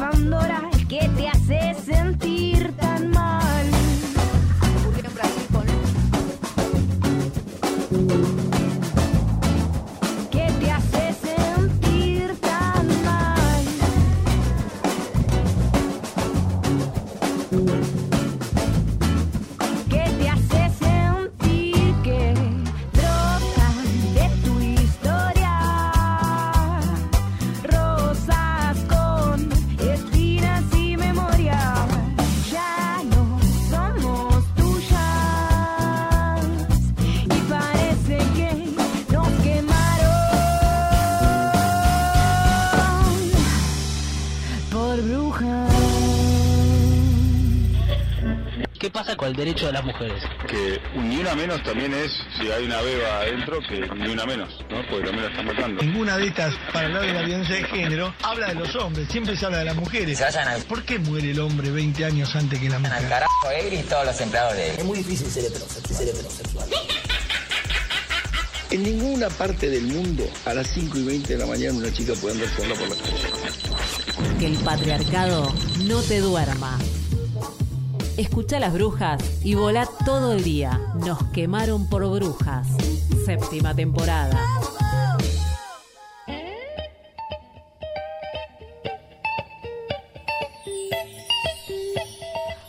Pandora 0.00 0.62
que 0.88 1.06
te 1.14 1.28
hace 1.28 1.74
con 49.20 49.28
el 49.28 49.36
derecho 49.36 49.66
de 49.66 49.72
las 49.72 49.84
mujeres? 49.84 50.22
que 50.48 50.80
ni 50.94 51.18
una 51.18 51.34
menos 51.34 51.62
también 51.62 51.92
es, 51.92 52.10
si 52.38 52.50
hay 52.50 52.64
una 52.64 52.80
beba 52.80 53.18
adentro, 53.20 53.58
que 53.68 53.80
ni 53.96 54.08
una 54.08 54.24
menos, 54.24 54.48
¿no? 54.70 54.80
Porque 54.88 55.04
también 55.04 55.24
la 55.24 55.30
están 55.30 55.44
matando. 55.46 55.82
Ninguna 55.82 56.16
de 56.16 56.28
estas, 56.28 56.54
para 56.72 56.86
hablar 56.86 57.02
de 57.02 57.12
la 57.12 57.22
violencia 57.22 57.56
de 57.56 57.64
género, 57.64 58.14
habla 58.22 58.48
de 58.48 58.54
los 58.54 58.74
hombres, 58.76 59.08
siempre 59.10 59.36
se 59.36 59.44
habla 59.44 59.58
de 59.58 59.66
las 59.66 59.76
mujeres. 59.76 60.16
Se 60.16 60.24
vayan 60.24 60.48
al, 60.48 60.62
¿Por 60.62 60.84
qué 60.84 60.98
muere 60.98 61.32
el 61.32 61.40
hombre 61.40 61.70
20 61.70 62.02
años 62.02 62.34
antes 62.34 62.58
que 62.58 62.70
la 62.70 62.76
al 62.76 62.82
mujer? 62.82 63.08
carajo 63.10 63.50
él 63.54 63.74
y 63.74 63.82
todos 63.82 64.06
los 64.06 64.20
empleados 64.22 64.54
de 64.56 64.70
él. 64.70 64.76
Es 64.78 64.84
muy 64.86 64.98
difícil 64.98 65.26
ser 65.26 65.44
heterosexual. 65.44 65.98
Ser 65.98 66.08
heterosexual. 66.08 66.68
En 68.70 68.82
ninguna 68.82 69.28
parte 69.28 69.68
del 69.68 69.82
mundo 69.82 70.24
a 70.46 70.54
las 70.54 70.66
5 70.68 70.96
y 70.96 71.04
20 71.04 71.32
de 71.34 71.38
la 71.38 71.46
mañana 71.46 71.76
una 71.76 71.92
chica 71.92 72.14
puede 72.14 72.36
andar 72.36 72.48
sola 72.56 72.74
por 72.74 72.88
la 72.88 72.94
calle. 72.96 74.38
Que 74.38 74.46
el 74.46 74.56
patriarcado 74.58 75.52
no 75.84 76.00
te 76.02 76.20
duerma. 76.20 76.78
Escucha 78.20 78.60
las 78.60 78.74
brujas 78.74 79.18
y 79.42 79.54
volá 79.54 79.88
todo 80.04 80.34
el 80.34 80.44
día. 80.44 80.78
Nos 81.06 81.24
quemaron 81.32 81.88
por 81.88 82.06
brujas. 82.06 82.66
Séptima 83.24 83.74
temporada. 83.74 84.38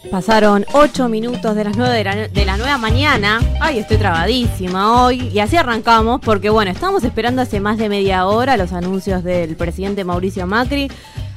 Pasaron 0.09 0.65
8 0.71 1.09
minutos 1.09 1.53
de 1.53 1.63
las 1.65 1.75
9 1.75 1.97
de 1.97 2.03
la, 2.05 2.15
de 2.29 2.45
nueva 2.45 2.77
mañana. 2.77 3.41
Ay, 3.59 3.79
estoy 3.79 3.97
trabadísima 3.97 5.03
hoy. 5.03 5.27
Y 5.33 5.39
así 5.39 5.57
arrancamos 5.57 6.21
porque, 6.21 6.49
bueno, 6.49 6.71
estamos 6.71 7.03
esperando 7.03 7.41
hace 7.41 7.59
más 7.59 7.77
de 7.77 7.89
media 7.89 8.25
hora 8.25 8.55
los 8.55 8.71
anuncios 8.71 9.21
del 9.21 9.57
presidente 9.57 10.05
Mauricio 10.05 10.47
Macri. 10.47 10.89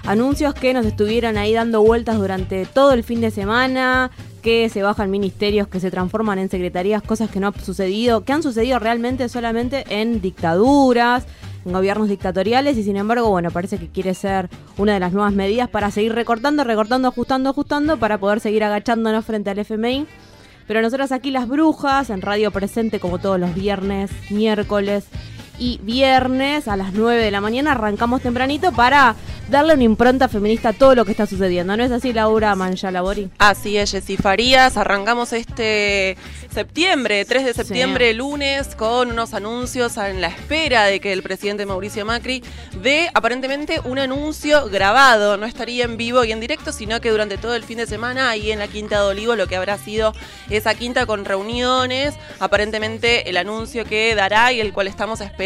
Anuncios 0.07 0.53
que 0.53 0.75
nos 0.75 0.85
estuvieron 0.85 1.39
ahí 1.39 1.55
dando 1.55 1.83
vueltas 1.83 2.19
durante 2.19 2.67
todo 2.67 2.93
el 2.93 3.05
fin 3.05 3.23
de 3.23 3.31
semana, 3.31 4.11
que 4.43 4.69
se 4.69 4.83
bajan 4.83 5.11
ministerios, 5.11 5.67
que 5.67 5.81
se 5.81 5.91
transforman 5.91 6.39
en 6.39 6.51
secretarías, 6.51 7.03
cosas 7.03 7.31
que 7.31 7.41
no 7.41 7.47
han 7.47 7.65
sucedido, 7.65 8.23
que 8.23 8.35
han 8.35 8.43
sucedido 8.43 8.79
realmente 8.79 9.31
solamente 9.31 9.87
en 9.89 10.21
dictaduras, 10.21 11.25
en 11.65 11.73
gobiernos 11.73 12.11
dictatoriales 12.11 12.77
y 12.77 12.83
sin 12.83 12.99
embargo, 12.99 13.31
bueno, 13.31 13.51
parece 13.51 13.79
que 13.79 13.89
quiere 13.89 14.13
ser 14.13 14.51
una 14.77 14.93
de 14.93 15.01
las 15.01 15.15
nuevas 15.15 15.33
medidas 15.33 15.71
para 15.71 15.91
seguir 15.91 16.15
recortando, 16.15 16.65
recortando, 16.65 17.09
ajustando, 17.09 17.49
ajustando, 17.49 17.97
para 17.99 18.19
poder 18.19 18.41
seguir 18.41 18.63
agachándonos 18.63 19.25
frente 19.25 19.49
al 19.49 19.59
FMI. 19.59 20.07
Pero 20.67 20.83
nosotras 20.83 21.13
aquí 21.13 21.31
las 21.31 21.49
brujas, 21.49 22.11
en 22.11 22.21
Radio 22.21 22.51
Presente 22.51 23.01
como 23.01 23.19
todos 23.19 23.41
los 23.41 23.55
viernes, 23.55 24.11
miércoles 24.31 25.07
y 25.59 25.79
viernes 25.83 26.69
a 26.69 26.77
las 26.77 26.93
9 26.93 27.23
de 27.23 27.31
la 27.31 27.41
mañana 27.41 27.73
arrancamos 27.73 28.23
tempranito 28.23 28.73
para 28.73 29.15
darle 29.49 29.75
una 29.75 29.85
impronta 29.85 30.29
feminista 30.29 30.71
a 30.71 30.73
todo 30.73 30.95
lo 30.95 31.05
que 31.05 31.11
está 31.11 31.27
sucediendo. 31.27 31.77
¿No 31.77 31.85
es 31.85 31.93
así, 31.93 32.13
Laura 32.13 32.55
Manchalabori? 32.55 33.31
Así 33.39 33.77
es, 33.77 33.93
Jessy 33.93 34.17
Farías. 34.17 34.77
Arrancamos 34.77 35.33
este 35.33 36.17
septiembre, 36.51 37.25
3 37.25 37.45
de 37.45 37.55
septiembre, 37.55 38.15
lunes, 38.15 38.75
con 38.75 39.11
unos 39.11 39.35
anuncios 39.35 39.97
en 39.99 40.21
la 40.21 40.29
espera 40.29 40.85
de 40.85 41.01
que 41.01 41.13
el 41.13 41.23
presidente 41.23 41.67
Mauricio 41.67 42.05
Macri 42.05 42.43
dé 42.83 43.11
aparentemente 43.13 43.81
un 43.85 43.99
anuncio 43.99 44.69
grabado. 44.69 45.37
No 45.37 45.47
estaría 45.47 45.85
en 45.85 45.97
vivo 45.97 46.25
y 46.25 46.33
en 46.33 46.41
directo, 46.41 46.73
sino 46.73 47.01
que 47.01 47.11
durante 47.11 47.37
todo 47.37 47.55
el 47.55 47.65
fin 47.65 47.79
de 47.79 47.87
semana, 47.87 48.31
ahí 48.31 48.51
en 48.51 48.59
la 48.59 48.69
Quinta 48.69 49.01
de 49.01 49.07
Olivo, 49.09 49.37
lo 49.37 49.47
que 49.47 49.57
habrá 49.57 49.79
sido 49.79 50.15
esa 50.49 50.75
quinta 50.75 51.07
con 51.07 51.25
reuniones. 51.25 52.15
Aparentemente 52.41 53.29
el 53.29 53.37
anuncio 53.37 53.85
que 53.85 54.15
dará 54.15 54.53
y 54.53 54.61
el 54.61 54.73
cual 54.73 54.89
estamos 54.89 55.21
esperando 55.21 55.44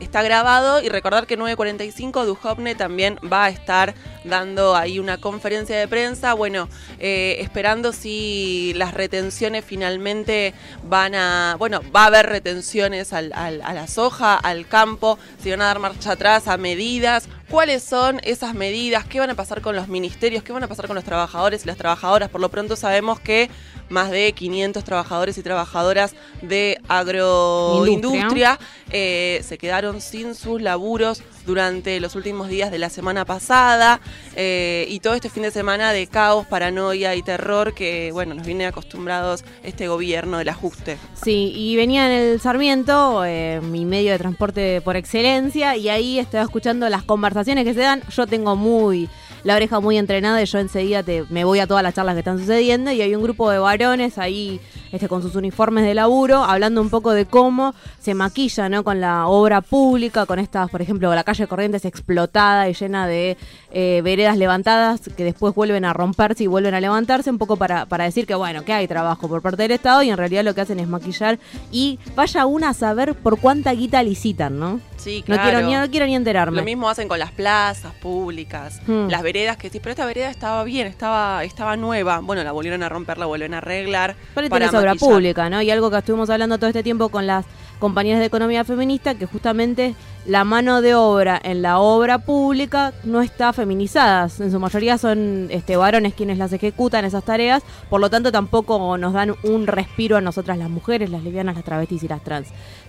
está 0.00 0.22
grabado. 0.22 0.80
Y 0.82 0.88
recordar 0.88 1.26
que 1.26 1.38
9.45 1.38 2.24
Duhovne 2.24 2.74
también 2.74 3.18
va 3.30 3.44
a 3.44 3.48
estar 3.50 3.94
dando 4.24 4.76
ahí 4.76 4.98
una 4.98 5.18
conferencia 5.18 5.78
de 5.78 5.88
prensa. 5.88 6.34
Bueno, 6.34 6.68
eh, 6.98 7.36
esperando 7.40 7.92
si 7.92 8.72
las 8.76 8.94
retenciones 8.94 9.64
finalmente 9.64 10.54
van 10.84 11.14
a. 11.14 11.56
Bueno, 11.58 11.80
va 11.94 12.04
a 12.04 12.06
haber 12.06 12.26
retenciones 12.26 13.12
al- 13.12 13.32
al- 13.34 13.62
a 13.62 13.72
la 13.72 13.86
soja, 13.86 14.34
al 14.36 14.66
campo, 14.66 15.18
si 15.42 15.50
van 15.50 15.62
a 15.62 15.66
dar 15.66 15.78
marcha 15.78 16.12
atrás 16.12 16.48
a 16.48 16.56
medidas. 16.56 17.28
¿Cuáles 17.50 17.82
son 17.82 18.20
esas 18.24 18.54
medidas? 18.54 19.06
¿Qué 19.06 19.20
van 19.20 19.30
a 19.30 19.34
pasar 19.34 19.62
con 19.62 19.74
los 19.74 19.88
ministerios? 19.88 20.42
¿Qué 20.42 20.52
van 20.52 20.64
a 20.64 20.68
pasar 20.68 20.86
con 20.86 20.96
los 20.96 21.04
trabajadores 21.04 21.64
y 21.64 21.66
las 21.66 21.78
trabajadoras? 21.78 22.28
Por 22.28 22.42
lo 22.42 22.50
pronto 22.50 22.76
sabemos 22.76 23.20
que 23.20 23.48
más 23.88 24.10
de 24.10 24.32
500 24.34 24.84
trabajadores 24.84 25.38
y 25.38 25.42
trabajadoras 25.42 26.14
de 26.42 26.78
agroindustria 26.88 28.58
eh, 28.90 29.40
se 29.42 29.56
quedaron 29.56 30.02
sin 30.02 30.34
sus 30.34 30.60
laburos 30.60 31.22
durante 31.48 31.98
los 31.98 32.14
últimos 32.14 32.48
días 32.48 32.70
de 32.70 32.78
la 32.78 32.90
semana 32.90 33.24
pasada 33.24 34.02
eh, 34.36 34.84
y 34.90 35.00
todo 35.00 35.14
este 35.14 35.30
fin 35.30 35.44
de 35.44 35.50
semana 35.50 35.92
de 35.92 36.06
caos, 36.06 36.46
paranoia 36.46 37.14
y 37.14 37.22
terror 37.22 37.72
que, 37.72 38.10
bueno, 38.12 38.34
nos 38.34 38.46
viene 38.46 38.66
acostumbrados 38.66 39.44
este 39.62 39.88
gobierno 39.88 40.36
del 40.36 40.50
ajuste. 40.50 40.98
Sí, 41.14 41.50
y 41.56 41.74
venía 41.74 42.04
en 42.04 42.12
el 42.12 42.40
Sarmiento, 42.40 43.24
eh, 43.24 43.62
mi 43.62 43.86
medio 43.86 44.12
de 44.12 44.18
transporte 44.18 44.82
por 44.82 44.96
excelencia, 44.96 45.74
y 45.74 45.88
ahí 45.88 46.18
estaba 46.18 46.44
escuchando 46.44 46.86
las 46.90 47.02
conversaciones 47.02 47.64
que 47.64 47.72
se 47.72 47.80
dan. 47.80 48.02
Yo 48.14 48.26
tengo 48.26 48.54
muy 48.54 49.08
la 49.42 49.56
oreja 49.56 49.80
muy 49.80 49.96
entrenada 49.96 50.42
y 50.42 50.46
yo 50.46 50.58
enseguida 50.58 51.02
te, 51.02 51.24
me 51.30 51.44
voy 51.44 51.60
a 51.60 51.66
todas 51.66 51.82
las 51.82 51.94
charlas 51.94 52.14
que 52.14 52.20
están 52.20 52.38
sucediendo 52.38 52.90
y 52.90 53.00
hay 53.00 53.14
un 53.14 53.22
grupo 53.22 53.50
de 53.50 53.58
varones 53.58 54.18
ahí 54.18 54.60
este, 54.92 55.08
con 55.08 55.22
sus 55.22 55.34
uniformes 55.34 55.84
de 55.84 55.94
laburo 55.94 56.44
hablando 56.44 56.80
un 56.80 56.90
poco 56.90 57.12
de 57.12 57.26
cómo 57.26 57.74
se 58.00 58.14
maquilla 58.14 58.68
¿no? 58.68 58.84
con 58.84 59.00
la 59.00 59.26
obra 59.26 59.60
pública, 59.60 60.26
con 60.26 60.38
estas, 60.38 60.70
por 60.70 60.82
ejemplo, 60.82 61.14
la 61.14 61.24
calle 61.24 61.46
Corrientes 61.46 61.84
explotada 61.84 62.68
y 62.68 62.74
llena 62.74 63.06
de 63.06 63.36
eh, 63.70 64.00
veredas 64.02 64.36
levantadas 64.36 65.00
que 65.16 65.24
después 65.24 65.54
vuelven 65.54 65.84
a 65.84 65.92
romperse 65.92 66.44
y 66.44 66.46
vuelven 66.46 66.74
a 66.74 66.80
levantarse, 66.80 67.30
un 67.30 67.38
poco 67.38 67.56
para, 67.56 67.86
para 67.86 68.04
decir 68.04 68.26
que 68.26 68.34
bueno, 68.34 68.64
que 68.64 68.72
hay 68.72 68.88
trabajo 68.88 69.28
por 69.28 69.42
parte 69.42 69.62
del 69.62 69.72
Estado 69.72 70.02
y 70.02 70.10
en 70.10 70.16
realidad 70.16 70.44
lo 70.44 70.54
que 70.54 70.60
hacen 70.60 70.80
es 70.80 70.88
maquillar 70.88 71.38
y 71.70 71.98
vaya 72.14 72.46
una 72.46 72.70
a 72.70 72.74
saber 72.74 73.14
por 73.14 73.38
cuánta 73.38 73.72
guita 73.72 74.02
licitan, 74.02 74.58
¿no? 74.58 74.80
Sí, 74.98 75.24
No 75.26 75.36
quiero 75.40 75.62
ni, 75.62 75.74
no 75.74 75.88
quiero 75.90 76.06
ni 76.06 76.14
enterarme. 76.14 76.58
Lo 76.58 76.64
mismo 76.64 76.90
hacen 76.90 77.08
con 77.08 77.18
las 77.18 77.30
plazas 77.30 77.92
públicas, 77.94 78.80
Hmm. 78.86 79.08
las 79.08 79.22
veredas 79.22 79.56
que 79.56 79.70
sí, 79.70 79.78
pero 79.80 79.92
esta 79.92 80.04
vereda 80.06 80.28
estaba 80.28 80.64
bien, 80.64 80.86
estaba, 80.86 81.44
estaba 81.44 81.76
nueva. 81.76 82.18
Bueno, 82.20 82.42
la 82.44 82.52
volvieron 82.52 82.82
a 82.82 82.88
romper, 82.88 83.16
la 83.18 83.26
vuelven 83.26 83.54
a 83.54 83.58
arreglar. 83.58 84.16
Pero 84.34 84.48
para 84.48 84.66
es 84.66 84.74
obra 84.74 84.94
pública, 84.96 85.48
¿no? 85.48 85.62
Y 85.62 85.70
algo 85.70 85.90
que 85.90 85.98
estuvimos 85.98 86.28
hablando 86.30 86.58
todo 86.58 86.68
este 86.68 86.82
tiempo 86.82 87.08
con 87.08 87.26
las 87.26 87.44
compañías 87.78 88.18
de 88.18 88.24
economía 88.26 88.64
feminista, 88.64 89.14
que 89.14 89.26
justamente 89.26 89.94
la 90.28 90.44
mano 90.44 90.82
de 90.82 90.94
obra 90.94 91.40
en 91.42 91.62
la 91.62 91.78
obra 91.80 92.18
pública 92.18 92.92
no 93.04 93.22
está 93.22 93.52
feminizada. 93.52 94.28
En 94.38 94.52
su 94.52 94.60
mayoría 94.60 94.98
son 94.98 95.48
este, 95.50 95.76
varones 95.76 96.14
quienes 96.14 96.38
las 96.38 96.52
ejecutan 96.52 97.04
esas 97.04 97.24
tareas, 97.24 97.62
por 97.90 98.00
lo 98.00 98.10
tanto 98.10 98.30
tampoco 98.30 98.96
nos 98.98 99.12
dan 99.14 99.34
un 99.42 99.66
respiro 99.66 100.16
a 100.16 100.20
nosotras 100.20 100.58
las 100.58 100.68
mujeres, 100.70 101.10
las 101.10 101.22
lesbianas, 101.24 101.56
las 101.56 101.64
travestis 101.64 102.02
y 102.02 102.08
las 102.08 102.22
trans. 102.22 102.48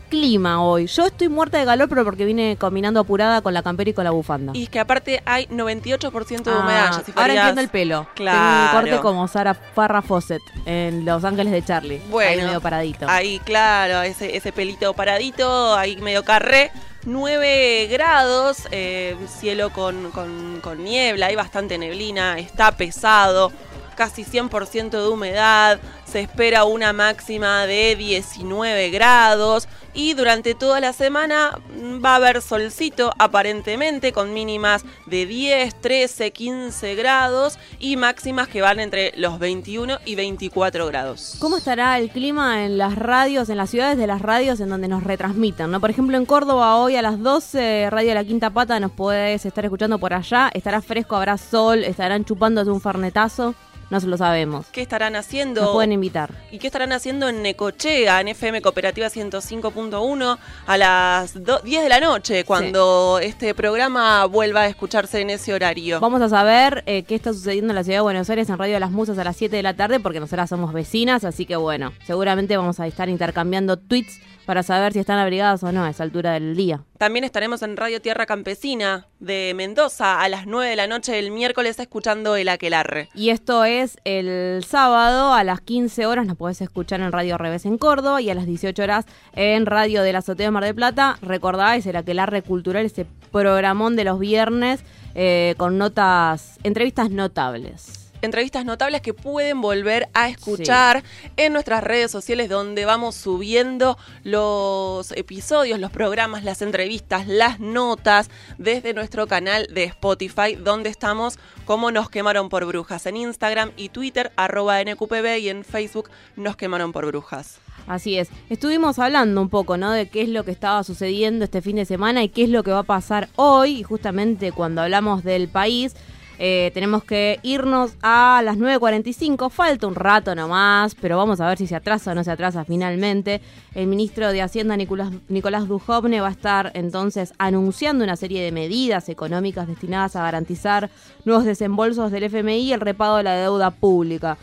Clima 0.09 0.63
hoy. 0.63 0.87
Yo 0.87 1.05
estoy 1.05 1.29
muerta 1.29 1.59
de 1.59 1.65
calor, 1.65 1.87
pero 1.87 2.03
porque 2.03 2.25
vine 2.25 2.57
combinando 2.59 2.99
apurada 2.99 3.41
con 3.41 3.53
la 3.53 3.61
campera 3.61 3.91
y 3.91 3.93
con 3.93 4.03
la 4.03 4.09
bufanda. 4.09 4.53
Y 4.55 4.63
es 4.63 4.69
que 4.69 4.79
aparte 4.79 5.21
hay 5.23 5.45
98% 5.45 6.43
de 6.43 6.51
Ah, 6.51 6.59
humedad. 6.63 6.87
Jessy 6.97 7.11
ahora 7.11 7.21
Farías. 7.27 7.37
entiendo 7.37 7.61
el 7.61 7.69
pelo. 7.69 8.07
Claro. 8.15 8.37
Tengo 8.39 8.65
un 8.65 8.89
corte 8.89 9.01
como 9.03 9.27
Sara 9.27 9.53
Farrah 9.53 10.01
Fawcett 10.01 10.41
en 10.65 11.05
Los 11.05 11.23
Ángeles 11.23 11.53
de 11.53 11.63
Charlie. 11.63 12.01
Bueno, 12.09 12.31
Ahí 12.41 12.47
medio 12.47 12.59
paradito. 12.59 13.05
Ahí, 13.07 13.39
claro, 13.45 14.01
ese, 14.01 14.35
ese 14.35 14.51
pelito 14.51 14.93
paradito, 14.95 15.75
ahí 15.75 15.95
medio 15.97 16.23
carré. 16.25 16.71
9 17.09 17.87
grados, 17.89 18.67
eh, 18.71 19.15
cielo 19.39 19.71
con, 19.71 20.11
con- 20.11 20.59
con 20.61 20.83
niebla, 20.83 21.25
hay 21.27 21.35
bastante 21.35 21.77
neblina, 21.77 22.37
está 22.39 22.71
pesado, 22.71 23.51
casi 23.95 24.23
100% 24.23 24.89
de 25.01 25.07
humedad, 25.09 25.79
se 26.09 26.21
espera 26.21 26.63
una 26.63 26.91
máxima 26.91 27.67
de 27.67 27.95
19 27.95 28.89
grados 28.89 29.67
y 29.93 30.13
durante 30.15 30.55
toda 30.55 30.79
la 30.79 30.91
semana 30.91 31.59
mm, 31.75 32.03
va 32.03 32.13
a 32.13 32.15
haber 32.15 32.41
solcito 32.41 33.13
aparentemente 33.19 34.11
con 34.11 34.33
mínimas 34.33 34.83
de 35.05 35.27
10, 35.27 35.81
13, 35.81 36.31
15 36.31 36.95
grados 36.95 37.59
y 37.79 37.95
máximas 37.95 38.47
que 38.47 38.61
van 38.61 38.79
entre 38.79 39.13
los 39.17 39.37
21 39.37 39.99
y 40.03 40.15
24 40.15 40.87
grados. 40.87 41.35
¿Cómo 41.39 41.57
estará 41.57 41.99
el 41.99 42.09
clima 42.09 42.65
en 42.65 42.79
las 42.79 42.95
radios, 42.95 43.49
en 43.49 43.57
las 43.57 43.69
ciudades 43.69 43.97
de 43.97 44.07
las 44.07 44.21
radios 44.21 44.59
en 44.59 44.69
donde 44.69 44.87
nos 44.87 45.03
retransmitan? 45.03 45.69
¿no? 45.69 45.79
Por 45.79 45.91
ejemplo, 45.91 46.17
en 46.17 46.25
Córdoba 46.25 46.77
hoy 46.77 46.95
a 46.95 47.03
las 47.03 47.19
12, 47.21 47.89
Radio 47.91 48.15
La 48.15 48.23
Quinta 48.23 48.49
Pata, 48.49 48.79
nos 48.79 48.91
puedes 48.91 49.45
estar 49.45 49.63
escuchando 49.63 49.99
por 49.99 50.15
allá. 50.15 50.49
Estará 50.55 50.81
fresco, 50.81 51.15
habrá 51.15 51.37
sol, 51.37 51.83
estarán 51.83 52.25
chupándose 52.25 52.71
un 52.71 52.81
farnetazo. 52.81 53.53
No 53.89 53.99
se 53.99 54.07
lo 54.07 54.17
sabemos. 54.17 54.67
¿Qué 54.71 54.81
estarán 54.81 55.15
haciendo? 55.15 55.61
Nos 55.61 55.71
pueden 55.71 55.91
invitar. 55.91 56.31
¿Y 56.51 56.59
qué 56.59 56.67
estarán 56.67 56.91
haciendo 56.91 57.27
en 57.27 57.41
Necochea, 57.41 58.21
en 58.21 58.27
FM 58.29 58.61
Cooperativa 58.61 59.09
105.1 59.09 60.37
a 60.67 60.77
las 60.77 61.43
do- 61.43 61.59
10 61.59 61.83
de 61.83 61.89
la 61.89 61.99
noche, 61.99 62.43
cuando 62.45 63.19
este 63.21 63.53
programa 63.55 64.25
vuelva 64.25 64.61
a 64.61 64.67
escucharse 64.67 65.21
en 65.21 65.29
ese 65.31 65.53
horario? 65.53 65.99
Vamos 65.99 66.21
a 66.21 66.29
saber 66.29 66.83
eh, 66.85 67.03
qué 67.03 67.15
está 67.15 67.33
sucediendo 67.33 67.71
en 67.71 67.75
la 67.75 67.83
ciudad 67.83 67.97
de 67.97 68.01
Buenos 68.03 68.29
Aires 68.29 68.49
en 68.49 68.57
Radio 68.57 68.75
de 68.75 68.79
las 68.79 68.91
Musas 68.91 69.17
a 69.17 69.23
las 69.23 69.35
7 69.35 69.55
de 69.55 69.63
la 69.63 69.75
tarde, 69.75 69.99
porque 69.99 70.19
nosotras 70.19 70.49
somos 70.49 70.71
vecinas, 70.73 71.23
así 71.23 71.45
que 71.45 71.55
bueno, 71.55 71.91
seguramente 72.05 72.55
vamos 72.57 72.79
a 72.79 72.87
estar 72.87 73.09
intercambiando 73.09 73.77
tweets 73.77 74.19
para 74.49 74.63
saber 74.63 74.93
si 74.93 74.97
están 74.97 75.19
abrigadas 75.19 75.61
o 75.61 75.71
no 75.71 75.83
a 75.83 75.91
esa 75.91 76.01
altura 76.01 76.31
del 76.31 76.55
día. 76.55 76.83
También 76.97 77.23
estaremos 77.23 77.61
en 77.61 77.77
Radio 77.77 78.01
Tierra 78.01 78.25
Campesina 78.25 79.05
de 79.19 79.53
Mendoza 79.55 80.21
a 80.21 80.27
las 80.27 80.47
9 80.47 80.71
de 80.71 80.75
la 80.75 80.87
noche 80.87 81.11
del 81.11 81.29
miércoles 81.29 81.77
escuchando 81.77 82.35
el 82.35 82.49
Aquelarre. 82.49 83.09
Y 83.13 83.29
esto 83.29 83.63
es 83.63 83.99
el 84.05 84.65
sábado 84.67 85.35
a 85.35 85.43
las 85.43 85.61
15 85.61 86.07
horas, 86.07 86.25
nos 86.25 86.35
podés 86.35 86.61
escuchar 86.61 86.99
en 86.99 87.11
Radio 87.11 87.37
Revés 87.37 87.67
en 87.67 87.77
Córdoba 87.77 88.23
y 88.23 88.31
a 88.31 88.33
las 88.33 88.47
18 88.47 88.81
horas 88.81 89.05
en 89.33 89.67
Radio 89.67 90.01
de 90.01 90.13
la 90.13 90.17
Azotea 90.17 90.47
de 90.47 90.51
Mar 90.51 90.63
del 90.63 90.73
Plata. 90.73 91.19
Recordáis 91.21 91.85
el 91.85 91.95
Aquelarre 91.95 92.41
Cultural, 92.41 92.87
ese 92.87 93.05
programón 93.31 93.95
de 93.95 94.03
los 94.03 94.17
viernes 94.17 94.83
eh, 95.13 95.53
con 95.57 95.77
notas, 95.77 96.57
entrevistas 96.63 97.11
notables. 97.11 97.98
Entrevistas 98.21 98.65
notables 98.65 99.01
que 99.01 99.13
pueden 99.13 99.61
volver 99.61 100.09
a 100.13 100.27
escuchar 100.27 101.03
en 101.37 101.53
nuestras 101.53 101.83
redes 101.83 102.11
sociales 102.11 102.49
donde 102.49 102.83
vamos 102.83 103.15
subiendo 103.15 103.97
los 104.23 105.11
episodios, 105.13 105.79
los 105.79 105.91
programas, 105.91 106.43
las 106.43 106.61
entrevistas, 106.61 107.27
las 107.27 107.61
notas 107.61 108.29
desde 108.57 108.93
nuestro 108.93 109.25
canal 109.27 109.67
de 109.73 109.85
Spotify 109.85 110.55
donde 110.55 110.89
estamos 110.89 111.39
como 111.63 111.91
Nos 111.91 112.09
quemaron 112.09 112.49
por 112.49 112.65
brujas 112.65 113.05
en 113.05 113.15
Instagram 113.15 113.71
y 113.77 113.87
Twitter 113.87 114.33
arroba 114.35 114.83
NQPB 114.83 115.37
y 115.39 115.49
en 115.49 115.63
Facebook 115.63 116.09
Nos 116.35 116.57
quemaron 116.57 116.91
por 116.91 117.05
brujas. 117.05 117.59
Así 117.87 118.17
es. 118.17 118.29
Estuvimos 118.49 118.99
hablando 118.99 119.41
un 119.41 119.49
poco, 119.49 119.77
¿no? 119.77 119.91
De 119.91 120.09
qué 120.09 120.21
es 120.21 120.29
lo 120.29 120.43
que 120.43 120.51
estaba 120.51 120.83
sucediendo 120.83 121.45
este 121.45 121.61
fin 121.61 121.77
de 121.77 121.85
semana 121.85 122.21
y 122.21 122.29
qué 122.29 122.43
es 122.43 122.49
lo 122.49 122.63
que 122.63 122.71
va 122.71 122.79
a 122.79 122.83
pasar 122.83 123.29
hoy. 123.35 123.79
Y 123.79 123.83
justamente 123.83 124.51
cuando 124.51 124.81
hablamos 124.81 125.23
del 125.23 125.47
país, 125.47 125.95
eh, 126.41 126.71
tenemos 126.73 127.03
que 127.03 127.39
irnos 127.43 127.91
a 128.01 128.41
las 128.45 128.57
9.45. 128.57 129.49
Falta 129.49 129.87
un 129.87 129.95
rato 129.95 130.33
nomás, 130.33 130.95
pero 130.95 131.17
vamos 131.17 131.41
a 131.41 131.47
ver 131.47 131.57
si 131.57 131.67
se 131.67 131.75
atrasa 131.75 132.11
o 132.11 132.15
no 132.15 132.23
se 132.23 132.31
atrasa 132.31 132.63
finalmente. 132.63 133.41
El 133.75 133.87
ministro 133.87 134.31
de 134.31 134.41
Hacienda, 134.41 134.77
Nicolás, 134.77 135.11
Nicolás 135.27 135.67
Dujovne, 135.67 136.21
va 136.21 136.29
a 136.29 136.31
estar 136.31 136.71
entonces 136.75 137.33
anunciando 137.37 138.05
una 138.05 138.15
serie 138.15 138.41
de 138.41 138.53
medidas 138.53 139.09
económicas 139.09 139.67
destinadas 139.67 140.15
a 140.15 140.23
garantizar 140.23 140.89
nuevos 141.25 141.43
desembolsos 141.43 142.09
del 142.09 142.23
FMI 142.23 142.61
y 142.61 142.73
el 142.73 142.79
repago 142.79 143.17
de 143.17 143.23
la 143.23 143.35
deuda 143.35 143.71
pública. 143.71 144.37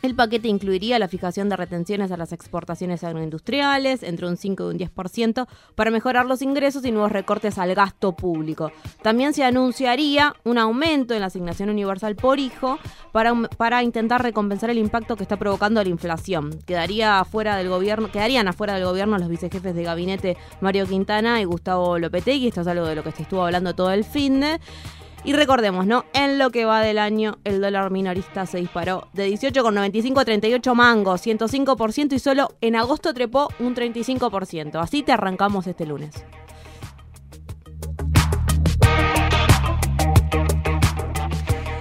El 0.00 0.14
paquete 0.14 0.46
incluiría 0.46 0.98
la 1.00 1.08
fijación 1.08 1.48
de 1.48 1.56
retenciones 1.56 2.12
a 2.12 2.16
las 2.16 2.32
exportaciones 2.32 3.02
agroindustriales 3.02 4.04
entre 4.04 4.28
un 4.28 4.36
5 4.36 4.62
y 4.62 4.74
un 4.74 4.78
10% 4.78 5.48
para 5.74 5.90
mejorar 5.90 6.24
los 6.26 6.40
ingresos 6.40 6.84
y 6.84 6.92
nuevos 6.92 7.10
recortes 7.10 7.58
al 7.58 7.74
gasto 7.74 8.12
público. 8.12 8.70
También 9.02 9.34
se 9.34 9.42
anunciaría 9.42 10.36
un 10.44 10.58
aumento 10.58 11.14
en 11.14 11.20
la 11.20 11.26
asignación 11.26 11.68
universal 11.70 12.14
por 12.14 12.38
hijo 12.38 12.78
para, 13.10 13.34
para 13.56 13.82
intentar 13.82 14.22
recompensar 14.22 14.70
el 14.70 14.78
impacto 14.78 15.16
que 15.16 15.24
está 15.24 15.36
provocando 15.36 15.82
la 15.82 15.88
inflación. 15.88 16.60
Quedaría 16.64 17.18
afuera 17.18 17.56
del 17.56 17.68
gobierno, 17.68 18.12
quedarían 18.12 18.46
afuera 18.46 18.74
del 18.74 18.84
gobierno 18.84 19.18
los 19.18 19.28
vicejefes 19.28 19.74
de 19.74 19.82
gabinete 19.82 20.36
Mario 20.60 20.86
Quintana 20.86 21.40
y 21.40 21.44
Gustavo 21.44 21.98
Lopetegui. 21.98 22.48
Esto 22.48 22.60
es 22.60 22.68
algo 22.68 22.86
de 22.86 22.94
lo 22.94 23.02
que 23.02 23.10
estuvo 23.10 23.44
hablando 23.44 23.74
todo 23.74 23.90
el 23.90 24.04
fin 24.04 24.40
de. 24.40 24.60
Y 25.24 25.32
recordemos, 25.32 25.86
¿no? 25.86 26.04
En 26.14 26.38
lo 26.38 26.50
que 26.50 26.64
va 26.64 26.80
del 26.80 26.98
año, 26.98 27.38
el 27.44 27.60
dólar 27.60 27.90
minorista 27.90 28.46
se 28.46 28.58
disparó 28.58 29.08
de 29.12 29.28
18,95 29.28 30.20
a 30.20 30.24
38 30.24 30.74
mangos, 30.74 31.26
105% 31.26 32.12
y 32.12 32.18
solo 32.18 32.56
en 32.60 32.76
agosto 32.76 33.12
trepó 33.12 33.48
un 33.58 33.74
35%. 33.74 34.80
Así 34.80 35.02
te 35.02 35.12
arrancamos 35.12 35.66
este 35.66 35.86
lunes. 35.86 36.24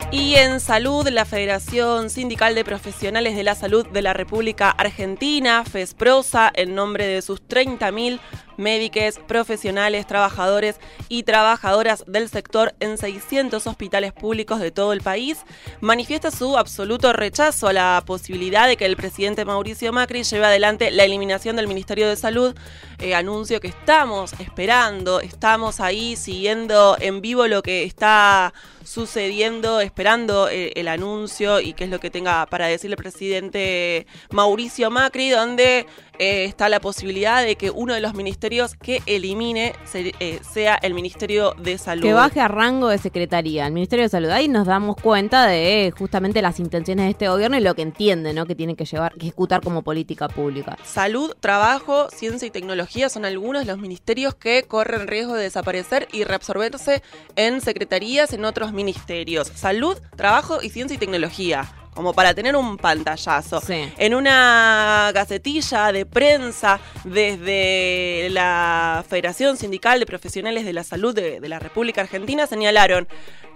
Y 0.09 0.35
en 0.35 0.59
salud, 0.59 1.07
la 1.09 1.25
Federación 1.25 2.09
Sindical 2.09 2.55
de 2.55 2.65
Profesionales 2.65 3.35
de 3.35 3.43
la 3.43 3.55
Salud 3.55 3.85
de 3.87 4.01
la 4.01 4.13
República 4.13 4.71
Argentina, 4.71 5.63
FESPROSA, 5.63 6.51
en 6.55 6.73
nombre 6.73 7.05
de 7.05 7.21
sus 7.21 7.43
30.000 7.43 8.19
médicos, 8.57 9.19
profesionales, 9.27 10.07
trabajadores 10.07 10.79
y 11.09 11.23
trabajadoras 11.23 12.03
del 12.07 12.29
sector 12.29 12.75
en 12.79 12.97
600 12.97 13.65
hospitales 13.67 14.13
públicos 14.13 14.59
de 14.59 14.71
todo 14.71 14.93
el 14.93 15.01
país, 15.01 15.39
manifiesta 15.81 16.31
su 16.31 16.57
absoluto 16.57 17.13
rechazo 17.13 17.67
a 17.67 17.73
la 17.73 18.03
posibilidad 18.05 18.67
de 18.67 18.77
que 18.77 18.85
el 18.85 18.97
presidente 18.97 19.45
Mauricio 19.45 19.93
Macri 19.93 20.23
lleve 20.23 20.45
adelante 20.45 20.91
la 20.91 21.03
eliminación 21.03 21.55
del 21.55 21.67
Ministerio 21.67 22.07
de 22.07 22.15
Salud, 22.15 22.55
eh, 22.99 23.15
anuncio 23.15 23.59
que 23.59 23.67
estamos 23.67 24.33
esperando, 24.39 25.21
estamos 25.21 25.79
ahí 25.79 26.15
siguiendo 26.15 26.97
en 26.99 27.21
vivo 27.21 27.47
lo 27.47 27.61
que 27.61 27.83
está 27.83 28.53
sucediendo, 28.83 29.81
esperando 29.81 30.47
eh, 30.49 30.71
el 30.75 30.87
anuncio 30.87 31.59
y 31.59 31.73
qué 31.73 31.83
es 31.83 31.89
lo 31.89 31.99
que 31.99 32.09
tenga 32.09 32.45
para 32.45 32.67
decir 32.67 32.89
el 32.89 32.95
presidente 32.95 34.07
Mauricio 34.31 34.89
Macri, 34.89 35.29
donde 35.29 35.85
eh, 36.19 36.45
está 36.45 36.69
la 36.69 36.79
posibilidad 36.79 37.43
de 37.43 37.55
que 37.55 37.69
uno 37.71 37.93
de 37.93 38.01
los 38.01 38.13
ministerios 38.13 38.75
que 38.75 39.01
elimine 39.05 39.73
se- 39.85 40.13
eh, 40.19 40.39
sea 40.41 40.75
el 40.81 40.93
Ministerio 40.93 41.53
de 41.59 41.77
Salud. 41.77 42.01
Que 42.03 42.13
baje 42.13 42.39
a 42.39 42.47
rango 42.47 42.87
de 42.89 42.97
secretaría, 42.97 43.65
el 43.67 43.73
Ministerio 43.73 44.03
de 44.03 44.09
Salud. 44.09 44.29
Ahí 44.29 44.47
nos 44.47 44.65
damos 44.67 44.95
cuenta 44.97 45.45
de 45.45 45.85
eh, 45.87 45.91
justamente 45.91 46.41
las 46.41 46.59
intenciones 46.59 47.05
de 47.05 47.11
este 47.11 47.27
gobierno 47.27 47.57
y 47.57 47.61
lo 47.61 47.75
que 47.75 47.81
entiende, 47.81 48.33
¿no? 48.33 48.45
Que 48.45 48.55
tiene 48.55 48.75
que 48.75 48.85
llevar, 48.85 49.13
que 49.13 49.27
ejecutar 49.27 49.61
como 49.61 49.81
política 49.83 50.27
pública. 50.27 50.77
Salud, 50.83 51.33
trabajo, 51.39 52.09
ciencia 52.09 52.47
y 52.47 52.51
tecnología 52.51 53.09
son 53.09 53.25
algunos 53.25 53.65
de 53.65 53.71
los 53.71 53.77
ministerios 53.79 54.33
que 54.35 54.63
corren 54.63 55.07
riesgo 55.07 55.33
de 55.35 55.43
desaparecer 55.43 56.07
y 56.11 56.23
reabsorberse 56.23 57.01
en 57.35 57.61
secretarías 57.61 58.33
en 58.33 58.45
otros 58.45 58.73
ministerios. 58.73 59.47
Salud, 59.53 59.97
trabajo 60.15 60.61
y 60.61 60.69
ciencia 60.69 60.95
y 60.95 60.97
tecnología. 60.97 61.71
Como 61.97 62.13
para 62.13 62.35
tener 62.35 62.55
un 62.55 62.77
pantallazo. 62.77 63.59
Sí. 63.59 63.91
En 63.97 64.13
una 64.13 65.09
gacetilla 65.15 65.91
de 65.91 66.05
prensa 66.05 66.79
desde 67.03 68.29
la 68.29 69.03
Federación 69.09 69.57
Sindical 69.57 69.99
de 69.99 70.05
Profesionales 70.05 70.63
de 70.63 70.73
la 70.73 70.83
Salud 70.83 71.15
de, 71.15 71.39
de 71.39 71.49
la 71.49 71.57
República 71.57 72.01
Argentina 72.01 72.45
señalaron, 72.45 73.07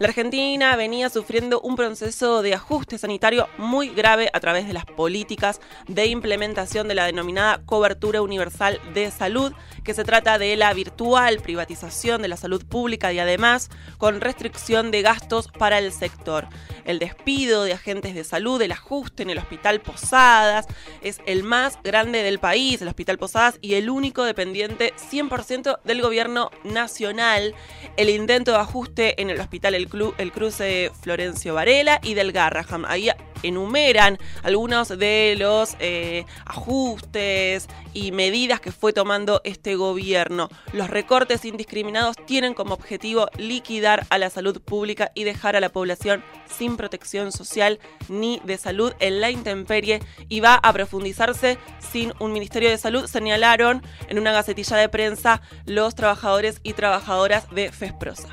la 0.01 0.07
Argentina 0.07 0.75
venía 0.75 1.11
sufriendo 1.11 1.61
un 1.61 1.75
proceso 1.75 2.41
de 2.41 2.55
ajuste 2.55 2.97
sanitario 2.97 3.47
muy 3.59 3.89
grave 3.89 4.31
a 4.33 4.39
través 4.39 4.65
de 4.65 4.73
las 4.73 4.85
políticas 4.85 5.61
de 5.87 6.07
implementación 6.07 6.87
de 6.87 6.95
la 6.95 7.05
denominada 7.05 7.61
cobertura 7.67 8.23
universal 8.23 8.81
de 8.95 9.11
salud, 9.11 9.53
que 9.83 9.93
se 9.93 10.03
trata 10.03 10.39
de 10.39 10.57
la 10.57 10.73
virtual 10.73 11.37
privatización 11.37 12.23
de 12.23 12.29
la 12.29 12.37
salud 12.37 12.65
pública 12.65 13.13
y 13.13 13.19
además 13.19 13.69
con 13.99 14.21
restricción 14.21 14.89
de 14.89 15.03
gastos 15.03 15.49
para 15.49 15.77
el 15.77 15.91
sector. 15.91 16.47
El 16.83 16.97
despido 16.97 17.63
de 17.63 17.73
agentes 17.73 18.15
de 18.15 18.23
salud, 18.31 18.61
el 18.61 18.71
ajuste 18.71 19.23
en 19.23 19.29
el 19.29 19.37
Hospital 19.37 19.81
Posadas, 19.81 20.65
es 21.01 21.19
el 21.25 21.43
más 21.43 21.77
grande 21.83 22.23
del 22.23 22.39
país, 22.39 22.81
el 22.81 22.87
Hospital 22.87 23.17
Posadas, 23.17 23.59
y 23.61 23.75
el 23.75 23.89
único 23.89 24.23
dependiente 24.23 24.93
100% 25.11 25.79
del 25.83 26.01
gobierno 26.01 26.49
nacional. 26.63 27.53
El 27.97 28.09
intento 28.09 28.51
de 28.51 28.57
ajuste 28.57 29.21
en 29.21 29.29
el 29.29 29.39
Hospital 29.39 29.75
El, 29.75 29.89
el 30.17 30.31
Cruce 30.31 30.91
Florencio 31.01 31.53
Varela 31.53 31.99
y 32.01 32.13
del 32.13 32.31
Garraham. 32.31 32.85
Ahí 32.87 33.09
enumeran 33.43 34.17
algunos 34.43 34.89
de 34.89 35.35
los 35.37 35.75
eh, 35.79 36.25
ajustes 36.45 37.67
y 37.93 38.11
medidas 38.11 38.59
que 38.59 38.71
fue 38.71 38.93
tomando 38.93 39.41
este 39.43 39.75
gobierno. 39.75 40.49
Los 40.73 40.89
recortes 40.89 41.45
indiscriminados 41.45 42.15
tienen 42.25 42.53
como 42.53 42.73
objetivo 42.73 43.27
liquidar 43.37 44.05
a 44.09 44.17
la 44.17 44.29
salud 44.29 44.61
pública 44.61 45.11
y 45.15 45.23
dejar 45.23 45.55
a 45.55 45.59
la 45.59 45.69
población 45.69 46.23
sin 46.57 46.77
protección 46.77 47.31
social 47.31 47.79
ni 48.09 48.41
de 48.43 48.57
salud 48.57 48.93
en 48.99 49.21
la 49.21 49.31
intemperie 49.31 50.01
y 50.29 50.39
va 50.39 50.55
a 50.55 50.73
profundizarse 50.73 51.57
sin 51.79 52.13
un 52.19 52.33
Ministerio 52.33 52.69
de 52.69 52.77
Salud, 52.77 53.07
señalaron 53.07 53.81
en 54.07 54.19
una 54.19 54.31
gacetilla 54.31 54.77
de 54.77 54.89
prensa 54.89 55.41
los 55.65 55.95
trabajadores 55.95 56.59
y 56.63 56.73
trabajadoras 56.73 57.49
de 57.51 57.71
FESPROSA. 57.71 58.29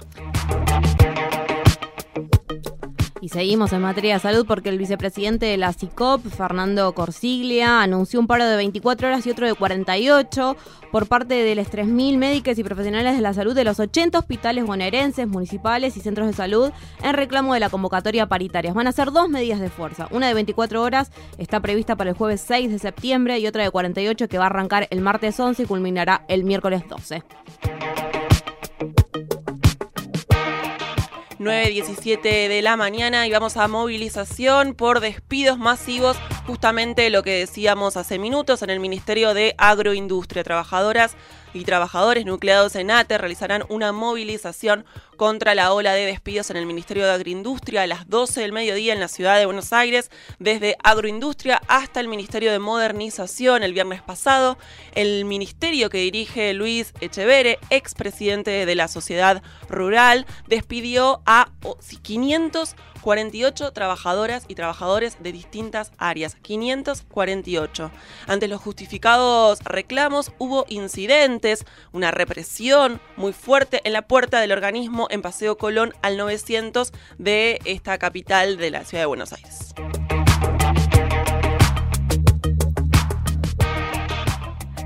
Y 3.20 3.30
seguimos 3.30 3.72
en 3.72 3.82
materia 3.82 4.14
de 4.14 4.20
salud 4.20 4.46
porque 4.46 4.68
el 4.68 4.78
vicepresidente 4.78 5.46
de 5.46 5.56
la 5.56 5.72
CICOP, 5.72 6.25
Fernando 6.28 6.92
Corsiglia, 6.94 7.82
anunció 7.82 8.20
un 8.20 8.28
paro 8.28 8.46
de 8.46 8.56
24 8.56 9.08
horas 9.08 9.26
y 9.26 9.30
otro 9.30 9.46
de 9.46 9.54
48 9.54 10.56
por 10.92 11.06
parte 11.08 11.34
de 11.34 11.54
los 11.54 11.68
3.000 11.68 12.16
médicos 12.16 12.58
y 12.58 12.64
profesionales 12.64 13.16
de 13.16 13.20
la 13.20 13.34
salud 13.34 13.54
de 13.54 13.64
los 13.64 13.80
80 13.80 14.18
hospitales 14.18 14.64
bonaerenses, 14.64 15.26
municipales 15.26 15.96
y 15.96 16.00
centros 16.00 16.28
de 16.28 16.32
salud 16.32 16.70
en 17.02 17.14
reclamo 17.14 17.54
de 17.54 17.60
la 17.60 17.70
convocatoria 17.70 18.26
paritaria. 18.26 18.72
Van 18.72 18.87
a 18.87 18.92
ser 18.92 19.10
dos 19.10 19.28
medidas 19.28 19.60
de 19.60 19.68
fuerza. 19.68 20.06
Una 20.12 20.28
de 20.28 20.34
24 20.34 20.80
horas 20.80 21.10
está 21.38 21.60
prevista 21.60 21.96
para 21.96 22.10
el 22.10 22.16
jueves 22.16 22.40
6 22.46 22.70
de 22.70 22.78
septiembre 22.78 23.38
y 23.40 23.46
otra 23.46 23.64
de 23.64 23.70
48 23.70 24.28
que 24.28 24.38
va 24.38 24.44
a 24.44 24.48
arrancar 24.48 24.87
el 24.90 25.00
martes 25.00 25.38
11 25.40 25.64
y 25.64 25.66
culminará 25.66 26.25
el 26.28 26.44
miércoles 26.44 26.82
12. 26.88 27.25
9.17 31.38 32.49
de 32.49 32.62
la 32.62 32.76
mañana 32.76 33.26
y 33.26 33.30
vamos 33.30 33.57
a 33.57 33.68
movilización 33.68 34.75
por 34.75 34.99
despidos 34.99 35.57
masivos, 35.57 36.16
justamente 36.47 37.11
lo 37.11 37.23
que 37.23 37.38
decíamos 37.38 37.97
hace 37.97 38.18
minutos 38.18 38.62
en 38.62 38.71
el 38.71 38.80
Ministerio 38.80 39.35
de 39.35 39.54
Agroindustria. 39.57 40.42
Trabajadoras 40.42 41.16
y 41.58 41.64
trabajadores 41.64 42.24
nucleados 42.24 42.76
en 42.76 42.90
ATE 42.90 43.18
realizarán 43.18 43.64
una 43.68 43.92
movilización 43.92 44.84
contra 45.16 45.54
la 45.54 45.72
ola 45.72 45.92
de 45.92 46.06
despidos 46.06 46.50
en 46.50 46.56
el 46.56 46.66
Ministerio 46.66 47.04
de 47.04 47.10
Agroindustria 47.10 47.82
a 47.82 47.86
las 47.86 48.08
12 48.08 48.40
del 48.40 48.52
mediodía 48.52 48.92
en 48.92 49.00
la 49.00 49.08
ciudad 49.08 49.36
de 49.36 49.46
Buenos 49.46 49.72
Aires, 49.72 50.10
desde 50.38 50.76
Agroindustria 50.82 51.60
hasta 51.66 52.00
el 52.00 52.08
Ministerio 52.08 52.52
de 52.52 52.60
Modernización 52.60 53.62
el 53.62 53.74
viernes 53.74 54.00
pasado. 54.00 54.58
El 54.94 55.24
ministerio 55.24 55.90
que 55.90 55.98
dirige 55.98 56.54
Luis 56.54 56.94
Echevere, 57.00 57.58
expresidente 57.70 58.64
de 58.64 58.74
la 58.74 58.86
Sociedad 58.86 59.42
Rural, 59.68 60.24
despidió 60.46 61.20
a 61.26 61.50
500 62.02 62.76
48 63.08 63.72
trabajadoras 63.72 64.44
y 64.48 64.54
trabajadores 64.54 65.16
de 65.22 65.32
distintas 65.32 65.92
áreas, 65.96 66.34
548. 66.42 67.90
Ante 68.26 68.48
los 68.48 68.60
justificados 68.60 69.60
reclamos 69.64 70.30
hubo 70.36 70.66
incidentes, 70.68 71.64
una 71.92 72.10
represión 72.10 73.00
muy 73.16 73.32
fuerte 73.32 73.80
en 73.84 73.94
la 73.94 74.02
puerta 74.02 74.42
del 74.42 74.52
organismo 74.52 75.06
en 75.08 75.22
Paseo 75.22 75.56
Colón 75.56 75.94
al 76.02 76.18
900 76.18 76.92
de 77.16 77.58
esta 77.64 77.96
capital 77.96 78.58
de 78.58 78.72
la 78.72 78.84
ciudad 78.84 79.04
de 79.04 79.06
Buenos 79.06 79.32
Aires. 79.32 80.17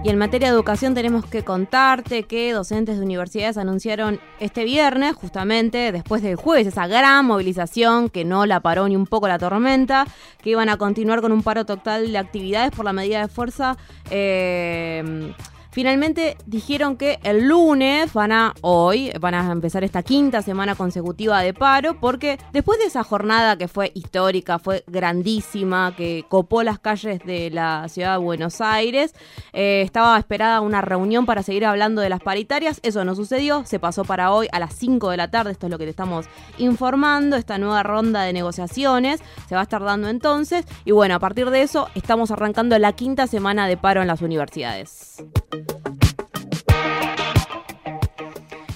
Y 0.05 0.09
en 0.09 0.19
materia 0.19 0.49
de 0.49 0.55
educación 0.55 0.95
tenemos 0.95 1.25
que 1.27 1.45
contarte 1.45 2.25
que 2.25 2.53
docentes 2.53 2.99
de 2.99 3.05
universidades 3.05 3.57
anunciaron 3.57 4.19
este 4.41 4.65
viernes, 4.65 5.15
justamente 5.15 5.93
después 5.93 6.23
del 6.23 6.35
jueves, 6.35 6.67
esa 6.67 6.89
gran 6.89 7.25
movilización 7.25 8.09
que 8.09 8.25
no 8.25 8.45
la 8.45 8.59
paró 8.59 8.89
ni 8.89 8.97
un 8.97 9.07
poco 9.07 9.29
la 9.29 9.39
tormenta, 9.39 10.09
que 10.43 10.51
iban 10.51 10.69
a 10.69 10.77
continuar 10.77 11.21
con 11.21 11.31
un 11.31 11.45
paro 11.45 11.65
total 11.65 12.11
de 12.11 12.19
actividades 12.19 12.73
por 12.73 12.85
la 12.85 12.93
medida 12.93 13.21
de 13.21 13.29
fuerza. 13.29 13.77
Eh, 14.11 15.33
Finalmente 15.73 16.37
dijeron 16.45 16.99
que 16.99 17.19
el 17.23 17.49
lunes 17.49 18.12
van 18.12 18.31
a, 18.31 18.52
hoy, 18.61 19.11
van 19.19 19.33
a 19.33 19.50
empezar 19.50 19.83
esta 19.85 20.02
quinta 20.02 20.43
semana 20.43 20.75
consecutiva 20.75 21.41
de 21.41 21.55
paro, 21.55 21.99
porque 21.99 22.38
después 22.52 22.79
de 22.79 22.85
esa 22.85 23.02
jornada 23.02 23.57
que 23.57 23.69
fue 23.69 23.91
histórica, 23.95 24.59
fue 24.59 24.85
grandísima, 24.87 25.97
que 25.97 26.26
copó 26.29 26.62
las 26.62 26.79
calles 26.79 27.21
de 27.25 27.49
la 27.49 27.88
ciudad 27.88 28.19
de 28.19 28.19
Buenos 28.19 28.61
Aires, 28.61 29.14
eh, 29.55 29.81
estaba 29.81 30.19
esperada 30.19 30.61
una 30.61 30.83
reunión 30.83 31.25
para 31.25 31.43
seguir 31.43 31.64
hablando 31.64 32.02
de 32.02 32.11
las 32.11 32.21
paritarias, 32.21 32.79
eso 32.83 33.07
no 33.07 33.14
sucedió, 33.14 33.64
se 33.64 33.79
pasó 33.79 34.05
para 34.05 34.31
hoy 34.31 34.49
a 34.52 34.61
las 34.61 34.75
5 34.75 35.09
de 35.09 35.17
la 35.17 35.31
tarde, 35.31 35.52
esto 35.52 35.69
es 35.69 35.71
lo 35.71 35.79
que 35.79 35.85
te 35.85 35.91
estamos 35.91 36.26
informando, 36.59 37.37
esta 37.37 37.57
nueva 37.57 37.83
ronda 37.83 38.25
de 38.25 38.35
negociaciones 38.35 39.21
se 39.49 39.55
va 39.55 39.62
a 39.62 39.64
estar 39.64 39.83
dando 39.83 40.11
entonces, 40.11 40.67
y 40.85 40.91
bueno, 40.91 41.14
a 41.14 41.19
partir 41.19 41.49
de 41.49 41.62
eso 41.62 41.88
estamos 41.95 42.31
arrancando 42.31 42.79
la 42.79 42.93
quinta 42.93 43.26
semana 43.26 43.67
de 43.67 43.79
paro 43.79 44.02
en 44.02 44.09
las 44.09 44.21
universidades. 44.21 45.12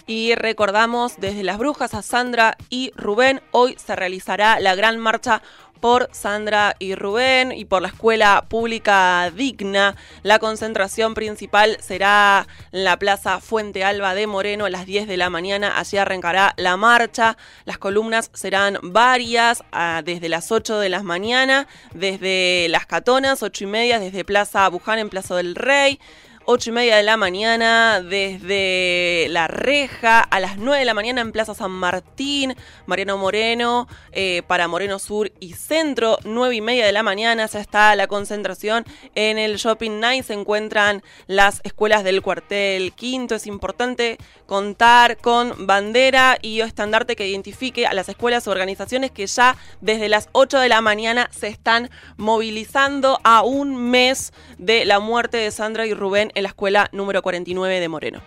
Y 0.08 0.36
recordamos 0.36 1.16
desde 1.18 1.42
las 1.42 1.58
brujas 1.58 1.92
a 1.92 2.00
Sandra 2.02 2.56
y 2.70 2.92
Rubén, 2.96 3.42
hoy 3.50 3.76
se 3.76 3.96
realizará 3.96 4.60
la 4.60 4.76
gran 4.76 4.98
marcha 4.98 5.42
por 5.80 6.08
Sandra 6.12 6.76
y 6.78 6.94
Rubén 6.94 7.52
y 7.52 7.64
por 7.64 7.82
la 7.82 7.88
escuela 7.88 8.46
pública 8.48 9.30
digna. 9.30 9.96
La 10.22 10.38
concentración 10.38 11.14
principal 11.14 11.76
será 11.80 12.46
en 12.72 12.84
la 12.84 12.98
Plaza 12.98 13.40
Fuente 13.40 13.84
Alba 13.84 14.14
de 14.14 14.26
Moreno 14.26 14.64
a 14.64 14.70
las 14.70 14.86
10 14.86 15.06
de 15.06 15.16
la 15.16 15.30
mañana. 15.30 15.78
Allí 15.78 15.98
arrancará 15.98 16.54
la 16.56 16.76
marcha. 16.76 17.36
Las 17.64 17.78
columnas 17.78 18.30
serán 18.32 18.78
varias 18.82 19.64
ah, 19.72 20.02
desde 20.04 20.28
las 20.28 20.50
8 20.50 20.78
de 20.78 20.88
la 20.88 21.02
mañana, 21.02 21.66
desde 21.94 22.68
las 22.68 22.86
Catonas, 22.86 23.42
8 23.42 23.64
y 23.64 23.66
media, 23.66 23.98
desde 23.98 24.24
Plaza 24.24 24.68
Buján 24.68 24.98
en 24.98 25.08
Plaza 25.08 25.36
del 25.36 25.54
Rey. 25.54 26.00
8 26.48 26.70
y 26.70 26.72
media 26.72 26.96
de 26.96 27.02
la 27.02 27.16
mañana 27.16 28.00
desde 28.00 29.26
La 29.30 29.48
Reja, 29.48 30.20
a 30.20 30.38
las 30.38 30.58
9 30.58 30.78
de 30.78 30.84
la 30.84 30.94
mañana 30.94 31.20
en 31.20 31.32
Plaza 31.32 31.54
San 31.54 31.72
Martín, 31.72 32.54
Mariano 32.86 33.18
Moreno, 33.18 33.88
eh, 34.12 34.42
para 34.46 34.68
Moreno 34.68 35.00
Sur 35.00 35.32
y 35.40 35.54
Centro, 35.54 36.18
9 36.22 36.54
y 36.54 36.60
media 36.60 36.86
de 36.86 36.92
la 36.92 37.02
mañana 37.02 37.46
ya 37.46 37.58
está 37.58 37.96
la 37.96 38.06
concentración 38.06 38.84
en 39.16 39.38
el 39.38 39.56
Shopping 39.56 39.98
Night, 39.98 40.24
se 40.24 40.34
encuentran 40.34 41.02
las 41.26 41.60
escuelas 41.64 42.04
del 42.04 42.22
cuartel 42.22 42.92
quinto, 42.92 43.34
es 43.34 43.48
importante 43.48 44.16
contar 44.46 45.18
con 45.18 45.66
bandera 45.66 46.38
y 46.40 46.60
estandarte 46.60 47.16
que 47.16 47.28
identifique 47.28 47.86
a 47.86 47.94
las 47.94 48.08
escuelas 48.08 48.46
o 48.46 48.50
organizaciones 48.50 49.10
que 49.10 49.26
ya 49.26 49.56
desde 49.80 50.08
las 50.08 50.28
8 50.32 50.58
de 50.58 50.68
la 50.68 50.80
mañana 50.80 51.28
se 51.32 51.48
están 51.48 51.90
movilizando 52.16 53.18
a 53.24 53.42
un 53.42 53.90
mes 53.90 54.32
de 54.58 54.84
la 54.84 55.00
muerte 55.00 55.36
de 55.36 55.50
Sandra 55.50 55.86
y 55.86 55.94
Rubén 55.94 56.30
en 56.34 56.44
la 56.44 56.48
escuela 56.48 56.88
número 56.92 57.22
49 57.22 57.80
de 57.80 57.88
Moreno. 57.88 58.22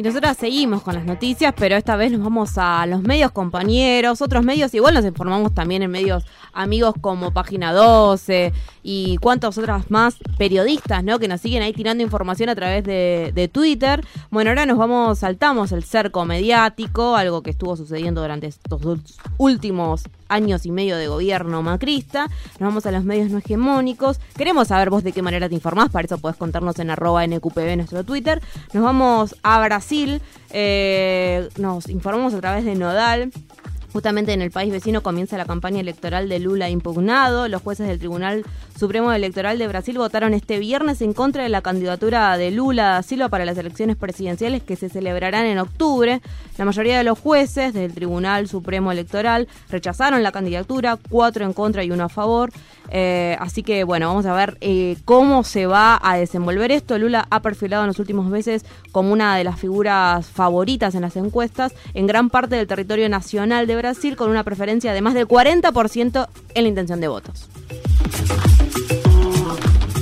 Y 0.00 0.02
nosotras 0.02 0.38
seguimos 0.38 0.80
con 0.80 0.94
las 0.94 1.04
noticias, 1.04 1.52
pero 1.54 1.76
esta 1.76 1.94
vez 1.94 2.10
nos 2.10 2.22
vamos 2.22 2.56
a 2.56 2.86
los 2.86 3.02
medios 3.02 3.32
compañeros, 3.32 4.22
otros 4.22 4.42
medios, 4.42 4.72
igual 4.72 4.94
nos 4.94 5.04
informamos 5.04 5.52
también 5.52 5.82
en 5.82 5.90
medios 5.90 6.24
amigos 6.54 6.94
como 7.02 7.34
Página 7.34 7.74
12 7.74 8.50
y 8.82 9.18
cuantos 9.18 9.58
otras 9.58 9.90
más 9.90 10.16
periodistas, 10.38 11.04
¿no? 11.04 11.18
Que 11.18 11.28
nos 11.28 11.42
siguen 11.42 11.62
ahí 11.62 11.74
tirando 11.74 12.02
información 12.02 12.48
a 12.48 12.54
través 12.54 12.82
de, 12.82 13.32
de 13.34 13.48
Twitter. 13.48 14.02
Bueno, 14.30 14.48
ahora 14.48 14.64
nos 14.64 14.78
vamos, 14.78 15.18
saltamos 15.18 15.70
el 15.70 15.84
cerco 15.84 16.24
mediático, 16.24 17.14
algo 17.14 17.42
que 17.42 17.50
estuvo 17.50 17.76
sucediendo 17.76 18.22
durante 18.22 18.46
estos 18.46 18.80
últimos 19.36 20.04
años 20.30 20.64
y 20.64 20.70
medio 20.70 20.96
de 20.96 21.08
gobierno 21.08 21.62
macrista. 21.62 22.28
Nos 22.58 22.68
vamos 22.68 22.86
a 22.86 22.92
los 22.92 23.04
medios 23.04 23.30
no 23.30 23.38
hegemónicos. 23.38 24.18
Queremos 24.36 24.68
saber 24.68 24.88
vos 24.88 25.04
de 25.04 25.12
qué 25.12 25.20
manera 25.20 25.48
te 25.48 25.54
informás, 25.54 25.90
para 25.90 26.06
eso 26.06 26.18
podés 26.18 26.36
contarnos 26.38 26.78
en 26.78 26.90
arroba 26.90 27.26
NQPB 27.26 27.76
nuestro 27.76 28.04
Twitter. 28.04 28.40
Nos 28.72 28.82
vamos 28.82 29.36
a 29.42 29.62
Brasil, 29.64 30.22
eh, 30.50 31.48
nos 31.58 31.88
informamos 31.88 32.32
a 32.34 32.40
través 32.40 32.64
de 32.64 32.74
Nodal. 32.74 33.30
Justamente 33.92 34.32
en 34.32 34.40
el 34.40 34.52
país 34.52 34.70
vecino 34.70 35.02
comienza 35.02 35.36
la 35.36 35.46
campaña 35.46 35.80
electoral 35.80 36.28
de 36.28 36.38
Lula 36.38 36.70
impugnado. 36.70 37.48
Los 37.48 37.60
jueces 37.60 37.88
del 37.88 37.98
Tribunal 37.98 38.44
Supremo 38.78 39.12
Electoral 39.12 39.58
de 39.58 39.66
Brasil 39.66 39.98
votaron 39.98 40.32
este 40.32 40.60
viernes 40.60 41.02
en 41.02 41.12
contra 41.12 41.42
de 41.42 41.48
la 41.48 41.60
candidatura 41.60 42.36
de 42.38 42.52
Lula 42.52 42.90
da 42.90 43.02
Silva 43.02 43.28
para 43.28 43.44
las 43.44 43.58
elecciones 43.58 43.96
presidenciales 43.96 44.62
que 44.62 44.76
se 44.76 44.88
celebrarán 44.88 45.44
en 45.46 45.58
octubre. 45.58 46.20
La 46.56 46.64
mayoría 46.64 46.98
de 46.98 47.04
los 47.04 47.18
jueces 47.18 47.74
del 47.74 47.92
Tribunal 47.92 48.46
Supremo 48.46 48.92
Electoral 48.92 49.48
rechazaron 49.70 50.22
la 50.22 50.30
candidatura, 50.30 50.96
cuatro 51.10 51.44
en 51.44 51.52
contra 51.52 51.82
y 51.82 51.90
uno 51.90 52.04
a 52.04 52.08
favor. 52.08 52.52
Eh, 52.90 53.36
así 53.38 53.62
que 53.62 53.84
bueno, 53.84 54.08
vamos 54.08 54.26
a 54.26 54.34
ver 54.34 54.58
eh, 54.60 54.96
cómo 55.04 55.44
se 55.44 55.66
va 55.66 55.98
a 56.02 56.16
desenvolver 56.16 56.72
esto. 56.72 56.98
Lula 56.98 57.26
ha 57.30 57.40
perfilado 57.40 57.84
en 57.84 57.88
los 57.88 57.98
últimos 57.98 58.26
meses 58.26 58.64
como 58.92 59.12
una 59.12 59.36
de 59.36 59.44
las 59.44 59.58
figuras 59.58 60.26
favoritas 60.26 60.94
en 60.94 61.02
las 61.02 61.16
encuestas 61.16 61.72
en 61.94 62.06
gran 62.06 62.30
parte 62.30 62.56
del 62.56 62.66
territorio 62.66 63.08
nacional 63.08 63.66
de 63.66 63.76
Brasil, 63.76 64.16
con 64.16 64.30
una 64.30 64.44
preferencia 64.44 64.92
de 64.92 65.00
más 65.00 65.14
del 65.14 65.28
40% 65.28 66.28
en 66.54 66.62
la 66.62 66.68
intención 66.68 67.00
de 67.00 67.08
votos. 67.08 67.48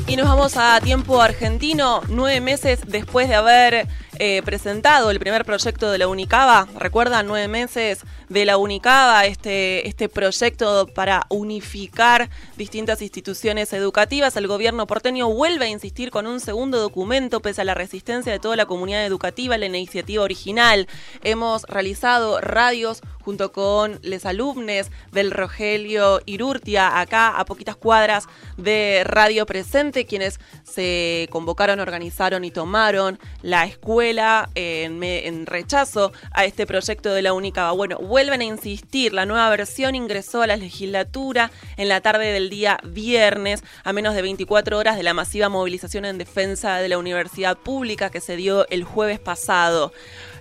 Y 0.07 0.16
nos 0.16 0.26
vamos 0.26 0.57
a 0.57 0.80
tiempo 0.80 1.21
argentino, 1.21 2.00
nueve 2.09 2.40
meses 2.40 2.80
después 2.87 3.28
de 3.28 3.35
haber 3.35 3.87
eh, 4.18 4.42
presentado 4.44 5.10
el 5.10 5.18
primer 5.18 5.44
proyecto 5.44 5.90
de 5.90 5.98
la 5.98 6.08
Unicaba. 6.08 6.66
¿Recuerdan? 6.76 7.26
Nueve 7.26 7.48
meses 7.48 8.00
de 8.28 8.44
la 8.44 8.56
Unicaba, 8.56 9.25
este, 9.26 9.87
este 9.87 10.08
proyecto 10.08 10.87
para 10.94 11.26
unificar 11.28 12.28
distintas 12.56 13.00
instituciones 13.02 13.72
educativas. 13.72 14.37
El 14.37 14.48
gobierno 14.48 14.87
porteño 14.87 15.30
vuelve 15.30 15.66
a 15.66 15.68
insistir 15.68 16.10
con 16.10 16.26
un 16.26 16.40
segundo 16.40 16.78
documento, 16.80 17.40
pese 17.40 17.60
a 17.60 17.64
la 17.64 17.75
resistencia 17.75 18.32
de 18.32 18.38
toda 18.38 18.56
la 18.56 18.66
comunidad 18.66 19.04
educativa, 19.04 19.56
la 19.56 19.66
iniciativa 19.66 20.22
original. 20.22 20.88
Hemos 21.22 21.62
realizado 21.62 22.40
radios 22.40 23.02
junto 23.20 23.52
con 23.52 23.98
les 24.02 24.25
alumnes 24.25 24.90
del 25.12 25.30
Rogelio 25.30 26.20
Irurtia, 26.25 26.98
acá 26.98 27.38
a 27.38 27.44
poquitas 27.44 27.76
cuadras 27.76 28.26
de 28.56 29.02
Radio 29.04 29.44
Presente, 29.44 30.06
quienes 30.06 30.40
se 30.64 31.28
convocaron, 31.30 31.78
organizaron 31.78 32.44
y 32.44 32.50
tomaron 32.50 33.18
la 33.42 33.66
escuela 33.66 34.07
en, 34.54 34.98
me- 34.98 35.26
en 35.26 35.44
rechazo 35.46 36.12
a 36.32 36.44
este 36.44 36.66
proyecto 36.66 37.12
de 37.12 37.22
la 37.22 37.32
Unicaba. 37.32 37.72
Bueno, 37.72 37.98
vuelven 37.98 38.40
a 38.40 38.44
insistir, 38.44 39.12
la 39.12 39.26
nueva 39.26 39.50
versión 39.50 39.94
ingresó 39.94 40.42
a 40.42 40.46
la 40.46 40.56
legislatura 40.56 41.50
en 41.76 41.88
la 41.88 42.00
tarde 42.00 42.32
del 42.32 42.48
día 42.50 42.78
viernes, 42.84 43.62
a 43.84 43.92
menos 43.92 44.14
de 44.14 44.22
24 44.22 44.78
horas 44.78 44.96
de 44.96 45.02
la 45.02 45.14
masiva 45.14 45.48
movilización 45.48 46.04
en 46.04 46.18
defensa 46.18 46.78
de 46.78 46.88
la 46.88 46.98
universidad 46.98 47.56
pública 47.58 48.10
que 48.10 48.20
se 48.20 48.36
dio 48.36 48.66
el 48.70 48.84
jueves 48.84 49.20
pasado. 49.20 49.92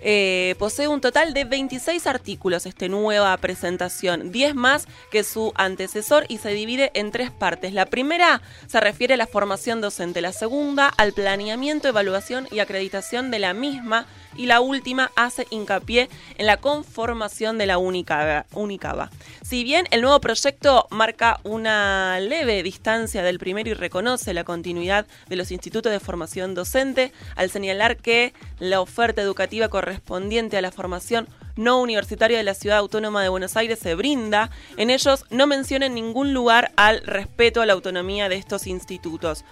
Eh, 0.01 0.55
posee 0.59 0.87
un 0.87 1.01
total 1.01 1.33
de 1.33 1.45
26 1.45 2.07
artículos 2.07 2.65
esta 2.65 2.87
nueva 2.87 3.35
presentación, 3.37 4.31
10 4.31 4.55
más 4.55 4.87
que 5.11 5.23
su 5.23 5.53
antecesor 5.55 6.25
y 6.27 6.37
se 6.37 6.49
divide 6.49 6.91
en 6.93 7.11
tres 7.11 7.31
partes. 7.31 7.73
La 7.73 7.85
primera 7.85 8.41
se 8.67 8.79
refiere 8.79 9.15
a 9.15 9.17
la 9.17 9.27
formación 9.27 9.81
docente, 9.81 10.21
la 10.21 10.33
segunda 10.33 10.87
al 10.97 11.13
planeamiento, 11.13 11.87
evaluación 11.87 12.47
y 12.51 12.59
acreditación 12.59 13.31
de 13.31 13.39
la 13.39 13.53
misma 13.53 14.05
y 14.35 14.45
la 14.45 14.61
última 14.61 15.11
hace 15.15 15.47
hincapié 15.49 16.09
en 16.37 16.45
la 16.45 16.57
conformación 16.57 17.57
de 17.57 17.65
la 17.65 17.77
Unicaba. 17.77 18.45
Unicaba. 18.53 19.09
Si 19.43 19.63
bien 19.63 19.85
el 19.91 20.01
nuevo 20.01 20.19
proyecto 20.21 20.87
marca 20.91 21.39
una 21.43 22.19
leve 22.19 22.61
distancia 22.63 23.23
del 23.23 23.39
primero 23.39 23.69
y 23.69 23.73
reconoce 23.73 24.33
la 24.33 24.43
continuidad 24.43 25.07
de 25.27 25.35
los 25.35 25.51
institutos 25.51 25.91
de 25.91 25.99
formación 25.99 26.53
docente, 26.53 27.11
al 27.35 27.49
señalar 27.49 27.97
que 27.97 28.33
la 28.59 28.81
oferta 28.81 29.21
educativa 29.21 29.69
correspondiente 29.87 30.57
a 30.57 30.61
la 30.61 30.73
formación 30.73 31.29
no 31.55 31.81
universitaria 31.81 32.37
de 32.37 32.43
la 32.43 32.55
Ciudad 32.55 32.79
Autónoma 32.79 33.23
de 33.23 33.29
Buenos 33.29 33.55
Aires 33.55 33.79
se 33.79 33.95
brinda, 33.95 34.51
en 34.75 34.89
ellos 34.89 35.23
no 35.29 35.47
menciona 35.47 35.85
en 35.85 35.93
ningún 35.93 36.33
lugar 36.33 36.73
al 36.75 37.01
respeto 37.03 37.61
a 37.61 37.65
la 37.65 37.71
autonomía 37.71 38.27
de 38.27 38.35
estos 38.35 38.67
institutos. 38.67 39.45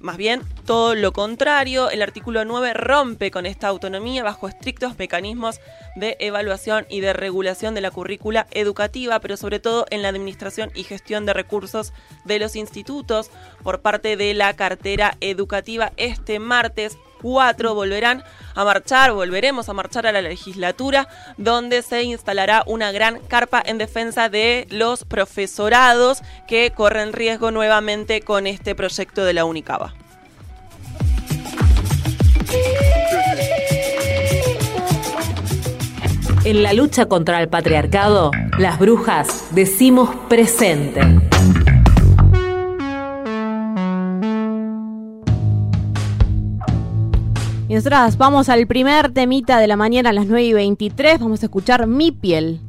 Más 0.00 0.16
bien, 0.16 0.42
todo 0.64 0.96
lo 0.96 1.12
contrario, 1.12 1.88
el 1.88 2.02
artículo 2.02 2.44
9 2.44 2.74
rompe 2.74 3.30
con 3.30 3.46
esta 3.46 3.68
autonomía 3.68 4.24
bajo 4.24 4.48
estrictos 4.48 4.98
mecanismos 4.98 5.60
de 5.94 6.16
evaluación 6.18 6.84
y 6.90 7.00
de 7.00 7.12
regulación 7.12 7.76
de 7.76 7.80
la 7.80 7.92
currícula 7.92 8.48
educativa, 8.50 9.20
pero 9.20 9.36
sobre 9.36 9.60
todo 9.60 9.86
en 9.90 10.02
la 10.02 10.08
administración 10.08 10.72
y 10.74 10.82
gestión 10.82 11.26
de 11.26 11.32
recursos 11.32 11.92
de 12.24 12.40
los 12.40 12.56
institutos 12.56 13.30
por 13.62 13.82
parte 13.82 14.16
de 14.16 14.34
la 14.34 14.52
cartera 14.54 15.16
educativa. 15.20 15.92
Este 15.96 16.40
martes 16.40 16.98
4 17.26 17.74
volverán 17.74 18.22
a 18.54 18.64
marchar, 18.64 19.12
volveremos 19.12 19.68
a 19.68 19.72
marchar 19.72 20.06
a 20.06 20.12
la 20.12 20.22
legislatura, 20.22 21.08
donde 21.36 21.82
se 21.82 22.04
instalará 22.04 22.62
una 22.66 22.92
gran 22.92 23.18
carpa 23.18 23.60
en 23.66 23.78
defensa 23.78 24.28
de 24.28 24.68
los 24.70 25.04
profesorados 25.04 26.22
que 26.46 26.70
corren 26.70 27.12
riesgo 27.12 27.50
nuevamente 27.50 28.20
con 28.20 28.46
este 28.46 28.76
proyecto 28.76 29.24
de 29.24 29.32
la 29.32 29.44
Unicaba. 29.44 29.94
En 36.44 36.62
la 36.62 36.72
lucha 36.74 37.06
contra 37.06 37.40
el 37.40 37.48
patriarcado, 37.48 38.30
las 38.56 38.78
brujas 38.78 39.48
decimos 39.50 40.14
presente. 40.28 41.00
Y 47.68 47.74
nosotras 47.74 48.16
vamos 48.16 48.48
al 48.48 48.66
primer 48.68 49.10
temita 49.12 49.58
de 49.58 49.66
la 49.66 49.76
mañana 49.76 50.10
a 50.10 50.12
las 50.12 50.26
9 50.26 50.44
y 50.44 50.52
23. 50.52 51.18
Vamos 51.18 51.42
a 51.42 51.46
escuchar 51.46 51.88
Mi 51.88 52.12
piel. 52.12 52.60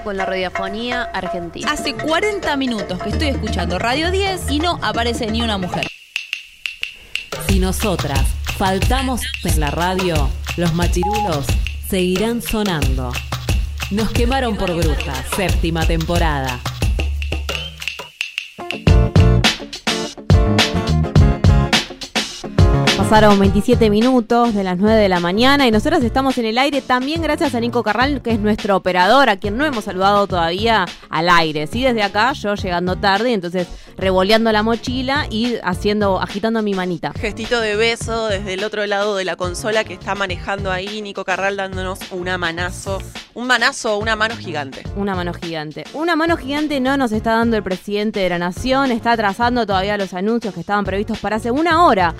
Con 0.00 0.16
la 0.16 0.24
radiofonía 0.24 1.02
argentina? 1.02 1.70
Hace 1.70 1.94
40 1.94 2.56
minutos 2.56 2.98
que 3.02 3.10
estoy 3.10 3.28
escuchando 3.28 3.78
Radio 3.78 4.10
10 4.10 4.50
y 4.50 4.58
no 4.58 4.78
aparece 4.82 5.26
ni 5.26 5.42
una 5.42 5.58
mujer. 5.58 5.86
Si 7.48 7.58
nosotras 7.58 8.20
faltamos 8.56 9.20
en 9.44 9.60
la 9.60 9.70
radio, 9.70 10.30
los 10.56 10.72
machirulos 10.74 11.44
seguirán 11.88 12.40
sonando. 12.40 13.12
Nos 13.90 14.10
quemaron 14.10 14.56
por 14.56 14.74
brujas, 14.74 15.26
séptima 15.36 15.86
temporada. 15.86 16.58
Pasaron 23.12 23.38
27 23.38 23.90
minutos 23.90 24.54
de 24.54 24.64
las 24.64 24.78
9 24.78 24.98
de 24.98 25.08
la 25.10 25.20
mañana 25.20 25.66
y 25.66 25.70
nosotros 25.70 26.02
estamos 26.02 26.38
en 26.38 26.46
el 26.46 26.56
aire 26.56 26.80
también 26.80 27.20
gracias 27.20 27.54
a 27.54 27.60
Nico 27.60 27.82
Carral, 27.82 28.22
que 28.22 28.30
es 28.30 28.40
nuestro 28.40 28.74
operador, 28.74 29.28
a 29.28 29.36
quien 29.36 29.58
no 29.58 29.66
hemos 29.66 29.84
saludado 29.84 30.26
todavía 30.26 30.86
al 31.10 31.28
aire. 31.28 31.66
Sí, 31.66 31.82
desde 31.82 32.02
acá, 32.02 32.32
yo 32.32 32.54
llegando 32.54 32.96
tarde, 32.96 33.34
entonces 33.34 33.68
revoleando 33.98 34.50
la 34.50 34.62
mochila 34.62 35.26
y 35.28 35.56
haciendo, 35.62 36.22
agitando 36.22 36.62
mi 36.62 36.72
manita. 36.72 37.12
Gestito 37.12 37.60
de 37.60 37.76
beso 37.76 38.28
desde 38.28 38.54
el 38.54 38.64
otro 38.64 38.86
lado 38.86 39.14
de 39.14 39.26
la 39.26 39.36
consola 39.36 39.84
que 39.84 39.92
está 39.92 40.14
manejando 40.14 40.72
ahí 40.72 41.02
Nico 41.02 41.26
Carral 41.26 41.58
dándonos 41.58 41.98
una 42.12 42.38
manazo. 42.38 42.98
Un 43.34 43.46
manazo, 43.46 43.98
una 43.98 44.16
mano 44.16 44.36
gigante. 44.38 44.84
Una 44.96 45.14
mano 45.14 45.34
gigante. 45.34 45.84
Una 45.92 46.16
mano 46.16 46.38
gigante 46.38 46.80
no 46.80 46.96
nos 46.96 47.12
está 47.12 47.32
dando 47.32 47.58
el 47.58 47.62
presidente 47.62 48.20
de 48.20 48.30
la 48.30 48.38
nación, 48.38 48.90
está 48.90 49.12
atrasando 49.12 49.66
todavía 49.66 49.98
los 49.98 50.14
anuncios 50.14 50.54
que 50.54 50.60
estaban 50.60 50.86
previstos 50.86 51.18
para 51.18 51.36
hace 51.36 51.50
una 51.50 51.84
hora. 51.84 52.14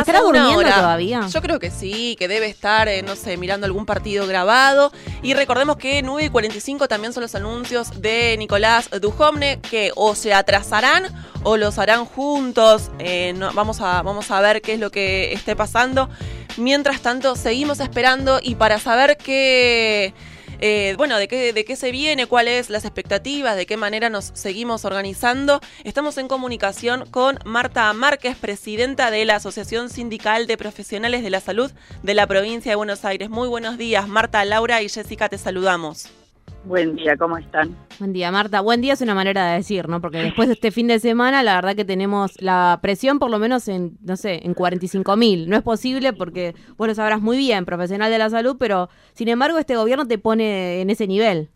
¿Estará 0.00 0.20
durmiendo 0.20 0.56
hora. 0.58 0.74
todavía? 0.74 1.26
Yo 1.28 1.40
creo 1.42 1.58
que 1.58 1.70
sí, 1.70 2.16
que 2.18 2.28
debe 2.28 2.46
estar, 2.46 2.88
eh, 2.88 3.02
no 3.02 3.16
sé, 3.16 3.36
mirando 3.36 3.66
algún 3.66 3.86
partido 3.86 4.26
grabado. 4.26 4.92
Y 5.22 5.34
recordemos 5.34 5.76
que 5.76 6.02
9 6.02 6.24
y 6.24 6.28
45 6.30 6.88
también 6.88 7.12
son 7.12 7.22
los 7.22 7.34
anuncios 7.34 8.00
de 8.00 8.36
Nicolás 8.38 8.88
Dujovne, 9.00 9.60
que 9.60 9.92
o 9.96 10.14
se 10.14 10.32
atrasarán 10.34 11.04
o 11.42 11.56
los 11.56 11.78
harán 11.78 12.04
juntos. 12.04 12.90
Eh, 12.98 13.32
no- 13.36 13.52
vamos, 13.52 13.80
a, 13.80 14.02
vamos 14.02 14.30
a 14.30 14.40
ver 14.40 14.60
qué 14.62 14.74
es 14.74 14.80
lo 14.80 14.90
que 14.90 15.32
esté 15.32 15.54
pasando. 15.56 16.08
Mientras 16.56 17.00
tanto, 17.00 17.36
seguimos 17.36 17.80
esperando 17.80 18.40
y 18.42 18.54
para 18.56 18.78
saber 18.78 19.16
qué... 19.16 20.12
eh, 20.60 20.94
bueno, 20.96 21.16
de 21.18 21.28
qué, 21.28 21.76
se 21.76 21.90
viene, 21.90 22.26
cuáles 22.26 22.70
las 22.70 22.84
expectativas, 22.84 23.56
de 23.56 23.66
qué 23.66 23.76
manera 23.76 24.10
nos 24.10 24.30
seguimos 24.34 24.84
organizando. 24.84 25.60
Estamos 25.84 26.18
en 26.18 26.28
comunicación 26.28 27.06
con 27.10 27.38
Marta 27.44 27.92
Márquez, 27.92 28.36
presidenta 28.36 29.10
de 29.10 29.24
la 29.24 29.36
Asociación 29.36 29.90
Sindical 29.90 30.46
de 30.46 30.56
Profesionales 30.56 31.22
de 31.22 31.30
la 31.30 31.40
Salud 31.40 31.70
de 32.02 32.14
la 32.14 32.26
provincia 32.26 32.72
de 32.72 32.76
Buenos 32.76 33.04
Aires. 33.04 33.30
Muy 33.30 33.48
buenos 33.48 33.78
días, 33.78 34.08
Marta, 34.08 34.44
Laura 34.44 34.82
y 34.82 34.88
Jessica, 34.88 35.28
te 35.28 35.38
saludamos. 35.38 36.17
Buen 36.64 36.96
día, 36.96 37.16
¿cómo 37.16 37.38
están? 37.38 37.76
Buen 37.98 38.12
día, 38.12 38.30
Marta. 38.30 38.60
Buen 38.60 38.80
día 38.80 38.92
es 38.92 39.00
una 39.00 39.14
manera 39.14 39.46
de 39.46 39.56
decir, 39.56 39.88
¿no? 39.88 40.00
Porque 40.00 40.18
después 40.18 40.48
de 40.48 40.54
este 40.54 40.70
fin 40.70 40.88
de 40.88 40.98
semana, 40.98 41.42
la 41.42 41.54
verdad 41.54 41.74
que 41.74 41.84
tenemos 41.84 42.40
la 42.42 42.78
presión 42.82 43.18
por 43.18 43.30
lo 43.30 43.38
menos 43.38 43.68
en, 43.68 43.96
no 44.02 44.16
sé, 44.16 44.40
en 44.44 44.54
45 44.54 45.16
mil. 45.16 45.48
No 45.48 45.56
es 45.56 45.62
posible 45.62 46.12
porque 46.12 46.54
vos 46.76 46.88
lo 46.88 46.94
sabrás 46.94 47.20
muy 47.20 47.38
bien, 47.38 47.64
profesional 47.64 48.10
de 48.10 48.18
la 48.18 48.28
salud, 48.28 48.56
pero 48.58 48.88
sin 49.12 49.28
embargo 49.28 49.58
este 49.58 49.76
gobierno 49.76 50.06
te 50.06 50.18
pone 50.18 50.80
en 50.80 50.90
ese 50.90 51.06
nivel. 51.06 51.48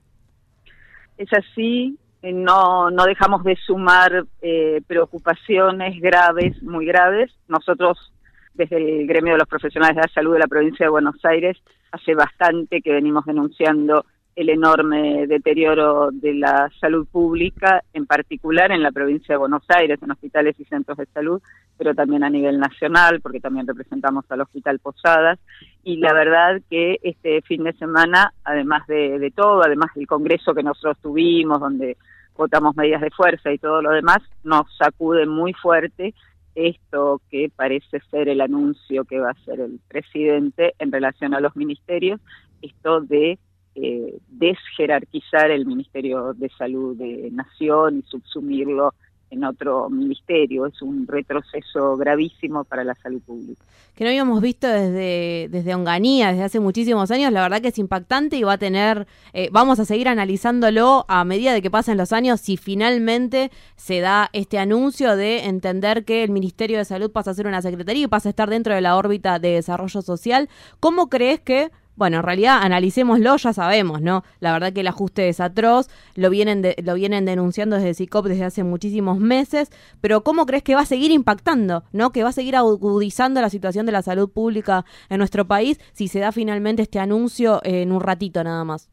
Es 1.18 1.28
así, 1.32 1.98
eh, 2.22 2.32
no, 2.32 2.90
no 2.90 3.04
dejamos 3.04 3.42
de 3.44 3.56
sumar 3.56 4.24
eh, 4.40 4.80
preocupaciones 4.86 6.00
graves, 6.00 6.62
muy 6.62 6.86
graves. 6.86 7.32
Nosotros, 7.48 8.12
desde 8.54 8.76
el 8.76 9.06
gremio 9.06 9.32
de 9.34 9.40
los 9.40 9.48
profesionales 9.48 9.96
de 9.96 10.02
la 10.02 10.14
salud 10.14 10.34
de 10.34 10.38
la 10.38 10.46
provincia 10.46 10.86
de 10.86 10.90
Buenos 10.90 11.16
Aires, 11.24 11.58
hace 11.90 12.14
bastante 12.14 12.80
que 12.80 12.92
venimos 12.92 13.24
denunciando 13.26 14.06
el 14.34 14.48
enorme 14.48 15.26
deterioro 15.26 16.10
de 16.10 16.34
la 16.34 16.70
salud 16.80 17.06
pública, 17.06 17.82
en 17.92 18.06
particular 18.06 18.72
en 18.72 18.82
la 18.82 18.90
provincia 18.90 19.34
de 19.34 19.38
Buenos 19.38 19.64
Aires, 19.68 19.98
en 20.02 20.10
hospitales 20.10 20.58
y 20.58 20.64
centros 20.64 20.96
de 20.96 21.06
salud, 21.06 21.42
pero 21.76 21.94
también 21.94 22.24
a 22.24 22.30
nivel 22.30 22.58
nacional, 22.58 23.20
porque 23.20 23.40
también 23.40 23.66
representamos 23.66 24.24
al 24.30 24.40
Hospital 24.40 24.78
Posadas. 24.78 25.38
Y 25.82 25.96
la 25.96 26.14
verdad 26.14 26.62
que 26.70 26.98
este 27.02 27.42
fin 27.42 27.64
de 27.64 27.74
semana, 27.74 28.32
además 28.44 28.86
de, 28.86 29.32
todo, 29.34 29.62
además 29.62 29.90
del 29.94 30.06
Congreso 30.06 30.54
que 30.54 30.62
nosotros 30.62 30.96
tuvimos, 31.02 31.60
donde 31.60 31.96
votamos 32.34 32.74
medidas 32.76 33.02
de 33.02 33.10
fuerza 33.10 33.52
y 33.52 33.58
todo 33.58 33.82
lo 33.82 33.90
demás, 33.90 34.18
nos 34.44 34.64
sacude 34.76 35.26
muy 35.26 35.52
fuerte 35.52 36.14
esto 36.54 37.20
que 37.30 37.50
parece 37.54 38.00
ser 38.10 38.28
el 38.28 38.40
anuncio 38.40 39.04
que 39.04 39.18
va 39.18 39.28
a 39.28 39.32
hacer 39.32 39.60
el 39.60 39.80
presidente 39.88 40.74
en 40.78 40.92
relación 40.92 41.34
a 41.34 41.40
los 41.40 41.56
ministerios, 41.56 42.20
esto 42.60 43.00
de 43.00 43.38
eh, 43.74 44.18
desjerarquizar 44.28 45.50
el 45.50 45.66
Ministerio 45.66 46.34
de 46.34 46.50
Salud 46.50 46.96
de 46.96 47.30
Nación 47.32 47.98
y 47.98 48.02
subsumirlo 48.02 48.92
en 49.32 49.44
otro 49.44 49.88
ministerio. 49.88 50.66
Es 50.66 50.82
un 50.82 51.06
retroceso 51.06 51.96
gravísimo 51.96 52.64
para 52.64 52.84
la 52.84 52.94
salud 52.96 53.20
pública. 53.22 53.64
Que 53.94 54.04
no 54.04 54.10
habíamos 54.10 54.42
visto 54.42 54.68
desde, 54.68 55.48
desde 55.50 55.74
Onganía, 55.74 56.28
desde 56.28 56.44
hace 56.44 56.60
muchísimos 56.60 57.10
años, 57.10 57.32
la 57.32 57.40
verdad 57.40 57.62
que 57.62 57.68
es 57.68 57.78
impactante 57.78 58.36
y 58.36 58.42
va 58.42 58.54
a 58.54 58.58
tener, 58.58 59.06
eh, 59.32 59.48
vamos 59.50 59.80
a 59.80 59.86
seguir 59.86 60.08
analizándolo 60.08 61.06
a 61.08 61.24
medida 61.24 61.54
de 61.54 61.62
que 61.62 61.70
pasen 61.70 61.96
los 61.96 62.12
años 62.12 62.40
si 62.40 62.58
finalmente 62.58 63.50
se 63.76 64.00
da 64.00 64.28
este 64.34 64.58
anuncio 64.58 65.16
de 65.16 65.44
entender 65.46 66.04
que 66.04 66.22
el 66.22 66.30
Ministerio 66.30 66.76
de 66.76 66.84
Salud 66.84 67.10
pasa 67.10 67.30
a 67.30 67.34
ser 67.34 67.46
una 67.46 67.62
secretaría 67.62 68.04
y 68.04 68.08
pasa 68.08 68.28
a 68.28 68.30
estar 68.30 68.50
dentro 68.50 68.74
de 68.74 68.82
la 68.82 68.96
órbita 68.96 69.38
de 69.38 69.52
desarrollo 69.52 70.02
social. 70.02 70.50
¿Cómo 70.78 71.08
crees 71.08 71.40
que 71.40 71.70
bueno, 71.94 72.18
en 72.18 72.22
realidad 72.22 72.58
analicémoslo, 72.62 73.36
ya 73.36 73.52
sabemos, 73.52 74.00
¿no? 74.00 74.24
La 74.40 74.52
verdad 74.52 74.72
que 74.72 74.80
el 74.80 74.86
ajuste 74.88 75.28
es 75.28 75.40
atroz, 75.40 75.88
lo 76.16 76.30
vienen, 76.30 76.62
de- 76.62 76.74
lo 76.82 76.94
vienen 76.94 77.24
denunciando 77.24 77.76
desde 77.76 77.94
CICOP 77.94 78.26
desde 78.26 78.44
hace 78.44 78.64
muchísimos 78.64 79.18
meses, 79.18 79.70
pero 80.00 80.22
¿cómo 80.22 80.46
crees 80.46 80.62
que 80.62 80.74
va 80.74 80.80
a 80.82 80.86
seguir 80.86 81.10
impactando, 81.10 81.84
¿no? 81.92 82.10
Que 82.10 82.22
va 82.22 82.30
a 82.30 82.32
seguir 82.32 82.56
agudizando 82.56 83.40
la 83.40 83.50
situación 83.50 83.86
de 83.86 83.92
la 83.92 84.02
salud 84.02 84.30
pública 84.32 84.84
en 85.10 85.18
nuestro 85.18 85.46
país 85.46 85.78
si 85.92 86.08
se 86.08 86.20
da 86.20 86.32
finalmente 86.32 86.82
este 86.82 86.98
anuncio 86.98 87.60
en 87.64 87.92
un 87.92 88.00
ratito 88.00 88.42
nada 88.42 88.64
más. 88.64 88.90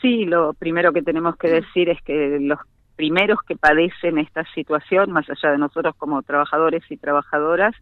Sí, 0.00 0.24
lo 0.24 0.52
primero 0.54 0.92
que 0.92 1.02
tenemos 1.02 1.36
que 1.36 1.48
decir 1.48 1.88
es 1.88 2.02
que 2.02 2.38
los 2.40 2.58
primeros 2.96 3.38
que 3.46 3.56
padecen 3.56 4.18
esta 4.18 4.44
situación, 4.54 5.12
más 5.12 5.26
allá 5.30 5.52
de 5.52 5.58
nosotros 5.58 5.94
como 5.96 6.22
trabajadores 6.22 6.82
y 6.90 6.96
trabajadoras, 6.96 7.74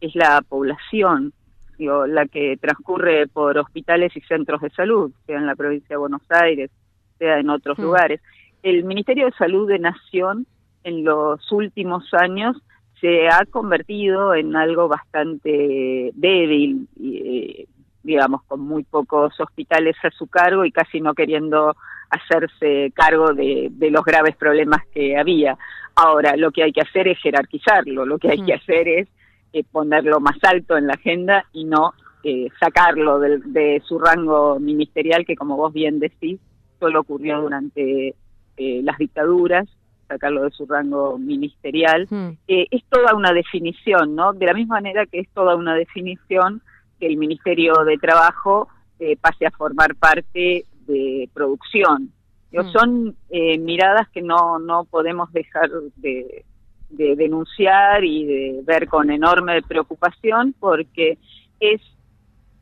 es 0.00 0.14
la 0.14 0.40
población, 0.48 1.32
digo, 1.78 2.06
la 2.06 2.26
que 2.26 2.56
transcurre 2.56 3.26
por 3.26 3.58
hospitales 3.58 4.16
y 4.16 4.20
centros 4.22 4.60
de 4.60 4.70
salud, 4.70 5.12
sea 5.26 5.38
en 5.38 5.46
la 5.46 5.54
provincia 5.54 5.94
de 5.94 5.96
Buenos 5.98 6.22
Aires, 6.30 6.70
sea 7.18 7.38
en 7.38 7.50
otros 7.50 7.78
Mm. 7.78 7.82
lugares. 7.82 8.20
El 8.62 8.84
Ministerio 8.84 9.26
de 9.26 9.32
Salud 9.32 9.68
de 9.68 9.78
Nación 9.78 10.46
en 10.84 11.04
los 11.04 11.52
últimos 11.52 12.12
años 12.14 12.56
se 13.00 13.28
ha 13.28 13.44
convertido 13.50 14.34
en 14.34 14.56
algo 14.56 14.88
bastante 14.88 16.10
débil, 16.14 16.88
y, 16.98 17.16
eh, 17.16 17.66
digamos, 18.02 18.42
con 18.44 18.60
muy 18.60 18.84
pocos 18.84 19.38
hospitales 19.40 19.96
a 20.02 20.10
su 20.10 20.26
cargo 20.28 20.64
y 20.64 20.72
casi 20.72 21.00
no 21.00 21.12
queriendo 21.12 21.76
hacerse 22.08 22.92
cargo 22.94 23.34
de, 23.34 23.68
de 23.72 23.90
los 23.90 24.04
graves 24.04 24.36
problemas 24.36 24.80
que 24.94 25.18
había. 25.18 25.58
Ahora, 25.96 26.36
lo 26.36 26.52
que 26.52 26.62
hay 26.62 26.72
que 26.72 26.82
hacer 26.82 27.08
es 27.08 27.18
jerarquizarlo, 27.18 28.06
lo 28.06 28.18
que 28.18 28.30
hay 28.30 28.42
que 28.44 28.54
hacer 28.54 28.86
es 28.86 29.08
eh, 29.56 29.64
ponerlo 29.72 30.20
más 30.20 30.36
alto 30.42 30.76
en 30.76 30.86
la 30.86 30.94
agenda 30.94 31.44
y 31.52 31.64
no 31.64 31.94
eh, 32.22 32.48
sacarlo 32.60 33.18
del- 33.18 33.52
de, 33.52 33.80
su 33.86 33.98
rango 33.98 34.58
ministerial, 34.60 35.24
que 35.24 35.36
como 35.36 35.56
vos 35.56 35.72
bien 35.72 35.98
decís, 35.98 36.38
solo 36.78 37.00
ocurrió 37.00 37.40
durante 37.40 38.14
eh, 38.58 38.80
las 38.82 38.98
dictaduras, 38.98 39.66
sacarlo 40.08 40.42
de 40.42 40.50
su 40.50 40.66
rango 40.66 41.18
ministerial. 41.18 42.06
Eh, 42.48 42.66
es 42.70 42.82
toda 42.90 43.14
una 43.14 43.32
definición, 43.32 44.14
¿no? 44.14 44.32
De 44.32 44.46
la 44.46 44.54
misma 44.54 44.76
manera 44.76 45.06
que 45.06 45.20
es 45.20 45.28
toda 45.34 45.56
una 45.56 45.74
definición 45.74 46.60
que 47.00 47.06
el 47.06 47.16
Ministerio 47.16 47.72
de 47.84 47.96
Trabajo 47.96 48.68
eh, 48.98 49.16
pase 49.16 49.46
a 49.46 49.50
formar 49.50 49.94
parte 49.96 50.64
de 50.86 51.28
producción. 51.32 52.10
Mm. 52.52 52.70
Son 52.72 53.16
eh, 53.30 53.58
miradas 53.58 54.08
que 54.10 54.22
no, 54.22 54.58
no 54.58 54.84
podemos 54.84 55.32
dejar 55.32 55.68
de, 55.96 56.44
de 56.88 57.16
denunciar 57.16 58.04
y 58.04 58.24
de 58.24 58.60
ver 58.64 58.88
con 58.88 59.10
enorme 59.10 59.62
preocupación 59.62 60.54
porque 60.58 61.18
es 61.60 61.80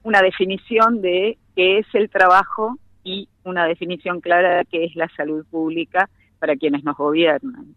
una 0.03 0.23
definición 0.23 1.01
de 1.01 1.39
qué 1.57 1.79
es 1.79 1.87
el 1.95 2.11
trabajo 2.11 2.79
y 3.03 3.29
una 3.45 3.67
definición 3.67 4.21
clara 4.21 4.59
de 4.59 4.65
qué 4.67 4.85
es 4.85 4.97
la 4.97 5.09
salud 5.17 5.45
pública 5.51 6.09
para 6.39 6.57
quienes 6.57 6.85
nos 6.85 6.97
gobiernan. 6.97 7.75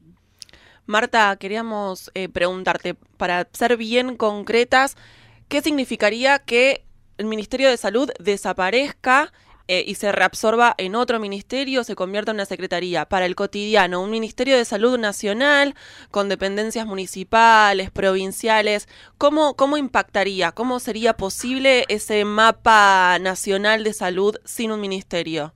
Marta, 0.85 1.35
queríamos 1.37 2.11
eh, 2.13 2.29
preguntarte, 2.29 2.95
para 3.17 3.45
ser 3.51 3.75
bien 3.75 4.15
concretas, 4.15 4.95
¿qué 5.49 5.61
significaría 5.61 6.39
que 6.39 6.85
el 7.17 7.25
Ministerio 7.25 7.69
de 7.69 7.77
Salud 7.77 8.09
desaparezca 8.19 9.33
eh, 9.67 9.83
y 9.85 9.95
se 9.95 10.11
reabsorba 10.11 10.73
en 10.77 10.95
otro 10.95 11.19
ministerio, 11.19 11.83
se 11.83 11.95
convierta 11.95 12.31
en 12.31 12.37
una 12.37 12.45
secretaría? 12.45 13.05
Para 13.05 13.25
el 13.25 13.35
cotidiano, 13.35 14.01
un 14.01 14.11
Ministerio 14.11 14.57
de 14.57 14.65
Salud 14.65 14.97
nacional 14.97 15.75
con 16.11 16.29
dependencias 16.29 16.85
municipales, 16.85 17.91
provinciales, 17.91 18.87
¿cómo, 19.17 19.55
cómo 19.55 19.77
impactaría? 19.77 20.51
¿Cómo 20.51 20.79
sería 20.79 21.13
posible 21.13 21.85
ese 21.89 22.23
mapa 22.25 23.17
nacional 23.19 23.83
de 23.83 23.93
salud 23.93 24.35
sin 24.45 24.71
un 24.71 24.81
ministerio? 24.81 25.53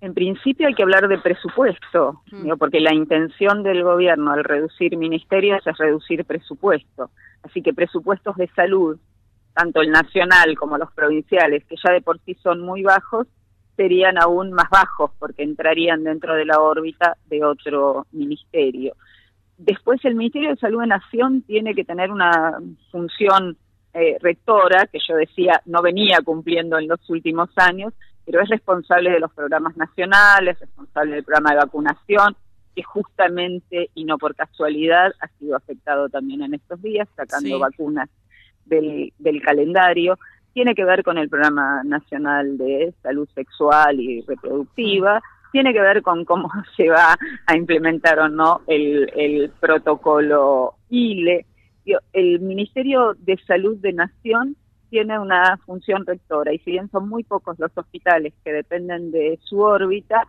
En 0.00 0.14
principio 0.14 0.68
hay 0.68 0.74
que 0.74 0.84
hablar 0.84 1.08
de 1.08 1.18
presupuesto, 1.18 2.22
digo, 2.30 2.56
porque 2.56 2.78
la 2.78 2.94
intención 2.94 3.64
del 3.64 3.82
gobierno 3.82 4.30
al 4.30 4.44
reducir 4.44 4.96
ministerios 4.96 5.66
es 5.66 5.76
reducir 5.76 6.24
presupuesto. 6.24 7.10
Así 7.42 7.62
que 7.62 7.74
presupuestos 7.74 8.36
de 8.36 8.46
salud, 8.54 8.98
tanto 9.54 9.80
el 9.80 9.90
nacional 9.90 10.56
como 10.56 10.78
los 10.78 10.92
provinciales, 10.92 11.64
que 11.64 11.76
ya 11.82 11.92
de 11.92 12.00
por 12.00 12.18
sí 12.20 12.34
son 12.42 12.60
muy 12.60 12.82
bajos, 12.82 13.26
serían 13.76 14.20
aún 14.20 14.52
más 14.52 14.68
bajos 14.70 15.12
porque 15.18 15.44
entrarían 15.44 16.02
dentro 16.02 16.34
de 16.34 16.44
la 16.44 16.60
órbita 16.60 17.16
de 17.26 17.44
otro 17.44 18.06
ministerio. 18.12 18.94
Después 19.56 20.04
el 20.04 20.16
Ministerio 20.16 20.50
de 20.50 20.56
Salud 20.56 20.80
de 20.80 20.88
Nación 20.88 21.42
tiene 21.42 21.74
que 21.74 21.84
tener 21.84 22.10
una 22.10 22.58
función 22.90 23.56
eh, 23.94 24.16
rectora, 24.20 24.86
que 24.86 24.98
yo 25.06 25.16
decía 25.16 25.62
no 25.64 25.80
venía 25.80 26.18
cumpliendo 26.24 26.78
en 26.78 26.88
los 26.88 27.08
últimos 27.08 27.50
años, 27.56 27.94
pero 28.24 28.42
es 28.42 28.48
responsable 28.48 29.10
de 29.10 29.20
los 29.20 29.32
programas 29.32 29.76
nacionales, 29.76 30.58
responsable 30.60 31.14
del 31.14 31.24
programa 31.24 31.50
de 31.50 31.56
vacunación, 31.56 32.36
que 32.74 32.82
justamente 32.82 33.90
y 33.94 34.04
no 34.04 34.18
por 34.18 34.34
casualidad 34.34 35.12
ha 35.20 35.28
sido 35.38 35.56
afectado 35.56 36.08
también 36.08 36.42
en 36.42 36.54
estos 36.54 36.82
días, 36.82 37.08
sacando 37.16 37.58
vacunas 37.58 38.08
del, 38.68 39.12
del 39.18 39.42
calendario. 39.42 40.18
Tiene 40.52 40.74
que 40.74 40.84
ver 40.84 41.02
con 41.02 41.18
el 41.18 41.28
programa 41.28 41.82
nacional 41.84 42.58
de 42.58 42.92
salud 43.02 43.28
sexual 43.34 44.00
y 44.00 44.22
reproductiva, 44.22 45.22
tiene 45.52 45.72
que 45.72 45.80
ver 45.80 46.02
con 46.02 46.24
cómo 46.24 46.50
se 46.76 46.88
va 46.88 47.16
a 47.46 47.56
implementar 47.56 48.18
o 48.18 48.28
no 48.28 48.60
el, 48.66 49.10
el 49.16 49.50
protocolo 49.60 50.74
ILE. 50.90 51.46
El 52.12 52.40
Ministerio 52.40 53.14
de 53.18 53.38
Salud 53.46 53.78
de 53.78 53.94
Nación 53.94 54.56
tiene 54.90 55.18
una 55.18 55.56
función 55.64 56.04
rectora 56.06 56.52
y 56.52 56.58
si 56.58 56.72
bien 56.72 56.90
son 56.90 57.08
muy 57.08 57.24
pocos 57.24 57.58
los 57.58 57.70
hospitales 57.74 58.34
que 58.44 58.52
dependen 58.52 59.10
de 59.10 59.38
su 59.42 59.60
órbita, 59.60 60.26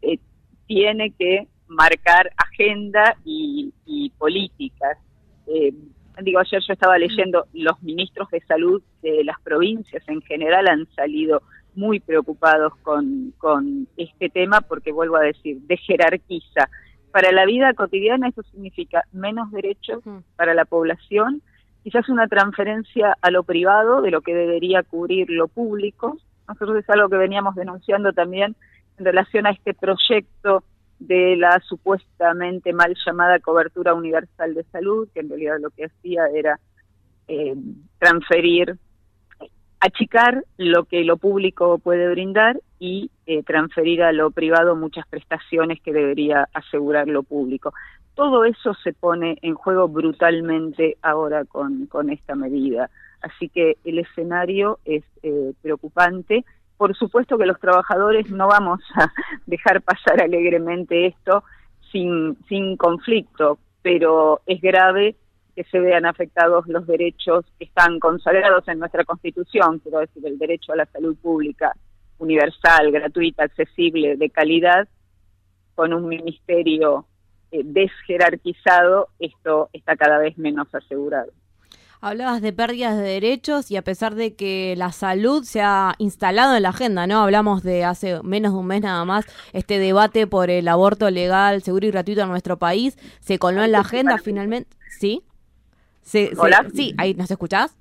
eh, 0.00 0.18
tiene 0.66 1.12
que 1.18 1.48
marcar 1.68 2.30
agenda 2.36 3.16
y, 3.24 3.72
políticas. 4.18 4.98
Eh, 5.46 5.72
digo, 6.20 6.40
ayer 6.40 6.60
yo 6.66 6.72
estaba 6.72 6.98
leyendo, 6.98 7.46
los 7.52 7.82
ministros 7.82 8.28
de 8.30 8.40
salud 8.40 8.82
de 9.02 9.24
las 9.24 9.40
provincias 9.40 10.02
en 10.08 10.20
general 10.22 10.68
han 10.68 10.86
salido 10.94 11.42
muy 11.74 12.00
preocupados 12.00 12.74
con, 12.82 13.32
con 13.38 13.88
este 13.96 14.28
tema 14.28 14.60
porque, 14.60 14.92
vuelvo 14.92 15.16
a 15.16 15.22
decir, 15.22 15.60
de 15.62 15.76
jerarquiza. 15.78 16.68
Para 17.10 17.32
la 17.32 17.46
vida 17.46 17.72
cotidiana 17.74 18.28
eso 18.28 18.42
significa 18.44 19.04
menos 19.12 19.50
derechos 19.50 20.02
para 20.36 20.54
la 20.54 20.64
población, 20.64 21.42
quizás 21.82 22.08
una 22.08 22.26
transferencia 22.26 23.16
a 23.20 23.30
lo 23.30 23.42
privado 23.42 24.02
de 24.02 24.10
lo 24.10 24.20
que 24.20 24.34
debería 24.34 24.82
cubrir 24.82 25.28
lo 25.30 25.48
público. 25.48 26.18
Nosotros 26.48 26.78
es 26.78 26.90
algo 26.90 27.08
que 27.08 27.16
veníamos 27.16 27.54
denunciando 27.54 28.12
también 28.12 28.56
en 28.98 29.04
relación 29.04 29.46
a 29.46 29.50
este 29.50 29.74
proyecto 29.74 30.64
de 31.06 31.36
la 31.36 31.60
supuestamente 31.60 32.72
mal 32.72 32.94
llamada 33.04 33.38
cobertura 33.40 33.94
universal 33.94 34.54
de 34.54 34.64
salud, 34.64 35.08
que 35.12 35.20
en 35.20 35.28
realidad 35.28 35.56
lo 35.60 35.70
que 35.70 35.86
hacía 35.86 36.26
era 36.34 36.58
eh, 37.28 37.54
transferir, 37.98 38.76
achicar 39.80 40.44
lo 40.58 40.84
que 40.84 41.04
lo 41.04 41.16
público 41.16 41.78
puede 41.78 42.08
brindar 42.08 42.60
y 42.78 43.10
eh, 43.26 43.42
transferir 43.42 44.02
a 44.02 44.12
lo 44.12 44.30
privado 44.30 44.76
muchas 44.76 45.06
prestaciones 45.08 45.80
que 45.80 45.92
debería 45.92 46.48
asegurar 46.54 47.08
lo 47.08 47.22
público. 47.22 47.72
Todo 48.14 48.44
eso 48.44 48.74
se 48.74 48.92
pone 48.92 49.38
en 49.42 49.54
juego 49.54 49.88
brutalmente 49.88 50.98
ahora 51.02 51.44
con, 51.44 51.86
con 51.86 52.10
esta 52.10 52.34
medida. 52.34 52.90
Así 53.22 53.48
que 53.48 53.76
el 53.84 53.98
escenario 53.98 54.78
es 54.84 55.04
eh, 55.22 55.52
preocupante. 55.62 56.44
Por 56.76 56.96
supuesto 56.96 57.38
que 57.38 57.46
los 57.46 57.60
trabajadores 57.60 58.30
no 58.30 58.48
vamos 58.48 58.80
a 58.96 59.12
dejar 59.46 59.82
pasar 59.82 60.22
alegremente 60.22 61.06
esto 61.06 61.44
sin, 61.90 62.36
sin 62.48 62.76
conflicto, 62.76 63.58
pero 63.82 64.40
es 64.46 64.60
grave 64.60 65.16
que 65.54 65.64
se 65.64 65.78
vean 65.78 66.06
afectados 66.06 66.66
los 66.66 66.86
derechos 66.86 67.44
que 67.58 67.66
están 67.66 68.00
consagrados 68.00 68.66
en 68.68 68.78
nuestra 68.78 69.04
Constitución, 69.04 69.80
quiero 69.80 69.98
decir, 70.00 70.26
el 70.26 70.38
derecho 70.38 70.72
a 70.72 70.76
la 70.76 70.86
salud 70.86 71.16
pública 71.16 71.72
universal, 72.18 72.90
gratuita, 72.90 73.44
accesible, 73.44 74.16
de 74.16 74.30
calidad, 74.30 74.88
con 75.74 75.92
un 75.92 76.08
ministerio 76.08 77.06
eh, 77.50 77.62
desjerarquizado, 77.64 79.08
esto 79.18 79.68
está 79.72 79.96
cada 79.96 80.18
vez 80.18 80.38
menos 80.38 80.74
asegurado. 80.74 81.32
Hablabas 82.04 82.42
de 82.42 82.52
pérdidas 82.52 82.96
de 82.96 83.04
derechos 83.04 83.70
y 83.70 83.76
a 83.76 83.82
pesar 83.82 84.16
de 84.16 84.34
que 84.34 84.74
la 84.76 84.90
salud 84.90 85.44
se 85.44 85.60
ha 85.60 85.94
instalado 85.98 86.56
en 86.56 86.64
la 86.64 86.70
agenda, 86.70 87.06
¿no? 87.06 87.22
Hablamos 87.22 87.62
de 87.62 87.84
hace 87.84 88.20
menos 88.24 88.54
de 88.54 88.58
un 88.58 88.66
mes 88.66 88.82
nada 88.82 89.04
más, 89.04 89.24
este 89.52 89.78
debate 89.78 90.26
por 90.26 90.50
el 90.50 90.66
aborto 90.66 91.08
legal, 91.10 91.62
seguro 91.62 91.86
y 91.86 91.92
gratuito 91.92 92.22
en 92.22 92.28
nuestro 92.28 92.58
país, 92.58 92.98
se 93.20 93.38
coló 93.38 93.62
en 93.62 93.70
la 93.70 93.78
agenda 93.78 94.18
finalmente, 94.18 94.76
¿sí? 94.98 95.22
¿Hola? 96.38 96.66
sí, 96.74 96.92
ahí, 96.98 97.14
¿nos 97.14 97.30
escuchás? 97.30 97.76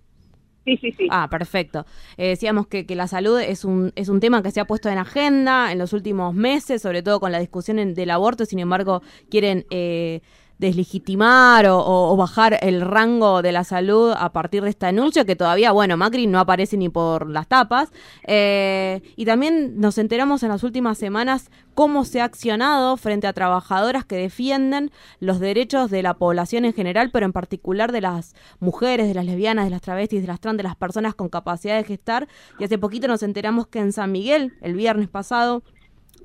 Sí, 0.65 0.77
sí, 0.77 0.91
sí. 0.91 1.07
Ah, 1.09 1.27
perfecto. 1.27 1.87
Eh, 2.17 2.27
decíamos 2.27 2.67
que, 2.67 2.85
que, 2.85 2.93
la 2.93 3.07
salud 3.07 3.39
es 3.39 3.65
un, 3.65 3.91
es 3.95 4.07
un 4.07 4.19
tema 4.19 4.43
que 4.43 4.51
se 4.51 4.59
ha 4.59 4.65
puesto 4.65 4.89
en 4.89 4.99
agenda 4.99 5.71
en 5.71 5.79
los 5.79 5.93
últimos 5.93 6.35
meses, 6.35 6.83
sobre 6.83 7.01
todo 7.01 7.19
con 7.19 7.31
la 7.31 7.39
discusión 7.39 7.95
del 7.95 8.11
aborto, 8.11 8.45
sin 8.45 8.59
embargo, 8.59 9.01
quieren 9.31 9.65
eh, 9.71 10.21
deslegitimar 10.61 11.65
o, 11.67 12.15
bajar 12.15 12.59
el 12.61 12.81
rango 12.81 13.41
de 13.41 13.51
la 13.51 13.63
salud 13.63 14.13
a 14.15 14.31
partir 14.31 14.63
de 14.63 14.69
este 14.69 14.85
anuncio, 14.85 15.25
que 15.25 15.35
todavía, 15.35 15.71
bueno, 15.71 15.97
Macri 15.97 16.27
no 16.27 16.39
aparece 16.39 16.77
ni 16.77 16.87
por 16.87 17.27
las 17.29 17.47
tapas. 17.47 17.91
Eh, 18.27 19.01
y 19.15 19.25
también 19.25 19.79
nos 19.79 19.97
enteramos 19.97 20.43
en 20.43 20.49
las 20.49 20.63
últimas 20.63 20.99
semanas 20.99 21.49
cómo 21.73 22.05
se 22.05 22.21
ha 22.21 22.25
accionado 22.25 22.95
frente 22.95 23.25
a 23.25 23.33
trabajadoras 23.33 24.05
que 24.05 24.17
defienden 24.17 24.91
los 25.19 25.39
derechos 25.39 25.89
de 25.89 26.03
la 26.03 26.13
población 26.13 26.63
en 26.63 26.73
general, 26.73 27.09
pero 27.11 27.25
en 27.25 27.33
particular 27.33 27.91
de 27.91 28.01
las 28.01 28.35
mujeres, 28.59 29.07
de 29.07 29.15
las 29.15 29.25
lesbianas, 29.25 29.65
de 29.65 29.71
las 29.71 29.81
travestis, 29.81 30.21
de 30.21 30.27
las 30.27 30.39
trans, 30.39 30.57
de 30.57 30.63
las 30.63 30.75
personas 30.75 31.15
con 31.15 31.29
capacidad 31.29 31.75
de 31.75 31.83
gestar. 31.83 32.27
Y 32.59 32.65
hace 32.65 32.77
poquito 32.77 33.07
nos 33.07 33.23
enteramos 33.23 33.65
que 33.65 33.79
en 33.79 33.93
San 33.93 34.11
Miguel, 34.11 34.53
el 34.61 34.75
viernes 34.75 35.09
pasado, 35.09 35.63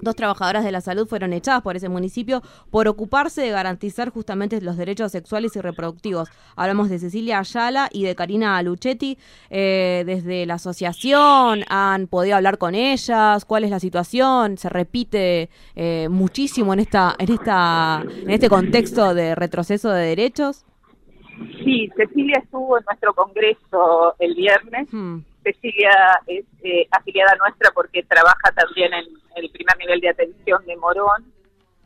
Dos 0.01 0.15
trabajadoras 0.15 0.65
de 0.65 0.73
la 0.73 0.81
salud 0.81 1.07
fueron 1.07 1.33
echadas 1.33 1.63
por 1.63 1.75
ese 1.75 1.89
municipio 1.89 2.43
por 2.71 2.87
ocuparse 2.87 3.41
de 3.41 3.51
garantizar 3.51 4.11
justamente 4.11 4.61
los 4.61 4.77
derechos 4.77 5.13
sexuales 5.13 5.57
y 5.57 5.61
reproductivos. 5.61 6.29
Hablamos 6.55 6.91
de 6.91 6.99
Cecilia 6.99 7.39
Ayala 7.39 7.89
y 7.91 8.05
de 8.05 8.15
Karina 8.15 8.61
Luchetti. 8.63 9.17
Eh, 9.49 10.05
desde 10.07 10.45
la 10.45 10.55
asociación 10.55 11.65
han 11.69 12.09
podido 12.09 12.37
hablar 12.37 12.59
con 12.59 12.75
ellas. 12.75 13.45
¿Cuál 13.45 13.65
es 13.65 13.71
la 13.71 13.81
situación? 13.81 14.59
Se 14.59 14.69
repite 14.69 15.49
eh, 15.75 16.09
muchísimo 16.11 16.75
en 16.75 16.81
esta, 16.81 17.15
en 17.19 17.33
esta, 17.33 18.05
en 18.05 18.31
este 18.31 18.49
contexto 18.49 19.15
de 19.15 19.35
retroceso 19.35 19.91
de 19.91 20.07
derechos. 20.09 20.67
Sí, 21.65 21.91
Cecilia 21.97 22.39
estuvo 22.43 22.79
en 22.79 22.85
nuestro 22.85 23.15
congreso 23.15 24.15
el 24.19 24.35
viernes. 24.35 24.89
Hmm. 24.93 25.19
Cecilia 25.47 26.21
es 26.27 26.45
eh, 26.65 26.89
afiliada 26.91 27.37
nuestra 27.37 27.71
porque 27.73 28.03
trabaja 28.03 28.51
también 28.53 28.93
en 28.93 29.05
el 29.37 29.51
primer 29.51 29.79
nivel 29.79 30.01
de 30.01 30.09
atención 30.09 30.65
de 30.67 30.77
Morón, 30.77 31.33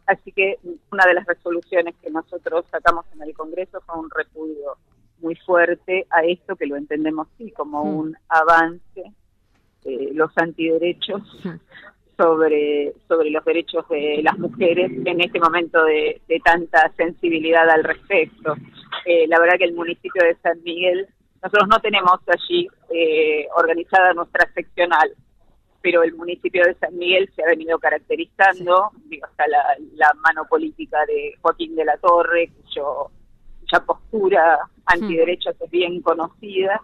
así 0.06 0.32
que 0.32 0.56
una 0.90 1.04
de 1.04 1.12
las 1.12 1.26
resoluciones 1.26 1.94
que 2.02 2.10
nosotros 2.10 2.64
sacamos 2.70 3.04
en 3.14 3.22
el 3.22 3.34
Congreso 3.34 3.82
fue 3.82 3.98
un 3.98 4.08
repudio 4.08 4.78
muy 5.18 5.36
fuerte 5.36 6.06
a 6.08 6.24
esto 6.24 6.56
que 6.56 6.64
lo 6.64 6.76
entendemos 6.76 7.28
sí 7.36 7.50
como 7.50 7.82
un 7.82 8.16
avance, 8.30 9.12
eh, 9.84 10.10
los 10.14 10.30
antiderechos 10.36 11.20
sobre, 12.16 12.94
sobre 13.08 13.28
los 13.28 13.44
derechos 13.44 13.86
de 13.90 14.22
las 14.22 14.38
mujeres 14.38 14.90
en 15.04 15.20
este 15.20 15.38
momento 15.38 15.84
de, 15.84 16.22
tanta 16.42 16.90
sensibilidad 16.96 17.68
al 17.68 17.84
respecto. 17.84 18.54
Eh, 19.04 19.26
la 19.28 19.38
verdad 19.38 19.58
que 19.58 19.64
el 19.64 19.74
municipio 19.74 20.22
de 20.24 20.34
San 20.36 20.62
Miguel 20.62 21.08
nosotros 21.42 21.68
no 21.68 21.80
tenemos 21.80 22.20
allí 22.26 22.68
eh, 22.90 23.46
organizada 23.56 24.12
nuestra 24.12 24.50
seccional, 24.52 25.10
pero 25.80 26.02
el 26.02 26.14
municipio 26.14 26.64
de 26.64 26.74
San 26.74 26.96
Miguel 26.96 27.30
se 27.34 27.42
ha 27.42 27.46
venido 27.46 27.78
caracterizando, 27.78 28.90
digo, 29.06 29.26
hasta 29.26 29.44
la, 29.48 30.12
mano 30.22 30.44
política 30.48 30.98
de 31.06 31.34
Joaquín 31.40 31.74
de 31.74 31.86
la 31.86 31.96
Torre, 31.96 32.52
cuyo, 32.62 33.10
cuya 33.60 33.84
postura 33.86 34.58
antiderechos 34.84 35.56
es 35.58 35.70
bien 35.70 36.02
conocida, 36.02 36.82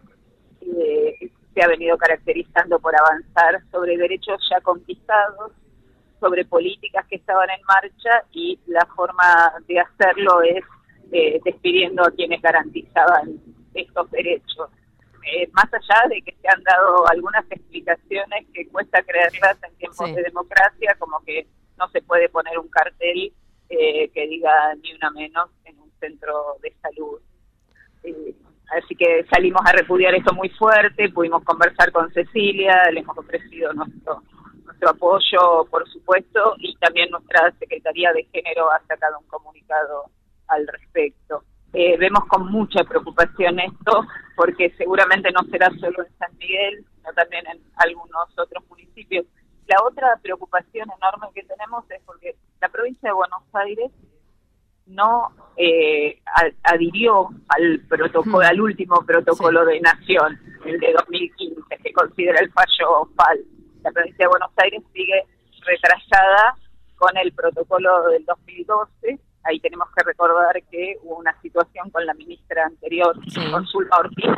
eh, 0.62 1.30
se 1.52 1.62
ha 1.62 1.68
venido 1.68 1.98
caracterizando 1.98 2.78
por 2.78 2.94
avanzar 2.96 3.62
sobre 3.70 3.98
derechos 3.98 4.40
ya 4.50 4.60
conquistados, 4.62 5.52
sobre 6.18 6.46
políticas 6.46 7.06
que 7.08 7.16
estaban 7.16 7.48
en 7.50 7.62
marcha 7.66 8.24
y 8.32 8.58
la 8.66 8.86
forma 8.96 9.52
de 9.68 9.80
hacerlo 9.80 10.40
es 10.40 10.64
eh, 11.12 11.40
despidiendo 11.44 12.02
a 12.02 12.10
quienes 12.10 12.40
garantizaban 12.40 13.38
estos 13.76 14.10
derechos. 14.10 14.70
Eh, 15.26 15.48
más 15.52 15.66
allá 15.72 16.08
de 16.08 16.22
que 16.22 16.36
se 16.40 16.48
han 16.48 16.62
dado 16.62 17.08
algunas 17.08 17.44
explicaciones 17.50 18.46
que 18.54 18.68
cuesta 18.68 19.02
creerlas 19.02 19.58
en 19.64 19.76
tiempos 19.76 20.14
de 20.14 20.22
democracia, 20.22 20.94
como 20.98 21.18
que 21.24 21.48
no 21.76 21.88
se 21.88 22.00
puede 22.02 22.28
poner 22.28 22.58
un 22.58 22.68
cartel 22.68 23.32
eh, 23.68 24.08
que 24.10 24.26
diga 24.28 24.74
ni 24.76 24.94
una 24.94 25.10
menos 25.10 25.50
en 25.64 25.80
un 25.80 25.90
centro 25.98 26.56
de 26.62 26.72
salud. 26.80 27.20
Eh, 28.04 28.34
así 28.70 28.94
que 28.94 29.24
salimos 29.28 29.62
a 29.64 29.72
repudiar 29.72 30.14
esto 30.14 30.32
muy 30.32 30.48
fuerte, 30.50 31.08
pudimos 31.08 31.42
conversar 31.42 31.90
con 31.90 32.12
Cecilia, 32.12 32.88
le 32.92 33.00
hemos 33.00 33.18
ofrecido 33.18 33.72
nuestro, 33.72 34.22
nuestro 34.64 34.90
apoyo, 34.90 35.66
por 35.68 35.88
supuesto, 35.88 36.54
y 36.58 36.76
también 36.76 37.10
nuestra 37.10 37.52
Secretaría 37.58 38.12
de 38.12 38.28
Género 38.32 38.70
ha 38.70 38.80
sacado 38.86 39.18
un 39.18 39.26
comunicado 39.26 40.04
al 40.46 40.68
respecto. 40.68 41.42
Eh, 41.78 41.94
vemos 41.98 42.24
con 42.24 42.50
mucha 42.50 42.82
preocupación 42.84 43.60
esto, 43.60 44.06
porque 44.34 44.72
seguramente 44.78 45.30
no 45.30 45.42
será 45.50 45.68
solo 45.78 46.06
en 46.06 46.18
San 46.18 46.34
Miguel, 46.38 46.82
sino 46.96 47.12
también 47.12 47.44
en 47.48 47.60
algunos 47.76 48.30
otros 48.38 48.64
municipios. 48.70 49.26
La 49.66 49.76
otra 49.84 50.18
preocupación 50.22 50.88
enorme 50.96 51.26
que 51.34 51.42
tenemos 51.42 51.84
es 51.90 52.00
porque 52.06 52.34
la 52.62 52.70
provincia 52.70 53.10
de 53.10 53.14
Buenos 53.14 53.42
Aires 53.52 53.90
no 54.86 55.28
eh, 55.58 56.18
adhirió 56.62 57.28
al 57.48 57.80
protocolo, 57.90 58.46
al 58.46 58.58
último 58.58 59.04
protocolo 59.04 59.66
de 59.66 59.78
nación, 59.80 60.40
el 60.64 60.80
de 60.80 60.94
2015, 60.94 61.60
que 61.84 61.92
considera 61.92 62.38
el 62.40 62.50
fallo 62.52 63.10
FAL. 63.16 63.40
La 63.82 63.90
provincia 63.90 64.24
de 64.24 64.30
Buenos 64.30 64.52
Aires 64.56 64.82
sigue 64.94 65.26
retrasada 65.66 66.54
con 66.96 67.14
el 67.18 67.32
protocolo 67.32 68.08
del 68.08 68.24
2012. 68.24 69.20
Ahí 69.46 69.60
tenemos 69.60 69.88
que 69.96 70.02
recordar 70.04 70.60
que 70.70 70.96
hubo 71.02 71.16
una 71.16 71.38
situación 71.40 71.90
con 71.90 72.04
la 72.04 72.14
ministra 72.14 72.66
anterior, 72.66 73.14
con 73.50 73.66
Zulma 73.66 73.98
Ortiz, 73.98 74.30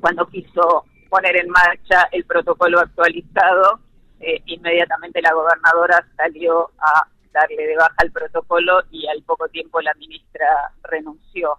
cuando 0.00 0.26
quiso 0.26 0.84
poner 1.08 1.36
en 1.36 1.48
marcha 1.48 2.08
el 2.12 2.24
protocolo 2.24 2.80
actualizado, 2.80 3.80
eh, 4.20 4.42
inmediatamente 4.46 5.22
la 5.22 5.32
gobernadora 5.32 6.06
salió 6.16 6.70
a 6.78 7.08
darle 7.32 7.66
de 7.66 7.76
baja 7.76 7.96
el 8.02 8.12
protocolo 8.12 8.82
y 8.90 9.06
al 9.06 9.22
poco 9.22 9.48
tiempo 9.48 9.80
la 9.80 9.94
ministra 9.94 10.46
renunció. 10.82 11.56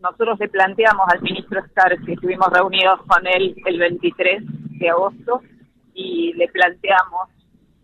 Nosotros 0.00 0.38
le 0.38 0.48
planteamos 0.48 1.06
al 1.08 1.20
ministro 1.22 1.62
que 2.06 2.12
estuvimos 2.12 2.48
reunidos 2.52 3.00
con 3.06 3.26
él 3.26 3.54
el 3.66 3.78
23 3.78 4.42
de 4.78 4.90
agosto, 4.90 5.42
y 5.98 6.32
le 6.34 6.46
planteamos 6.48 7.28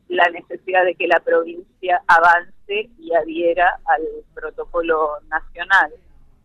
la 0.09 0.29
necesidad 0.31 0.85
de 0.85 0.95
que 0.95 1.09
la 1.09 1.19
provincia 1.19 2.01
avance 2.07 2.54
y 2.69 3.15
adhiera 3.15 3.81
al 3.87 4.03
protocolo 4.35 5.19
nacional. 5.29 5.93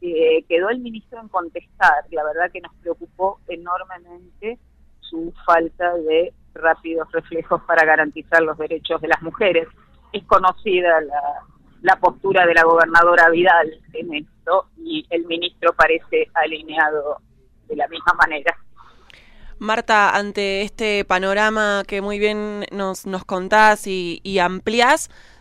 Eh, 0.01 0.43
quedó 0.47 0.69
el 0.69 0.79
ministro 0.79 1.19
en 1.19 1.27
contestar, 1.27 2.05
la 2.11 2.23
verdad 2.23 2.51
que 2.51 2.61
nos 2.61 2.73
preocupó 2.75 3.39
enormemente 3.47 4.57
su 5.01 5.33
falta 5.45 5.93
de 5.95 6.31
rápidos 6.53 7.11
reflejos 7.11 7.61
para 7.63 7.85
garantizar 7.85 8.41
los 8.41 8.57
derechos 8.57 9.01
de 9.01 9.09
las 9.09 9.21
mujeres 9.21 9.67
es 10.11 10.23
conocida 10.25 11.01
la, 11.81 11.95
postura 11.97 12.45
de 12.45 12.53
la 12.53 12.63
gobernadora 12.63 13.29
Vidal 13.29 13.79
en 13.93 14.13
esto 14.13 14.67
y 14.77 15.05
el 15.09 15.25
ministro 15.25 15.73
parece 15.73 16.29
alineado 16.33 17.21
de 17.67 17.75
la 17.75 17.87
misma 17.87 18.13
manera. 18.13 18.55
Marta, 19.59 20.15
ante 20.15 20.61
este 20.61 21.03
panorama 21.05 21.83
que 21.85 22.01
muy 22.01 22.17
bien 22.17 22.65
nos, 22.71 23.05
nos 23.05 23.25
contás 23.25 23.87
y, 23.87 24.21
y 24.23 24.39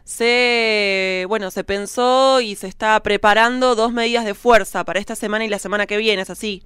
se, 0.09 1.27
bueno, 1.29 1.51
se 1.51 1.65
pensó 1.65 2.41
y 2.41 2.55
se 2.55 2.67
está 2.67 2.99
preparando 3.01 3.75
dos 3.75 3.93
medidas 3.93 4.25
de 4.25 4.33
fuerza 4.33 4.83
para 4.83 5.01
esta 5.01 5.15
semana 5.15 5.45
y 5.45 5.49
la 5.49 5.59
semana 5.59 5.87
que 5.87 5.99
viene, 5.99 6.23
¿es 6.23 6.31
así? 6.31 6.63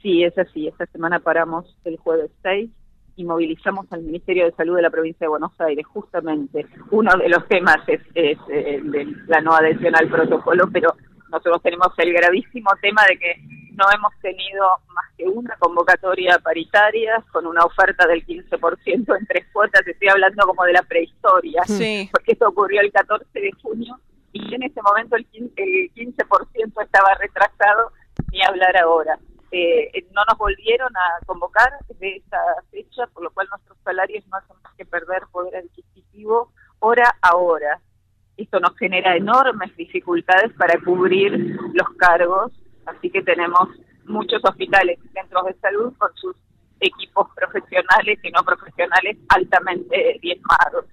Sí, 0.00 0.22
es 0.22 0.38
así. 0.38 0.68
Esta 0.68 0.86
semana 0.86 1.18
paramos 1.18 1.76
el 1.84 1.96
jueves 1.96 2.30
6 2.42 2.70
y 3.16 3.24
movilizamos 3.24 3.92
al 3.92 4.02
Ministerio 4.02 4.44
de 4.44 4.52
Salud 4.52 4.76
de 4.76 4.82
la 4.82 4.90
provincia 4.90 5.24
de 5.24 5.30
Buenos 5.30 5.60
Aires. 5.60 5.84
Justamente 5.84 6.64
uno 6.92 7.10
de 7.18 7.28
los 7.28 7.44
temas 7.48 7.78
es, 7.88 8.00
es 8.14 8.38
eh, 8.48 8.80
la 9.26 9.40
no 9.40 9.52
adhesión 9.52 9.96
al 9.96 10.08
protocolo, 10.08 10.68
pero 10.72 10.94
nosotros 11.34 11.62
tenemos 11.62 11.88
el 11.98 12.12
gravísimo 12.12 12.70
tema 12.80 13.02
de 13.08 13.18
que 13.18 13.34
no 13.72 13.84
hemos 13.92 14.12
tenido 14.22 14.64
más 14.94 15.04
que 15.18 15.24
una 15.24 15.56
convocatoria 15.56 16.38
paritaria 16.38 17.24
con 17.32 17.46
una 17.46 17.64
oferta 17.64 18.06
del 18.06 18.24
15% 18.24 19.18
en 19.18 19.26
tres 19.26 19.46
cuotas, 19.52 19.84
estoy 19.84 20.08
hablando 20.08 20.46
como 20.46 20.64
de 20.64 20.74
la 20.74 20.82
prehistoria, 20.82 21.62
porque 22.12 22.32
esto 22.32 22.48
ocurrió 22.48 22.80
el 22.80 22.92
14 22.92 23.26
de 23.32 23.50
junio 23.60 23.98
y 24.32 24.54
en 24.54 24.62
ese 24.62 24.80
momento 24.80 25.16
el 25.16 25.28
15%, 25.28 25.52
el 25.56 25.90
15 25.92 26.22
estaba 26.82 27.14
retrasado, 27.14 27.92
ni 28.30 28.42
hablar 28.42 28.76
ahora. 28.76 29.18
Eh, 29.50 30.06
no 30.12 30.22
nos 30.28 30.38
volvieron 30.38 30.90
a 30.96 31.24
convocar 31.26 31.70
de 32.00 32.16
esa 32.16 32.38
fecha, 32.70 33.06
por 33.12 33.24
lo 33.24 33.30
cual 33.30 33.48
nuestros 33.50 33.78
salarios 33.84 34.24
no 34.28 34.36
hacen 34.36 34.56
más 34.62 34.74
que 34.74 34.84
perder 34.84 35.22
poder 35.30 35.56
adquisitivo 35.56 36.52
hora 36.80 37.16
a 37.22 37.36
hora. 37.36 37.80
Esto 38.36 38.60
nos 38.60 38.76
genera 38.76 39.16
enormes 39.16 39.74
dificultades 39.76 40.52
para 40.54 40.78
cubrir 40.80 41.56
los 41.72 41.88
cargos, 41.96 42.52
así 42.86 43.10
que 43.10 43.22
tenemos 43.22 43.68
muchos 44.04 44.40
hospitales 44.44 44.98
y 45.04 45.08
centros 45.08 45.46
de 45.46 45.54
salud 45.54 45.92
con 45.98 46.10
sus 46.16 46.36
equipos 46.80 47.28
profesionales 47.34 48.18
y 48.22 48.30
no 48.30 48.42
profesionales 48.42 49.16
altamente 49.28 50.18
diezmados. 50.20 50.86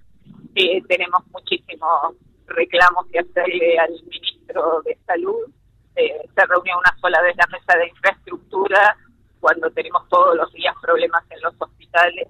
Eh, 0.54 0.82
tenemos 0.88 1.26
muchísimos 1.32 2.14
reclamos 2.46 3.06
que 3.10 3.20
hacerle 3.20 3.78
al 3.78 3.92
ministro 4.04 4.82
de 4.84 4.98
Salud 5.06 5.50
eh, 5.94 6.26
se 6.34 6.46
reunió 6.46 6.78
una 6.78 6.96
sola 7.00 7.20
vez 7.22 7.36
la 7.36 7.46
mesa 7.48 7.78
de 7.78 7.88
infraestructura 7.88 8.96
cuando 9.40 9.70
tenemos 9.70 10.08
todos 10.08 10.36
los 10.36 10.50
días 10.52 10.74
problemas 10.80 11.22
en 11.30 11.40
los 11.42 11.54
hospitales 11.58 12.28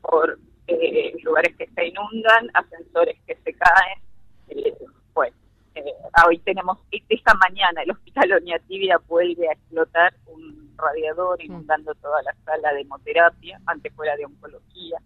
por 0.00 0.38
eh, 0.68 1.14
lugares 1.22 1.54
que 1.56 1.66
se 1.66 1.86
inundan, 1.86 2.50
ascensores 2.54 3.18
que 3.26 3.36
se 3.36 3.52
caen. 3.54 3.98
Eh, 4.48 4.74
bueno, 5.12 5.36
eh, 5.74 5.92
hoy 6.26 6.38
tenemos, 6.38 6.78
esta 7.08 7.34
mañana 7.34 7.82
el 7.82 7.90
hospital 7.90 8.32
Oñatibia 8.32 8.98
vuelve 9.08 9.48
a 9.48 9.52
explotar 9.52 10.14
un 10.26 10.74
radiador 10.76 11.42
inundando 11.42 11.94
toda 11.94 12.22
la 12.22 12.34
sala 12.44 12.72
de 12.72 12.82
hemoterapia, 12.82 13.60
antes 13.66 13.92
fuera 13.94 14.16
de 14.16 14.26
oncología. 14.26 14.98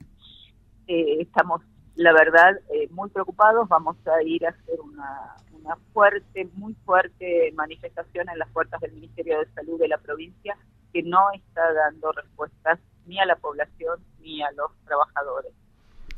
estamos 0.86 1.62
la 1.98 2.12
verdad, 2.12 2.60
eh, 2.72 2.88
muy 2.92 3.10
preocupados. 3.10 3.68
Vamos 3.68 3.96
a 4.06 4.22
ir 4.22 4.46
a 4.46 4.50
hacer 4.50 4.80
una, 4.80 5.34
una 5.52 5.76
fuerte, 5.92 6.48
muy 6.54 6.74
fuerte 6.84 7.52
manifestación 7.56 8.28
en 8.28 8.38
las 8.38 8.48
puertas 8.50 8.80
del 8.80 8.92
Ministerio 8.92 9.40
de 9.40 9.52
Salud 9.52 9.80
de 9.80 9.88
la 9.88 9.98
provincia 9.98 10.56
que 10.92 11.02
no 11.02 11.32
está 11.32 11.72
dando 11.72 12.12
respuestas 12.12 12.78
ni 13.04 13.18
a 13.18 13.26
la 13.26 13.34
población 13.34 13.98
ni 14.20 14.40
a 14.42 14.50
los 14.52 14.70
trabajadores. 14.84 15.52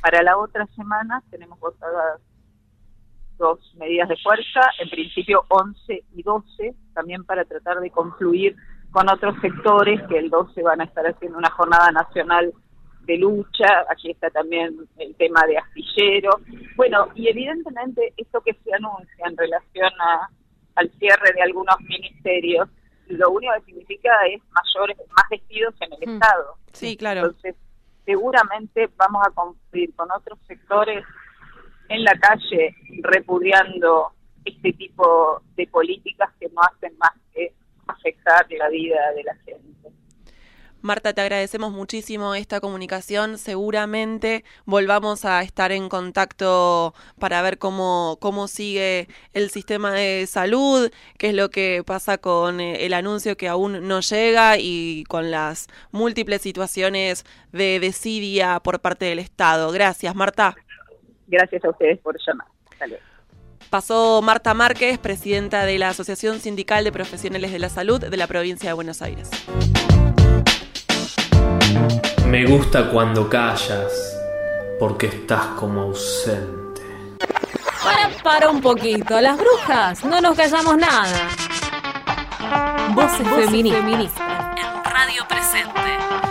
Para 0.03 0.23
la 0.23 0.37
otra 0.37 0.67
semana 0.77 1.23
tenemos 1.31 1.59
votadas 1.59 2.21
dos 3.41 3.59
medidas 3.77 4.09
de 4.09 4.17
fuerza, 4.19 4.61
en 4.79 4.89
principio 4.89 5.45
11 5.49 6.05
y 6.15 6.23
12, 6.23 6.75
también 6.95 7.25
para 7.25 7.45
tratar 7.45 7.81
de 7.81 7.91
concluir 7.91 8.55
con 8.93 9.09
otros 9.09 9.35
sectores 9.41 10.01
que 10.09 10.19
el 10.19 10.31
12 10.31 10.63
van 10.63 10.81
a 10.81 10.85
estar 10.85 11.05
haciendo 11.07 11.39
una 11.39 11.51
jornada 11.51 11.91
nacional 11.91 12.53
de 13.03 13.17
lucha, 13.17 13.67
aquí 13.89 14.11
está 14.11 14.31
también 14.31 14.77
el 14.99 15.15
tema 15.17 15.41
de 15.47 15.59
astillero. 15.59 16.31
Bueno, 16.77 17.09
y 17.15 17.29
evidentemente 17.29 18.13
esto 18.17 18.41
que 18.43 18.55
se 18.63 18.75
anuncia 18.75 19.27
en 19.27 19.37
relación 19.37 19.91
a, 20.01 20.29
al 20.77 20.91
cierre 20.99 21.33
de 21.35 21.43
algunos 21.43 21.81
ministerios, 21.81 22.69
lo 23.09 23.31
único 23.31 23.53
que 23.55 23.73
significa 23.73 24.11
es 24.27 24.41
mayores, 24.53 24.99
más 25.17 25.29
despidos 25.31 25.75
en 25.81 25.93
el 25.93 25.99
mm. 25.99 26.15
Estado. 26.15 26.55
Sí, 26.73 26.97
claro. 26.97 27.21
Entonces, 27.21 27.57
seguramente 28.05 28.89
vamos 28.97 29.27
a 29.27 29.31
cumplir 29.31 29.95
con 29.97 30.11
otros 30.13 30.39
sectores 30.47 31.05
en 31.91 32.05
la 32.05 32.15
calle 32.19 32.75
repudiando 33.03 34.13
este 34.45 34.73
tipo 34.73 35.43
de 35.57 35.67
políticas 35.67 36.31
que 36.39 36.49
no 36.49 36.63
hacen 36.63 36.97
más 36.99 37.13
que 37.35 37.53
afectar 37.87 38.47
la 38.51 38.69
vida 38.69 39.13
de 39.17 39.25
la 39.25 39.35
gente. 39.45 39.61
Marta, 40.83 41.13
te 41.13 41.21
agradecemos 41.21 41.73
muchísimo 41.73 42.35
esta 42.35 42.61
comunicación. 42.61 43.37
Seguramente 43.37 44.45
volvamos 44.65 45.27
a 45.27 45.43
estar 45.43 45.73
en 45.73 45.91
contacto 45.91 46.95
para 47.19 47.43
ver 47.43 47.59
cómo, 47.59 48.17
cómo 48.19 48.49
sigue 48.49 49.09
el 49.35 49.51
sistema 49.51 49.93
de 49.93 50.27
salud, 50.27 50.91
qué 51.19 51.31
es 51.31 51.35
lo 51.35 51.51
que 51.51 51.83
pasa 51.85 52.17
con 52.17 52.61
eh, 52.61 52.87
el 52.87 52.95
anuncio 52.95 53.37
que 53.37 53.49
aún 53.49 53.89
no 53.89 54.01
llega 54.01 54.57
y 54.59 55.05
con 55.05 55.31
las 55.31 55.67
múltiples 55.91 56.41
situaciones 56.41 57.27
de 57.53 57.79
desidia 57.79 58.61
por 58.61 58.81
parte 58.81 59.05
del 59.05 59.19
Estado. 59.19 59.73
Gracias, 59.73 60.15
Marta. 60.15 60.57
Gracias 61.31 61.65
a 61.65 61.71
ustedes 61.71 61.99
por 62.01 62.17
llamar. 62.27 62.47
Pasó 63.71 64.21
Marta 64.21 64.53
Márquez, 64.53 64.99
presidenta 64.99 65.65
de 65.65 65.79
la 65.79 65.91
Asociación 65.91 66.41
Sindical 66.41 66.83
de 66.83 66.91
Profesionales 66.91 67.53
de 67.53 67.61
la 67.61 67.69
Salud 67.69 68.05
de 68.05 68.17
la 68.17 68.27
provincia 68.27 68.71
de 68.71 68.73
Buenos 68.75 69.01
Aires. 69.01 69.31
Me 72.27 72.47
gusta 72.47 72.91
cuando 72.91 73.31
callas, 73.31 74.19
porque 74.81 75.07
estás 75.07 75.47
como 75.59 75.83
ausente. 75.83 76.83
Para, 77.85 78.09
para 78.25 78.51
un 78.51 78.61
poquito, 78.61 79.21
las 79.21 79.39
brujas, 79.39 80.05
no 80.05 80.21
nos 80.21 80.37
callamos 80.37 80.77
nada. 80.77 81.29
Voces, 82.95 83.31
Voces 83.31 83.51
feministas. 83.51 84.57
En 84.57 84.85
Radio 84.85 85.23
Presente. 85.29 86.30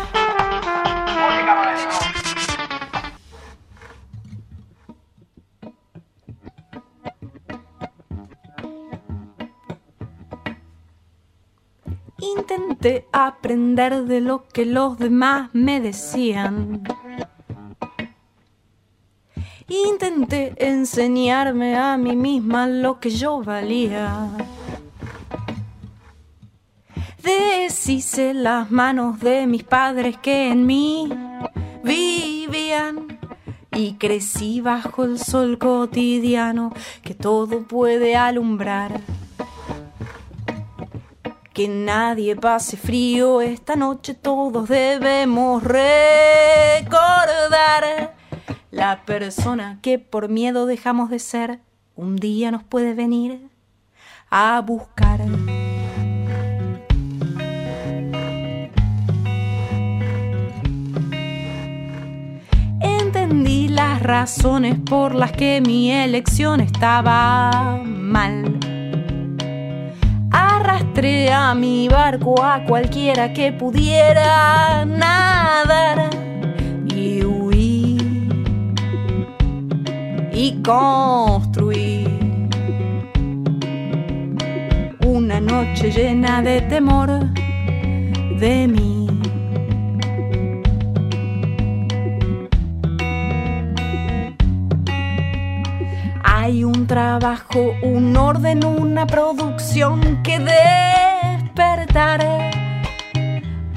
Intenté 12.21 13.07
aprender 13.11 14.03
de 14.05 14.21
lo 14.21 14.45
que 14.47 14.65
los 14.65 14.97
demás 14.97 15.49
me 15.53 15.79
decían. 15.79 16.83
Intenté 19.67 20.53
enseñarme 20.57 21.77
a 21.77 21.95
mí 21.97 22.15
misma 22.15 22.67
lo 22.67 22.99
que 22.99 23.11
yo 23.11 23.41
valía. 23.41 24.29
Deshice 27.21 28.33
las 28.33 28.71
manos 28.71 29.19
de 29.19 29.45
mis 29.45 29.63
padres 29.63 30.17
que 30.17 30.49
en 30.49 30.65
mí 30.65 31.07
vivían 31.83 33.19
y 33.75 33.93
crecí 33.93 34.61
bajo 34.61 35.03
el 35.03 35.19
sol 35.19 35.57
cotidiano 35.57 36.73
que 37.03 37.13
todo 37.13 37.61
puede 37.63 38.15
alumbrar. 38.15 39.01
Que 41.59 41.67
nadie 41.67 42.37
pase 42.37 42.77
frío 42.77 43.41
esta 43.41 43.75
noche, 43.75 44.13
todos 44.13 44.69
debemos 44.69 45.61
recordar. 45.61 45.83
La 48.71 49.03
persona 49.05 49.77
que 49.81 49.99
por 49.99 50.29
miedo 50.29 50.65
dejamos 50.65 51.09
de 51.09 51.19
ser, 51.19 51.59
un 51.97 52.15
día 52.15 52.49
nos 52.49 52.63
puede 52.63 52.93
venir 52.93 53.49
a 54.29 54.61
buscar. 54.61 55.19
Entendí 62.79 63.67
las 63.67 64.01
razones 64.01 64.77
por 64.89 65.13
las 65.13 65.33
que 65.33 65.59
mi 65.59 65.91
elección 65.91 66.61
estaba 66.61 67.81
mal. 67.83 68.58
Arrastré 70.99 71.31
a 71.31 71.55
mi 71.55 71.87
barco 71.87 72.43
a 72.43 72.65
cualquiera 72.65 73.31
que 73.31 73.53
pudiera 73.53 74.83
nadar 74.83 76.09
y 76.93 77.23
huí 77.23 77.97
y 80.33 80.61
construí 80.61 82.05
una 85.05 85.39
noche 85.39 85.89
llena 85.89 86.41
de 86.41 86.59
temor 86.63 87.09
de 88.37 88.67
mí. 88.67 88.98
Hay 96.49 96.63
un 96.63 96.87
trabajo, 96.87 97.75
un 97.83 98.17
orden, 98.17 98.65
una 98.65 99.05
producción 99.05 100.23
que 100.23 100.39
despertar. 100.39 102.25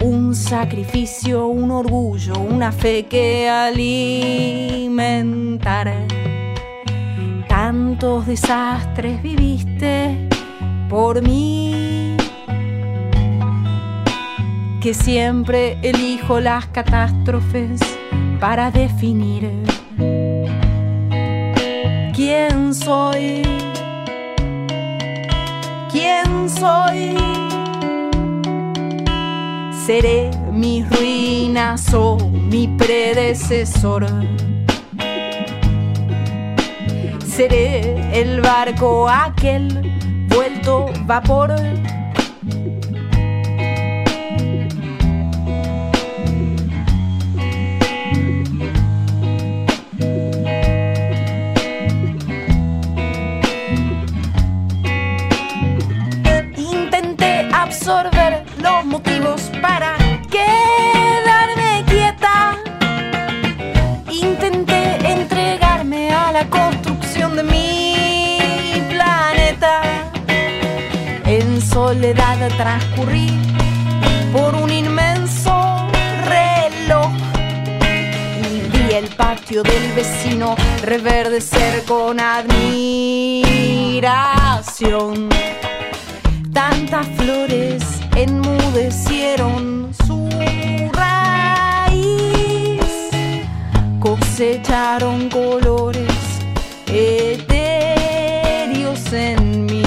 Un 0.01 0.35
sacrificio, 0.35 1.49
un 1.49 1.71
orgullo, 1.71 2.33
una 2.41 2.73
fe 2.73 3.05
que 3.05 3.47
alimentar. 3.51 4.73
Tantos 7.47 8.27
desastres 8.27 9.23
viviste 9.23 10.31
por 10.89 11.21
mí 11.21 12.17
que 14.81 14.95
siempre 14.95 15.77
elijo 15.83 16.41
las 16.41 16.69
catástrofes 16.69 17.83
para 18.41 18.71
definir 18.71 19.82
quién 22.13 22.75
soy, 22.75 23.43
quién 25.91 26.49
soy. 26.49 27.17
Seré 29.87 30.31
mis 30.53 30.89
ruinas 30.91 31.93
o 31.95 32.17
mi 32.33 32.69
predecesor. 32.69 34.07
Seré 37.27 38.21
el 38.21 38.41
barco 38.41 39.09
aquel 39.09 39.91
vuelto 40.29 40.87
vapor. 41.07 41.55
Absorber 57.83 58.45
los 58.59 58.85
motivos 58.85 59.41
para 59.61 59.97
quedarme 60.31 61.85
quieta. 61.89 62.57
Intenté 64.09 64.99
entregarme 65.11 66.15
a 66.15 66.31
la 66.31 66.49
construcción 66.49 67.35
de 67.35 67.43
mi 67.43 68.81
planeta. 68.89 69.83
En 71.25 71.61
soledad 71.61 72.49
transcurrí 72.57 73.37
por 74.33 74.55
un 74.55 74.71
inmenso 74.71 75.89
reloj 76.25 77.11
y 78.45 78.61
vi 78.71 78.95
el 78.95 79.09
patio 79.17 79.65
del 79.65 79.93
vecino 79.95 80.55
reverdecer 80.85 81.85
con 81.85 82.21
admiración. 82.21 83.03
Tantas 86.71 87.07
flores 87.17 87.83
enmudecieron 88.15 89.93
su 90.07 90.29
raíz, 90.93 92.81
cosecharon 93.99 95.29
colores 95.29 96.07
etéreos 96.87 97.93
en 99.13 99.67
mí. 99.67 99.83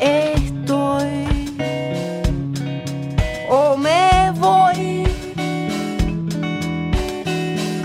Estoy 0.00 1.26
o 3.50 3.76
me 3.76 4.30
voy. 4.36 5.08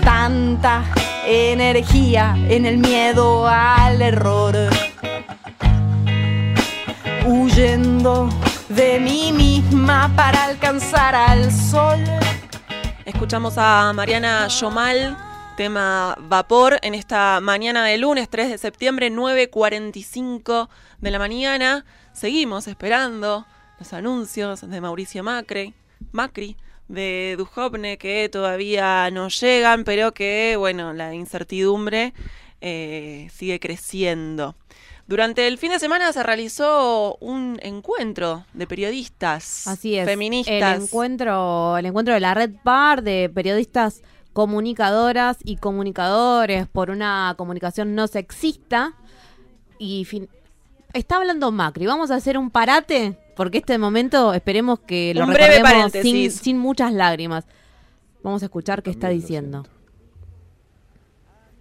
Tanta 0.04 0.84
energía 1.26 2.36
en 2.48 2.66
el 2.66 2.78
miedo 2.78 3.48
al 3.48 4.00
error 4.00 4.89
huyendo 7.30 8.28
de 8.68 8.98
mí 8.98 9.32
misma 9.32 10.12
para 10.16 10.46
alcanzar 10.46 11.14
al 11.14 11.52
sol. 11.52 12.00
Escuchamos 13.04 13.54
a 13.56 13.92
Mariana 13.92 14.48
Yomal, 14.48 15.16
tema 15.56 16.16
Vapor, 16.18 16.80
en 16.82 16.94
esta 16.94 17.40
mañana 17.40 17.84
de 17.84 17.98
lunes 17.98 18.28
3 18.28 18.50
de 18.50 18.58
septiembre, 18.58 19.12
9.45 19.12 20.68
de 21.00 21.10
la 21.12 21.20
mañana. 21.20 21.84
Seguimos 22.12 22.66
esperando 22.66 23.46
los 23.78 23.92
anuncios 23.92 24.68
de 24.68 24.80
Mauricio 24.80 25.22
Macri, 25.22 25.72
Macri 26.10 26.56
de 26.88 27.36
Duhovne 27.38 27.96
que 27.96 28.28
todavía 28.28 29.08
no 29.12 29.28
llegan, 29.28 29.84
pero 29.84 30.12
que, 30.12 30.56
bueno, 30.58 30.92
la 30.92 31.14
incertidumbre 31.14 32.12
eh, 32.60 33.28
sigue 33.32 33.60
creciendo. 33.60 34.56
Durante 35.10 35.48
el 35.48 35.58
fin 35.58 35.72
de 35.72 35.80
semana 35.80 36.12
se 36.12 36.22
realizó 36.22 37.16
un 37.20 37.58
encuentro 37.62 38.44
de 38.54 38.68
periodistas 38.68 39.66
Así 39.66 39.96
es. 39.98 40.06
feministas. 40.06 40.76
El 40.76 40.82
encuentro, 40.84 41.76
el 41.76 41.86
encuentro 41.86 42.14
de 42.14 42.20
la 42.20 42.32
Red 42.32 42.52
Par 42.62 43.02
de 43.02 43.28
periodistas 43.34 44.02
comunicadoras 44.32 45.38
y 45.42 45.56
comunicadores 45.56 46.68
por 46.68 46.90
una 46.90 47.34
comunicación 47.36 47.96
no 47.96 48.06
sexista. 48.06 48.94
Y 49.80 50.04
fin- 50.04 50.28
está 50.92 51.16
hablando 51.16 51.50
Macri. 51.50 51.86
Vamos 51.86 52.12
a 52.12 52.14
hacer 52.14 52.38
un 52.38 52.48
parate 52.52 53.18
porque 53.34 53.58
este 53.58 53.78
momento 53.78 54.32
esperemos 54.32 54.78
que 54.78 55.12
lo 55.14 55.24
Un 55.24 55.30
breve 55.32 55.56
recordemos 55.56 55.90
sin, 55.90 56.02
paréntesis. 56.02 56.34
sin 56.40 56.56
muchas 56.56 56.92
lágrimas. 56.92 57.46
Vamos 58.22 58.42
a 58.42 58.46
escuchar 58.46 58.84
qué 58.84 58.90
está 58.90 59.08
diciendo. 59.08 59.66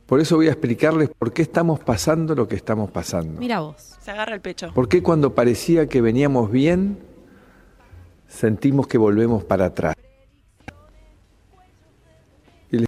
Por 0.10 0.20
eso 0.20 0.38
voy 0.38 0.48
a 0.48 0.52
explicarles 0.52 1.10
por 1.18 1.32
qué 1.32 1.44
estamos 1.44 1.80
pasando 1.80 2.34
lo 2.34 2.48
que 2.48 2.56
estamos 2.56 2.90
pasando. 2.90 3.40
Mira 3.40 3.60
vos. 3.60 3.96
Se 4.02 4.10
agarra 4.10 4.34
el 4.34 4.42
pecho. 4.42 4.72
¿Por 4.74 4.90
qué 4.90 5.04
cuando 5.04 5.36
parecía 5.36 5.88
que 5.88 6.02
veníamos 6.02 6.52
bien, 6.52 6.98
sentimos 8.28 8.88
que 8.88 8.98
volvemos 8.98 9.44
para 9.44 9.66
atrás? 9.66 9.96
Y 12.72 12.80
les- 12.80 12.88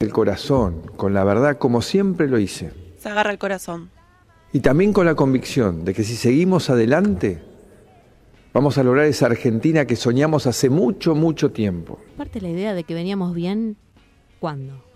el 0.00 0.12
corazón, 0.12 0.82
con 0.96 1.14
la 1.14 1.22
verdad, 1.22 1.58
como 1.58 1.80
siempre 1.80 2.26
lo 2.28 2.40
hice. 2.40 2.72
Se 2.98 3.08
agarra 3.08 3.30
el 3.30 3.38
corazón. 3.38 3.90
Y 4.52 4.58
también 4.60 4.92
con 4.92 5.06
la 5.06 5.14
convicción 5.14 5.84
de 5.84 5.94
que 5.94 6.02
si 6.02 6.16
seguimos 6.16 6.70
adelante, 6.70 7.40
vamos 8.52 8.78
a 8.78 8.82
lograr 8.82 9.04
esa 9.06 9.26
Argentina 9.26 9.84
que 9.86 9.94
soñamos 9.94 10.48
hace 10.48 10.70
mucho, 10.70 11.14
mucho 11.14 11.52
tiempo. 11.52 12.00
Aparte 12.14 12.40
la 12.40 12.48
idea 12.48 12.74
de 12.74 12.82
que 12.82 12.94
veníamos 12.94 13.32
bien, 13.32 13.76
¿cuándo? 14.40 14.87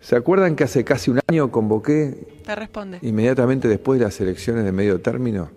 ¿Se 0.00 0.16
acuerdan 0.16 0.56
que 0.56 0.64
hace 0.64 0.82
casi 0.82 1.10
un 1.10 1.20
año 1.28 1.50
convoqué, 1.50 2.26
Te 2.44 2.54
responde. 2.54 2.98
inmediatamente 3.02 3.68
después 3.68 3.98
de 3.98 4.06
las 4.06 4.20
elecciones 4.20 4.64
de 4.64 4.72
medio 4.72 5.00
término, 5.00 5.50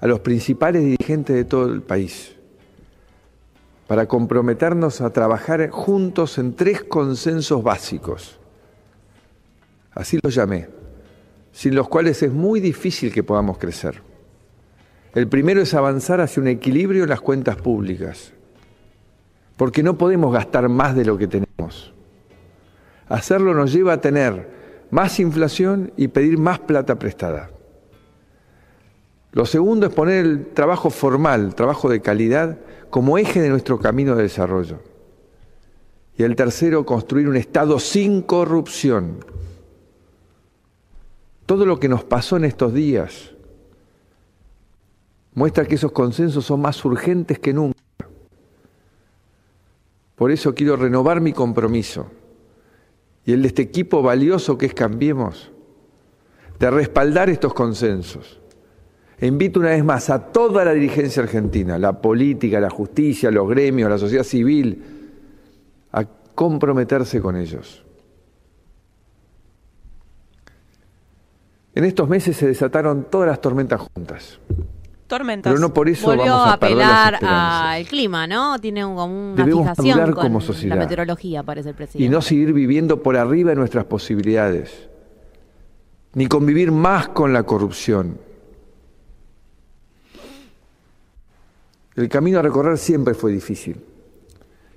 a 0.00 0.06
los 0.06 0.20
principales 0.20 0.82
dirigentes 0.84 1.34
de 1.34 1.44
todo 1.44 1.72
el 1.72 1.80
país 1.80 2.36
para 3.86 4.06
comprometernos 4.06 5.00
a 5.00 5.10
trabajar 5.10 5.68
juntos 5.70 6.38
en 6.38 6.54
tres 6.54 6.82
consensos 6.82 7.62
básicos. 7.62 8.38
así 9.92 10.18
los 10.22 10.34
llamé, 10.34 10.68
sin 11.52 11.74
los 11.74 11.88
cuales 11.88 12.22
es 12.22 12.32
muy 12.32 12.60
difícil 12.60 13.12
que 13.12 13.22
podamos 13.22 13.58
crecer. 13.58 14.00
El 15.14 15.28
primero 15.28 15.60
es 15.60 15.74
avanzar 15.74 16.22
hacia 16.22 16.40
un 16.40 16.48
equilibrio 16.48 17.02
en 17.02 17.10
las 17.10 17.20
cuentas 17.20 17.56
públicas, 17.56 18.32
porque 19.58 19.82
no 19.82 19.98
podemos 19.98 20.32
gastar 20.32 20.70
más 20.70 20.96
de 20.96 21.04
lo 21.04 21.18
que 21.18 21.26
tenemos. 21.26 21.51
Hacerlo 23.12 23.52
nos 23.52 23.74
lleva 23.74 23.92
a 23.92 24.00
tener 24.00 24.48
más 24.90 25.20
inflación 25.20 25.92
y 25.98 26.08
pedir 26.08 26.38
más 26.38 26.60
plata 26.60 26.98
prestada. 26.98 27.50
Lo 29.32 29.44
segundo 29.44 29.86
es 29.86 29.92
poner 29.92 30.24
el 30.24 30.46
trabajo 30.46 30.88
formal, 30.88 31.54
trabajo 31.54 31.90
de 31.90 32.00
calidad, 32.00 32.58
como 32.88 33.18
eje 33.18 33.42
de 33.42 33.50
nuestro 33.50 33.78
camino 33.78 34.16
de 34.16 34.22
desarrollo. 34.22 34.78
Y 36.16 36.22
el 36.22 36.34
tercero, 36.36 36.86
construir 36.86 37.28
un 37.28 37.36
Estado 37.36 37.78
sin 37.80 38.22
corrupción. 38.22 39.22
Todo 41.44 41.66
lo 41.66 41.78
que 41.78 41.90
nos 41.90 42.04
pasó 42.04 42.38
en 42.38 42.46
estos 42.46 42.72
días 42.72 43.32
muestra 45.34 45.66
que 45.66 45.74
esos 45.74 45.92
consensos 45.92 46.46
son 46.46 46.62
más 46.62 46.82
urgentes 46.82 47.38
que 47.38 47.52
nunca. 47.52 47.78
Por 50.16 50.30
eso 50.30 50.54
quiero 50.54 50.76
renovar 50.76 51.20
mi 51.20 51.34
compromiso 51.34 52.06
y 53.24 53.32
el 53.32 53.42
de 53.42 53.48
este 53.48 53.62
equipo 53.62 54.02
valioso 54.02 54.58
que 54.58 54.66
es 54.66 54.74
Cambiemos, 54.74 55.50
de 56.58 56.70
respaldar 56.70 57.30
estos 57.30 57.54
consensos 57.54 58.40
e 59.22 59.26
invito 59.28 59.60
una 59.60 59.70
vez 59.70 59.84
más 59.84 60.10
a 60.10 60.32
toda 60.32 60.64
la 60.64 60.72
dirigencia 60.72 61.22
argentina, 61.22 61.78
la 61.78 62.00
política, 62.00 62.58
la 62.58 62.70
justicia, 62.70 63.30
los 63.30 63.48
gremios, 63.48 63.88
la 63.88 63.96
sociedad 63.96 64.24
civil, 64.24 64.82
a 65.92 66.04
comprometerse 66.34 67.20
con 67.20 67.36
ellos. 67.36 67.84
En 71.74 71.84
estos 71.84 72.08
meses 72.08 72.36
se 72.36 72.48
desataron 72.48 73.06
todas 73.10 73.28
las 73.28 73.40
tormentas 73.40 73.80
juntas. 73.94 74.40
Tormentas. 75.12 75.50
Pero 75.52 75.60
no 75.60 75.74
por 75.74 75.90
eso 75.90 76.06
Volvió 76.06 76.24
vamos 76.32 76.48
a, 76.48 76.52
apelar 76.54 77.18
al 77.22 77.86
clima, 77.86 78.26
¿no? 78.26 78.58
Tiene 78.58 78.82
un- 78.82 78.98
una 78.98 79.44
Debemos 79.44 79.62
fijación 79.76 80.12
con 80.12 80.22
como 80.24 80.40
sociedad. 80.40 80.74
la 80.76 80.80
meteorología, 80.82 81.42
parece 81.42 81.68
el 81.68 81.74
presidente. 81.74 82.04
y 82.04 82.08
no 82.08 82.22
seguir 82.22 82.54
viviendo 82.54 83.02
por 83.02 83.18
arriba 83.18 83.50
de 83.50 83.56
nuestras 83.56 83.84
posibilidades, 83.84 84.88
ni 86.14 86.26
convivir 86.28 86.72
más 86.72 87.08
con 87.08 87.34
la 87.34 87.42
corrupción. 87.42 88.16
El 91.94 92.08
camino 92.08 92.38
a 92.38 92.42
recorrer 92.42 92.78
siempre 92.78 93.12
fue 93.12 93.32
difícil. 93.32 93.76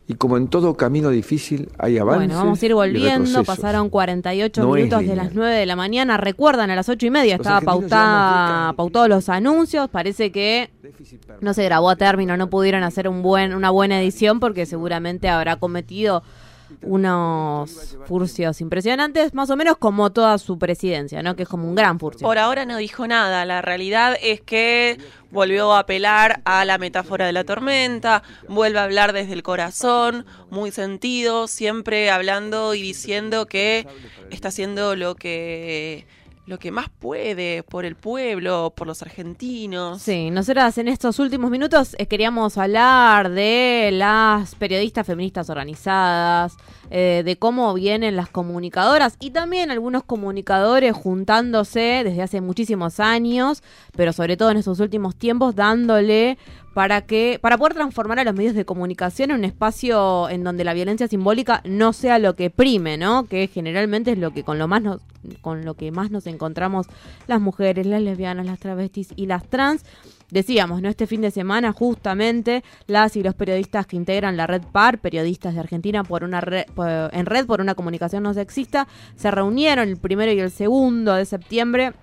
Y 0.08 0.14
como 0.14 0.38
en 0.38 0.47
todo 0.49 0.76
camino 0.78 1.10
difícil 1.10 1.70
hay 1.80 1.97
avances. 1.97 2.28
Bueno, 2.28 2.43
vamos 2.43 2.62
a 2.62 2.66
ir 2.66 2.76
volviendo. 2.76 3.43
Pasaron 3.43 3.89
48 3.89 4.62
No 4.62 4.74
minutos 4.74 5.06
de 5.06 5.16
las 5.16 5.34
9 5.34 5.56
de 5.56 5.66
la 5.66 5.76
mañana. 5.76 6.18
Recuerdan, 6.18 6.70
a 6.70 6.76
las 6.76 6.89
8 6.89 7.08
y 7.08 7.10
media 7.10 7.36
estaba 7.36 7.62
pautada, 7.62 8.74
pautados 8.74 9.10
los 9.10 9.30
anuncios. 9.30 9.89
Parece 9.89 10.32
que 10.32 10.70
no 11.41 11.56
se 11.56 11.64
grabó 11.64 11.89
a 11.89 11.95
término, 11.95 12.38
no 12.38 12.51
pudieron 12.51 12.84
hacer 12.84 13.08
un 13.08 13.24
buen, 13.24 13.56
una 13.56 13.72
buena 13.72 13.99
edición 13.99 14.39
porque 14.39 14.68
seguramente 14.68 15.28
habrá 15.28 15.56
cometido 15.56 16.22
unos 16.82 17.97
furcios 18.05 18.61
impresionantes, 18.61 19.34
más 19.34 19.49
o 19.49 19.55
menos 19.55 19.78
como 19.78 20.11
toda 20.11 20.38
su 20.38 20.57
presidencia, 20.57 21.22
¿no? 21.24 21.36
Que 21.36 21.43
es 21.43 21.49
como 21.49 21.68
un 21.68 21.76
gran 21.76 21.99
furcio. 21.99 22.26
Por 22.26 22.38
ahora 22.38 22.66
no 22.66 22.78
dijo 22.78 23.07
nada. 23.07 23.45
La 23.45 23.61
realidad 23.61 24.18
es 24.22 24.41
que 24.41 24.97
volvió 25.32 25.74
a 25.74 25.80
apelar 25.80 26.41
a 26.45 26.66
la 26.66 26.78
metáfora 26.78 27.26
de 27.26 27.34
la 27.34 27.43
tormenta, 27.43 28.24
vuelve 28.47 28.80
a 28.80 28.84
hablar 28.84 29.13
desde 29.13 29.34
el 29.34 29.43
corazón, 29.43 30.26
muy 30.49 30.72
sentido, 30.72 31.47
siempre 31.47 32.09
hablando 32.09 32.74
y 32.74 32.82
diciendo 32.82 33.45
que 33.45 33.88
está 34.32 34.47
haciendo 34.47 34.95
lo 34.95 35.16
que 35.16 36.07
lo 36.45 36.59
que 36.59 36.71
más 36.71 36.89
puede 36.89 37.63
por 37.63 37.85
el 37.85 37.95
pueblo, 37.95 38.73
por 38.75 38.85
los 38.85 39.01
argentinos. 39.01 40.01
Sí, 40.01 40.29
nosotras 40.29 40.77
en 40.77 40.87
estos 40.87 41.17
últimos 41.19 41.49
minutos 41.49 41.95
eh, 41.97 42.05
queríamos 42.05 42.57
hablar 42.57 43.31
de 43.31 43.89
las 43.91 44.53
periodistas 44.55 45.07
feministas 45.07 45.49
organizadas, 45.49 46.55
eh, 46.91 47.23
de 47.25 47.37
cómo 47.37 47.73
vienen 47.73 48.15
las 48.15 48.29
comunicadoras 48.29 49.15
y 49.19 49.31
también 49.31 49.71
algunos 49.71 50.03
comunicadores 50.03 50.93
juntándose 50.93 52.01
desde 52.03 52.21
hace 52.21 52.41
muchísimos 52.41 52.99
años, 52.99 53.63
pero 53.95 54.13
sobre 54.13 54.37
todo 54.37 54.51
en 54.51 54.57
estos 54.57 54.79
últimos 54.79 55.15
tiempos 55.15 55.55
dándole 55.55 56.37
para 56.76 57.03
que 57.03 57.39
para 57.41 57.57
poder 57.57 57.73
transformar 57.73 58.19
a 58.19 58.26
los 58.26 58.36
medios 58.36 58.53
de 58.53 58.65
comunicación 58.65 59.32
en 59.32 59.38
un 59.38 59.45
espacio 59.45 60.28
en 60.28 60.43
donde 60.43 60.65
la 60.65 60.73
violencia 60.73 61.07
simbólica 61.07 61.61
no 61.63 61.93
sea 61.93 62.19
lo 62.19 62.36
que 62.36 62.49
prime, 62.49 62.97
¿no? 62.97 63.28
Que 63.28 63.47
generalmente 63.47 64.11
es 64.11 64.17
lo 64.17 64.32
que 64.32 64.43
con 64.43 64.59
lo 64.59 64.67
más 64.67 64.82
nos, 64.82 65.01
con 65.39 65.63
lo 65.63 65.76
que 65.76 65.91
más 65.91 66.11
nos 66.11 66.28
encontramos 66.28 66.88
las 67.28 67.39
mujeres, 67.39 67.86
las 67.86 68.01
lesbianas, 68.01 68.45
las 68.45 68.59
travestis 68.59 69.13
y 69.15 69.28
las 69.28 69.47
trans. 69.47 69.86
Decíamos, 70.32 70.82
¿no? 70.82 70.89
Este 70.89 71.07
fin 71.07 71.21
de 71.21 71.32
semana, 71.32 71.71
justamente, 71.71 72.61
las 72.88 73.15
y 73.15 73.23
los 73.23 73.36
periodistas 73.36 73.88
que 73.88 73.95
integran 73.95 74.36
la 74.36 74.45
red 74.45 74.63
PAR, 74.69 74.99
periodistas 74.99 75.53
de 75.53 75.61
Argentina 75.61 76.03
por 76.03 76.26
una 76.26 76.39
en 76.39 77.26
red 77.26 77.45
por 77.45 77.61
una 77.61 77.76
comunicación 77.76 78.23
no 78.23 78.34
sexista, 78.34 78.86
se 79.15 79.32
reunieron 79.32 79.88
el 79.88 79.95
primero 79.95 80.34
y 80.34 80.41
el 80.41 80.51
segundo 80.51 81.13
de 81.13 81.23
septiembre 81.23 81.93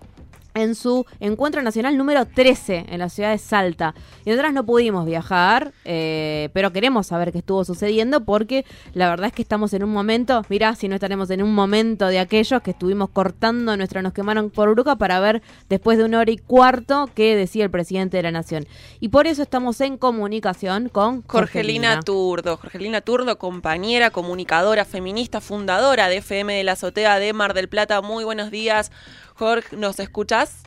en 0.54 0.74
su 0.74 1.06
encuentro 1.20 1.62
nacional 1.62 1.96
número 1.96 2.26
13 2.26 2.86
en 2.88 2.98
la 2.98 3.08
ciudad 3.08 3.30
de 3.30 3.38
Salta. 3.38 3.94
Y 4.24 4.30
nosotras 4.30 4.52
no 4.52 4.64
pudimos 4.64 5.06
viajar, 5.06 5.72
eh, 5.84 6.50
pero 6.52 6.72
queremos 6.72 7.06
saber 7.06 7.32
qué 7.32 7.38
estuvo 7.38 7.64
sucediendo 7.64 8.24
porque 8.24 8.64
la 8.94 9.08
verdad 9.08 9.28
es 9.28 9.32
que 9.32 9.42
estamos 9.42 9.72
en 9.72 9.84
un 9.84 9.90
momento, 9.90 10.42
mirá, 10.48 10.74
si 10.74 10.88
no 10.88 10.94
estaremos 10.94 11.30
en 11.30 11.42
un 11.42 11.54
momento 11.54 12.06
de 12.06 12.18
aquellos 12.18 12.62
que 12.62 12.72
estuvimos 12.72 13.10
cortando 13.10 13.76
nuestra 13.76 14.02
Nos 14.02 14.12
quemaron 14.12 14.50
por 14.50 14.70
bruja 14.70 14.96
para 14.96 15.20
ver 15.20 15.42
después 15.68 15.98
de 15.98 16.04
una 16.04 16.20
hora 16.20 16.30
y 16.30 16.38
cuarto 16.38 17.08
qué 17.14 17.36
decía 17.36 17.64
el 17.64 17.70
presidente 17.70 18.16
de 18.16 18.22
la 18.24 18.30
nación. 18.30 18.66
Y 19.00 19.08
por 19.08 19.26
eso 19.26 19.42
estamos 19.42 19.80
en 19.80 19.96
comunicación 19.96 20.88
con 20.88 21.22
Jorgelina 21.26 22.00
Turdo, 22.00 22.56
Jorgelina 22.56 23.00
Turdo, 23.00 23.38
compañera, 23.38 24.10
comunicadora, 24.10 24.84
feminista, 24.84 25.40
fundadora 25.40 26.08
de 26.08 26.18
FM 26.18 26.54
de 26.54 26.64
la 26.64 26.72
Azotea 26.72 27.18
de 27.18 27.32
Mar 27.32 27.54
del 27.54 27.68
Plata. 27.68 28.00
Muy 28.00 28.24
buenos 28.24 28.50
días, 28.50 28.90
Jorge, 29.34 29.76
¿nos 29.76 29.98
escuchás? 30.00 30.62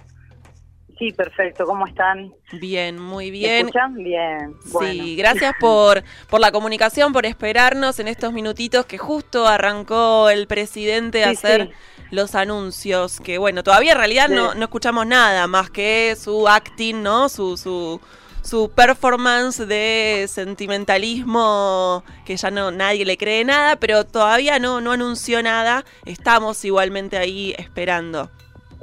Sí, 0.98 1.12
perfecto. 1.12 1.66
¿Cómo 1.66 1.86
están? 1.88 2.34
Bien, 2.54 2.98
muy 2.98 3.26
¿Me 3.26 3.32
bien. 3.32 3.66
escuchan? 3.68 3.96
Bien. 3.96 4.56
Bueno. 4.72 5.04
Sí, 5.04 5.16
gracias 5.18 5.54
por, 5.60 6.04
por 6.30 6.40
la 6.40 6.52
comunicación, 6.52 7.12
por 7.12 7.26
esperarnos 7.26 8.00
en 8.00 8.08
estos 8.08 8.32
minutitos 8.32 8.86
que 8.86 8.98
justo 8.98 9.46
arrancó 9.48 10.30
el 10.30 10.48
presidente 10.48 11.26
a 11.26 11.32
Sí, 11.32 11.34
hacer 11.34 11.68
sí. 11.68 11.74
los 12.12 12.34
anuncios, 12.34 13.20
que 13.20 13.38
bueno, 13.38 13.62
todavía 13.64 13.92
en 13.92 13.98
realidad 13.98 14.28
Sí. 14.30 14.34
no, 14.36 14.56
no 14.56 14.64
escuchamos 14.64 15.06
nada 15.06 15.48
más 15.48 15.70
que 15.70 16.16
su 16.18 16.48
acting, 16.48 17.04
¿no? 17.04 17.28
Su, 17.28 17.58
su, 17.58 18.00
su 18.42 18.70
performance 18.72 19.68
de 19.68 20.28
sentimentalismo 20.30 22.06
que 22.24 22.38
ya 22.38 22.52
no 22.52 22.72
nadie 22.72 23.04
le 23.04 23.18
cree 23.18 23.44
nada, 23.44 23.76
pero 23.76 24.06
todavía 24.06 24.60
no, 24.60 24.80
no 24.80 24.94
anunció 24.94 25.44
nada. 25.44 25.84
Estamos 26.06 26.64
igualmente 26.64 27.18
ahí 27.18 27.54
esperando. 27.58 28.32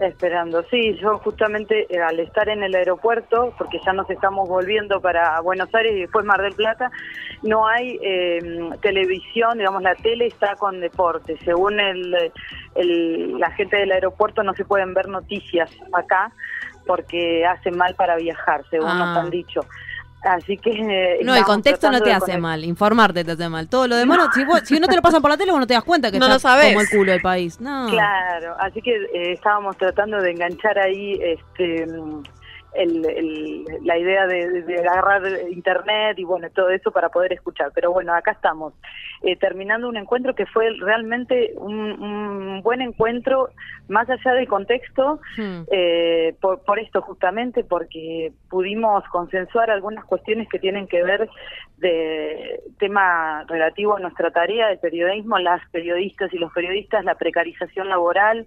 Esperando, 0.06 0.64
sí, 0.70 0.96
yo 1.00 1.18
justamente 1.18 1.86
eh, 1.88 2.00
al 2.00 2.18
estar 2.18 2.48
en 2.48 2.62
el 2.64 2.74
aeropuerto, 2.74 3.54
porque 3.56 3.78
ya 3.86 3.92
nos 3.92 4.10
estamos 4.10 4.48
volviendo 4.48 5.00
para 5.00 5.40
Buenos 5.40 5.72
Aires 5.74 5.92
y 5.96 6.00
después 6.00 6.24
Mar 6.24 6.42
del 6.42 6.54
Plata, 6.54 6.90
no 7.42 7.68
hay 7.68 7.98
eh, 8.02 8.40
televisión, 8.80 9.58
digamos, 9.58 9.80
la 9.82 9.94
tele 9.94 10.26
está 10.26 10.56
con 10.56 10.80
deporte. 10.80 11.36
Según 11.44 11.78
el, 11.78 12.32
el- 12.74 13.38
la 13.38 13.50
gente 13.52 13.76
del 13.76 13.92
aeropuerto 13.92 14.42
no 14.42 14.54
se 14.54 14.64
pueden 14.64 14.92
ver 14.92 15.08
noticias 15.08 15.70
acá 15.92 16.32
porque 16.86 17.46
hace 17.46 17.70
mal 17.70 17.94
para 17.94 18.16
viajar, 18.16 18.64
según 18.70 18.88
Ah. 18.90 18.94
nos 18.98 19.16
han 19.18 19.30
dicho. 19.30 19.60
Así 20.24 20.56
que... 20.56 20.70
eh, 20.70 21.18
No, 21.24 21.34
el 21.34 21.44
contexto 21.44 21.90
no 21.90 22.00
te 22.00 22.12
hace 22.12 22.38
mal, 22.38 22.64
informarte 22.64 23.24
te 23.24 23.32
hace 23.32 23.48
mal. 23.48 23.68
Todo 23.68 23.88
lo 23.88 23.96
demás, 23.96 24.18
no- 24.18 24.32
si, 24.32 24.44
vos- 24.44 24.62
si 24.64 24.78
no 24.78 24.86
te 24.86 24.94
lo 24.96 25.02
pasan 25.02 25.20
por 25.20 25.30
la 25.30 25.36
tele, 25.36 25.50
vos 25.50 25.60
no 25.60 25.66
te 25.66 25.74
das 25.74 25.82
cuenta 25.84 26.10
que 26.12 26.18
No 26.18 26.28
lo 26.28 26.36
está 26.36 26.50
sabés. 26.50 26.68
como 26.68 26.80
el 26.80 26.88
culo 26.88 27.10
del 27.12 27.20
país. 27.22 27.60
No. 27.60 27.88
Claro, 27.90 28.54
así 28.60 28.80
que 28.80 28.94
eh, 28.94 29.32
estábamos 29.32 29.76
tratando 29.76 30.18
de 30.22 30.30
enganchar 30.30 30.78
ahí 30.78 31.18
este 31.22 31.86
el- 32.74 33.04
el- 33.04 33.64
la 33.84 33.98
idea 33.98 34.26
de, 34.26 34.62
de 34.62 34.78
agarrar 34.80 35.22
internet 35.50 36.18
y 36.18 36.24
bueno, 36.24 36.48
todo 36.50 36.70
eso 36.70 36.90
para 36.90 37.08
poder 37.10 37.32
escuchar. 37.32 37.70
Pero 37.74 37.92
bueno, 37.92 38.14
acá 38.14 38.32
estamos, 38.32 38.72
eh, 39.22 39.36
terminando 39.36 39.88
un 39.88 39.96
encuentro 39.96 40.34
que 40.34 40.46
fue 40.46 40.70
realmente 40.80 41.52
un, 41.56 41.78
un 42.02 42.62
buen 42.62 42.80
encuentro, 42.80 43.50
más 43.88 44.08
allá 44.08 44.32
del 44.34 44.48
contexto, 44.48 45.20
Hmm. 45.36 45.62
eh, 45.70 46.34
por, 46.40 46.62
por 46.64 46.78
esto 46.78 47.02
justamente, 47.02 47.64
porque 47.64 48.32
pudimos 48.48 49.04
consensuar 49.08 49.70
algunas 49.70 50.04
cuestiones 50.04 50.48
que 50.48 50.58
tienen 50.58 50.86
que 50.86 51.02
ver 51.02 51.28
de 51.78 52.60
tema 52.78 53.44
relativo 53.48 53.96
a 53.96 54.00
nuestra 54.00 54.30
tarea 54.30 54.68
del 54.68 54.78
periodismo, 54.78 55.38
las 55.38 55.60
periodistas 55.70 56.32
y 56.32 56.38
los 56.38 56.52
periodistas, 56.52 57.04
la 57.04 57.16
precarización 57.16 57.88
laboral, 57.88 58.46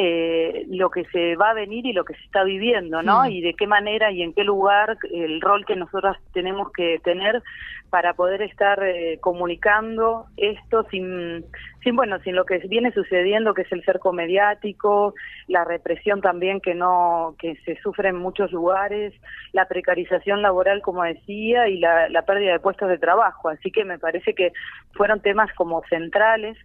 eh, 0.00 0.64
lo 0.68 0.90
que 0.90 1.04
se 1.06 1.34
va 1.34 1.50
a 1.50 1.54
venir 1.54 1.84
y 1.84 1.92
lo 1.92 2.04
que 2.04 2.14
se 2.14 2.22
está 2.22 2.44
viviendo, 2.44 3.02
¿no? 3.02 3.26
Y 3.26 3.40
de 3.40 3.54
qué 3.54 3.66
manera 3.66 4.12
y 4.12 4.22
en 4.22 4.32
qué 4.32 4.44
lugar 4.44 4.96
el 5.12 5.40
rol 5.40 5.66
que 5.66 5.74
nosotros 5.74 6.16
tenemos 6.32 6.70
que 6.70 7.00
tener 7.02 7.42
para 7.90 8.14
poder 8.14 8.42
estar 8.42 8.82
eh, 8.82 9.18
comunicando 9.20 10.26
esto 10.36 10.84
sin, 10.90 11.44
bueno, 11.92 12.18
sin 12.20 12.34
lo 12.34 12.44
que 12.44 12.58
viene 12.68 12.92
sucediendo, 12.92 13.54
que 13.54 13.62
es 13.62 13.72
el 13.72 13.84
cerco 13.84 14.12
mediático, 14.12 15.14
la 15.46 15.64
represión 15.64 16.20
también 16.20 16.60
que 16.60 16.74
no, 16.74 17.34
que 17.38 17.56
se 17.64 17.76
sufre 17.80 18.10
en 18.10 18.16
muchos 18.16 18.52
lugares, 18.52 19.14
la 19.52 19.66
precarización 19.66 20.42
laboral, 20.42 20.82
como 20.82 21.02
decía, 21.02 21.68
y 21.68 21.78
la, 21.78 22.08
la 22.08 22.22
pérdida 22.22 22.52
de 22.52 22.60
puestos 22.60 22.88
de 22.88 22.98
trabajo. 22.98 23.48
Así 23.48 23.70
que 23.70 23.84
me 23.84 23.98
parece 23.98 24.34
que 24.34 24.52
fueron 24.92 25.20
temas 25.20 25.52
como 25.54 25.82
centrales 25.88 26.56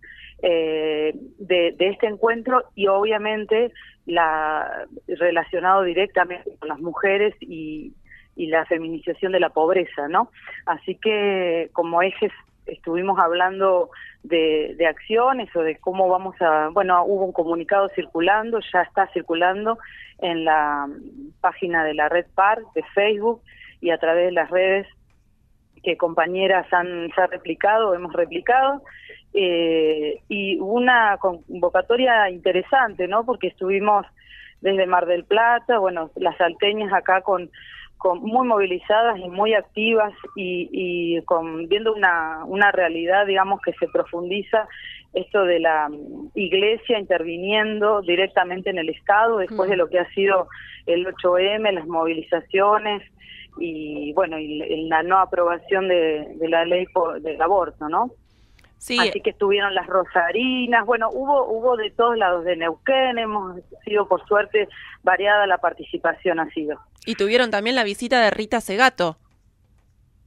eh, 0.41 1.13
de, 1.39 1.73
de 1.77 1.89
este 1.89 2.07
encuentro 2.07 2.63
y 2.75 2.87
obviamente 2.87 3.71
la 4.05 4.85
relacionado 5.07 5.83
directamente 5.83 6.51
con 6.59 6.67
las 6.67 6.79
mujeres 6.79 7.33
y, 7.39 7.93
y 8.35 8.47
la 8.47 8.65
feminización 8.65 9.31
de 9.31 9.39
la 9.39 9.49
pobreza, 9.49 10.07
¿no? 10.07 10.29
Así 10.65 10.95
que 10.95 11.69
como 11.73 12.01
ejes 12.01 12.31
estuvimos 12.65 13.19
hablando 13.19 13.89
de, 14.23 14.75
de 14.77 14.87
acciones 14.87 15.53
o 15.55 15.61
de 15.61 15.77
cómo 15.77 16.07
vamos 16.07 16.35
a, 16.41 16.69
bueno, 16.69 17.03
hubo 17.05 17.25
un 17.25 17.33
comunicado 17.33 17.89
circulando, 17.89 18.59
ya 18.73 18.81
está 18.81 19.07
circulando 19.07 19.77
en 20.19 20.45
la 20.45 20.87
página 21.41 21.83
de 21.83 21.93
la 21.93 22.09
Red 22.09 22.27
Par 22.33 22.59
de 22.73 22.83
Facebook 22.95 23.41
y 23.81 23.89
a 23.89 23.97
través 23.97 24.27
de 24.27 24.31
las 24.31 24.49
redes 24.49 24.87
que 25.83 25.97
compañeras 25.97 26.65
han 26.71 27.09
replicado, 27.29 27.93
hemos 27.93 28.13
replicado, 28.13 28.81
eh, 29.33 30.21
y 30.29 30.57
una 30.59 31.17
convocatoria 31.17 32.29
interesante, 32.29 33.07
¿no? 33.07 33.25
Porque 33.25 33.47
estuvimos 33.47 34.05
desde 34.61 34.85
Mar 34.85 35.05
del 35.05 35.25
Plata, 35.25 35.79
bueno, 35.79 36.09
las 36.15 36.37
salteñas 36.37 36.93
acá 36.93 37.21
con, 37.21 37.51
con 38.03 38.19
muy 38.19 38.45
movilizadas 38.45 39.17
y 39.17 39.29
muy 39.29 39.53
activas 39.53 40.11
y, 40.35 40.67
y 40.73 41.21
con 41.21 41.69
viendo 41.69 41.93
una, 41.93 42.43
una 42.45 42.69
realidad, 42.69 43.25
digamos, 43.25 43.61
que 43.61 43.71
se 43.79 43.87
profundiza 43.87 44.67
esto 45.13 45.45
de 45.45 45.61
la 45.61 45.87
mm, 45.87 46.31
iglesia 46.35 46.99
interviniendo 46.99 48.01
directamente 48.01 48.69
en 48.71 48.77
el 48.77 48.89
Estado 48.89 49.37
después 49.37 49.69
de 49.69 49.77
lo 49.77 49.87
que 49.87 49.99
ha 49.99 50.09
sido 50.13 50.49
el 50.85 51.07
8M, 51.07 51.71
las 51.71 51.87
movilizaciones 51.87 53.03
y 53.57 54.11
bueno, 54.13 54.37
y 54.37 54.89
la 54.89 55.01
no 55.01 55.19
aprobación 55.19 55.87
de, 55.87 56.27
de 56.35 56.49
la 56.49 56.65
ley 56.65 56.85
por, 56.87 57.21
del 57.21 57.41
aborto, 57.41 57.87
¿no? 57.87 58.11
Sí. 58.79 58.99
Así 58.99 59.21
que 59.21 59.29
estuvieron 59.29 59.73
las 59.73 59.87
rosarinas, 59.87 60.85
bueno, 60.85 61.07
hubo 61.09 61.47
hubo 61.47 61.77
de 61.77 61.89
todos 61.91 62.17
lados 62.17 62.43
de 62.43 62.57
Neuquén, 62.57 63.17
hemos 63.17 63.61
sido 63.85 64.09
por 64.09 64.25
suerte 64.27 64.67
variada 65.03 65.47
la 65.47 65.59
participación 65.59 66.41
ha 66.41 66.49
sido. 66.49 66.77
Y 67.05 67.15
tuvieron 67.15 67.51
también 67.51 67.75
la 67.75 67.83
visita 67.83 68.21
de 68.21 68.31
Rita 68.31 68.61
Segato. 68.61 69.17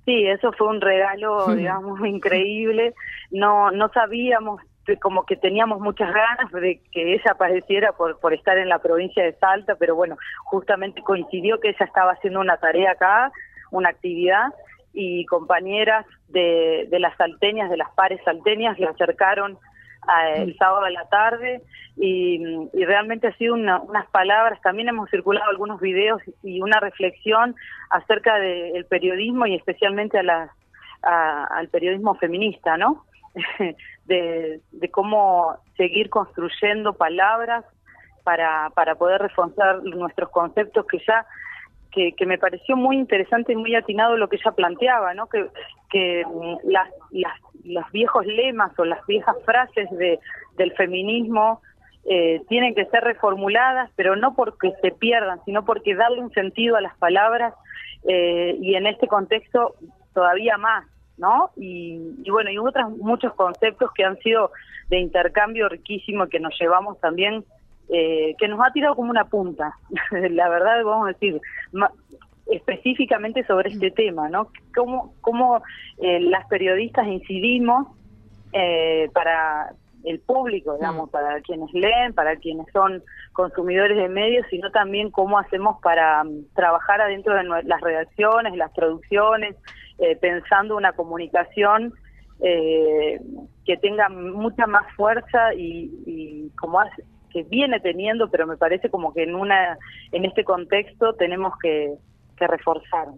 Sí, 0.04 0.26
eso 0.26 0.52
fue 0.52 0.68
un 0.68 0.80
regalo, 0.80 1.46
digamos, 1.54 2.00
increíble. 2.06 2.94
No 3.30 3.70
no 3.70 3.88
sabíamos, 3.90 4.60
como 5.00 5.24
que 5.24 5.36
teníamos 5.36 5.80
muchas 5.80 6.12
ganas 6.12 6.50
de 6.52 6.80
que 6.92 7.14
ella 7.14 7.32
apareciera 7.32 7.92
por, 7.92 8.18
por 8.20 8.32
estar 8.32 8.56
en 8.58 8.68
la 8.68 8.78
provincia 8.78 9.24
de 9.24 9.34
Salta, 9.34 9.74
pero 9.74 9.96
bueno, 9.96 10.16
justamente 10.44 11.02
coincidió 11.02 11.60
que 11.60 11.70
ella 11.70 11.84
estaba 11.84 12.12
haciendo 12.12 12.40
una 12.40 12.56
tarea 12.58 12.92
acá, 12.92 13.32
una 13.70 13.88
actividad, 13.88 14.52
y 14.98 15.26
compañeras 15.26 16.06
de, 16.28 16.88
de 16.90 16.98
las 16.98 17.14
salteñas, 17.18 17.68
de 17.68 17.76
las 17.76 17.90
pares 17.92 18.18
salteñas, 18.24 18.78
le 18.78 18.86
acercaron 18.86 19.58
el 20.36 20.56
sábado 20.56 20.84
a 20.84 20.90
la 20.90 21.08
tarde 21.08 21.62
y, 21.96 22.40
y 22.72 22.84
realmente 22.84 23.26
ha 23.28 23.36
sido 23.36 23.54
una- 23.54 23.80
unas 23.80 24.06
palabras, 24.10 24.60
también 24.62 24.88
hemos 24.88 25.10
circulado 25.10 25.50
algunos 25.50 25.80
videos 25.80 26.20
y 26.42 26.60
una 26.60 26.78
reflexión 26.80 27.54
acerca 27.90 28.36
del 28.38 28.84
periodismo 28.86 29.46
y 29.46 29.54
especialmente 29.54 30.18
a 30.18 30.22
las, 30.22 30.50
a- 31.02 31.44
al 31.46 31.68
periodismo 31.68 32.14
feminista, 32.16 32.76
¿no? 32.76 33.04
de, 34.06 34.60
de 34.72 34.90
cómo 34.90 35.56
seguir 35.76 36.08
construyendo 36.10 36.92
palabras 36.94 37.64
para, 38.24 38.70
para 38.74 38.94
poder 38.96 39.20
reforzar 39.22 39.82
nuestros 39.84 40.30
conceptos 40.30 40.86
que 40.86 40.98
ya 41.06 41.26
que, 41.90 42.12
que 42.12 42.26
me 42.26 42.38
pareció 42.38 42.76
muy 42.76 42.96
interesante 42.96 43.52
y 43.52 43.56
muy 43.56 43.74
atinado 43.74 44.16
lo 44.16 44.28
que 44.28 44.36
ella 44.36 44.52
planteaba, 44.52 45.14
¿no? 45.14 45.26
Que, 45.26 45.46
que 45.90 46.24
mm, 46.26 46.68
las, 46.70 46.88
las, 47.10 47.40
los 47.64 47.90
viejos 47.92 48.26
lemas 48.26 48.78
o 48.78 48.84
las 48.84 49.04
viejas 49.06 49.36
frases 49.44 49.90
de, 49.90 50.18
del 50.56 50.72
feminismo 50.72 51.60
eh, 52.08 52.42
tienen 52.48 52.74
que 52.74 52.84
ser 52.86 53.02
reformuladas, 53.02 53.90
pero 53.96 54.14
no 54.16 54.34
porque 54.34 54.72
se 54.80 54.92
pierdan, 54.92 55.40
sino 55.44 55.64
porque 55.64 55.94
darle 55.94 56.20
un 56.20 56.32
sentido 56.32 56.76
a 56.76 56.80
las 56.80 56.96
palabras 56.98 57.54
eh, 58.08 58.56
y 58.60 58.74
en 58.76 58.86
este 58.86 59.08
contexto 59.08 59.74
todavía 60.14 60.56
más, 60.56 60.86
¿no? 61.18 61.50
Y, 61.56 62.14
y 62.22 62.30
bueno, 62.30 62.50
y 62.50 62.58
otros 62.58 62.90
muchos 62.98 63.34
conceptos 63.34 63.90
que 63.92 64.04
han 64.04 64.18
sido 64.18 64.52
de 64.88 65.00
intercambio 65.00 65.68
riquísimo 65.68 66.28
que 66.28 66.38
nos 66.38 66.56
llevamos 66.60 67.00
también 67.00 67.44
eh, 67.88 68.34
que 68.38 68.48
nos 68.48 68.60
ha 68.60 68.72
tirado 68.72 68.96
como 68.96 69.10
una 69.10 69.24
punta, 69.24 69.76
la 70.10 70.48
verdad 70.48 70.82
vamos 70.84 71.06
a 71.08 71.12
decir, 71.12 71.40
ma- 71.72 71.92
específicamente 72.46 73.44
sobre 73.44 73.70
este 73.70 73.90
tema, 73.90 74.28
¿no? 74.28 74.48
Cómo, 74.74 75.14
cómo 75.20 75.62
eh, 75.98 76.20
las 76.20 76.46
periodistas 76.46 77.06
incidimos 77.06 77.88
eh, 78.52 79.10
para 79.12 79.72
el 80.04 80.20
público, 80.20 80.74
digamos, 80.74 81.10
para 81.10 81.40
quienes 81.40 81.72
leen, 81.74 82.14
para 82.14 82.36
quienes 82.36 82.66
son 82.72 83.02
consumidores 83.32 83.96
de 83.96 84.08
medios, 84.08 84.46
sino 84.50 84.70
también 84.70 85.10
cómo 85.10 85.38
hacemos 85.38 85.80
para 85.82 86.22
mm, 86.22 86.54
trabajar 86.54 87.00
adentro 87.00 87.34
de 87.34 87.42
las 87.64 87.80
redacciones, 87.80 88.56
las 88.56 88.70
producciones, 88.72 89.56
eh, 89.98 90.14
pensando 90.16 90.76
una 90.76 90.92
comunicación 90.92 91.92
eh, 92.40 93.20
que 93.64 93.76
tenga 93.78 94.08
mucha 94.08 94.66
más 94.66 94.84
fuerza 94.94 95.54
y, 95.54 95.90
y 96.06 96.50
como 96.56 96.78
hace, 96.80 97.02
que 97.42 97.48
viene 97.48 97.80
teniendo, 97.80 98.28
pero 98.30 98.46
me 98.46 98.56
parece 98.56 98.88
como 98.90 99.12
que 99.12 99.22
en 99.24 99.34
una 99.34 99.78
en 100.12 100.24
este 100.24 100.44
contexto 100.44 101.14
tenemos 101.14 101.52
que, 101.62 101.94
que 102.38 102.46
reforzar. 102.46 103.08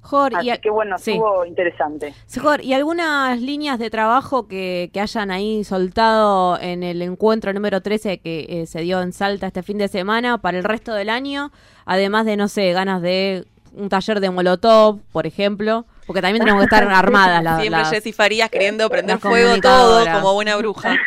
Jor, 0.00 0.36
Así 0.36 0.46
y 0.46 0.50
a- 0.50 0.56
que 0.58 0.70
bueno, 0.70 0.96
sí. 0.96 1.10
estuvo 1.10 1.44
interesante. 1.44 2.14
Sí, 2.26 2.38
Jor, 2.40 2.62
¿y 2.62 2.72
algunas 2.72 3.40
líneas 3.42 3.78
de 3.80 3.90
trabajo 3.90 4.46
que, 4.46 4.90
que 4.92 5.00
hayan 5.00 5.30
ahí 5.30 5.64
soltado 5.64 6.58
en 6.60 6.82
el 6.84 7.02
encuentro 7.02 7.52
número 7.52 7.80
13 7.82 8.18
que 8.20 8.46
eh, 8.48 8.66
se 8.66 8.80
dio 8.82 9.02
en 9.02 9.12
Salta 9.12 9.48
este 9.48 9.62
fin 9.64 9.76
de 9.76 9.88
semana 9.88 10.38
para 10.38 10.56
el 10.56 10.64
resto 10.64 10.94
del 10.94 11.10
año? 11.10 11.50
Además 11.84 12.24
de, 12.26 12.36
no 12.36 12.46
sé, 12.48 12.72
ganas 12.72 13.02
de 13.02 13.44
un 13.74 13.88
taller 13.90 14.20
de 14.20 14.30
Molotov, 14.30 15.00
por 15.12 15.26
ejemplo, 15.26 15.84
porque 16.06 16.22
también 16.22 16.40
tenemos 16.44 16.60
que 16.62 16.74
estar 16.74 16.88
armadas 16.90 17.42
las... 17.42 17.60
Siempre 17.60 17.80
las- 17.82 17.90
Jessy 17.90 18.12
Farías 18.12 18.48
queriendo 18.50 18.88
prender 18.88 19.18
fuego 19.18 19.56
todo 19.60 20.04
como 20.10 20.32
buena 20.32 20.56
bruja. 20.56 20.96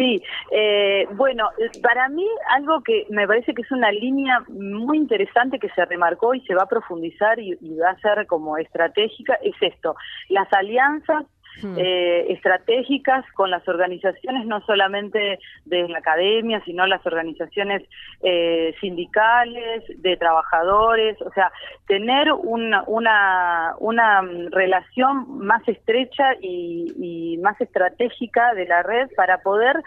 Sí, 0.00 0.22
eh, 0.50 1.06
bueno, 1.12 1.50
para 1.82 2.08
mí 2.08 2.26
algo 2.56 2.82
que 2.82 3.06
me 3.10 3.26
parece 3.26 3.52
que 3.52 3.60
es 3.60 3.70
una 3.70 3.92
línea 3.92 4.42
muy 4.48 4.96
interesante 4.96 5.58
que 5.58 5.68
se 5.68 5.84
remarcó 5.84 6.34
y 6.34 6.40
se 6.46 6.54
va 6.54 6.62
a 6.62 6.68
profundizar 6.68 7.38
y, 7.38 7.58
y 7.60 7.76
va 7.76 7.90
a 7.90 8.00
ser 8.00 8.26
como 8.26 8.56
estratégica 8.56 9.34
es 9.42 9.54
esto, 9.60 9.96
las 10.30 10.50
alianzas 10.54 11.26
Hmm. 11.62 11.76
eh, 11.76 12.32
estratégicas 12.32 13.24
con 13.32 13.50
las 13.50 13.66
organizaciones, 13.68 14.46
no 14.46 14.60
solamente 14.62 15.38
de 15.64 15.88
la 15.88 15.98
academia, 15.98 16.62
sino 16.64 16.86
las 16.86 17.04
organizaciones 17.06 17.82
eh, 18.22 18.74
sindicales, 18.80 19.84
de 19.96 20.16
trabajadores, 20.16 21.20
o 21.22 21.30
sea, 21.32 21.52
tener 21.86 22.32
una, 22.32 22.84
una, 22.86 23.74
una 23.78 24.22
relación 24.50 25.38
más 25.38 25.66
estrecha 25.68 26.34
y, 26.40 26.92
y 26.98 27.38
más 27.38 27.60
estratégica 27.60 28.54
de 28.54 28.66
la 28.66 28.82
red 28.82 29.08
para 29.16 29.38
poder 29.38 29.82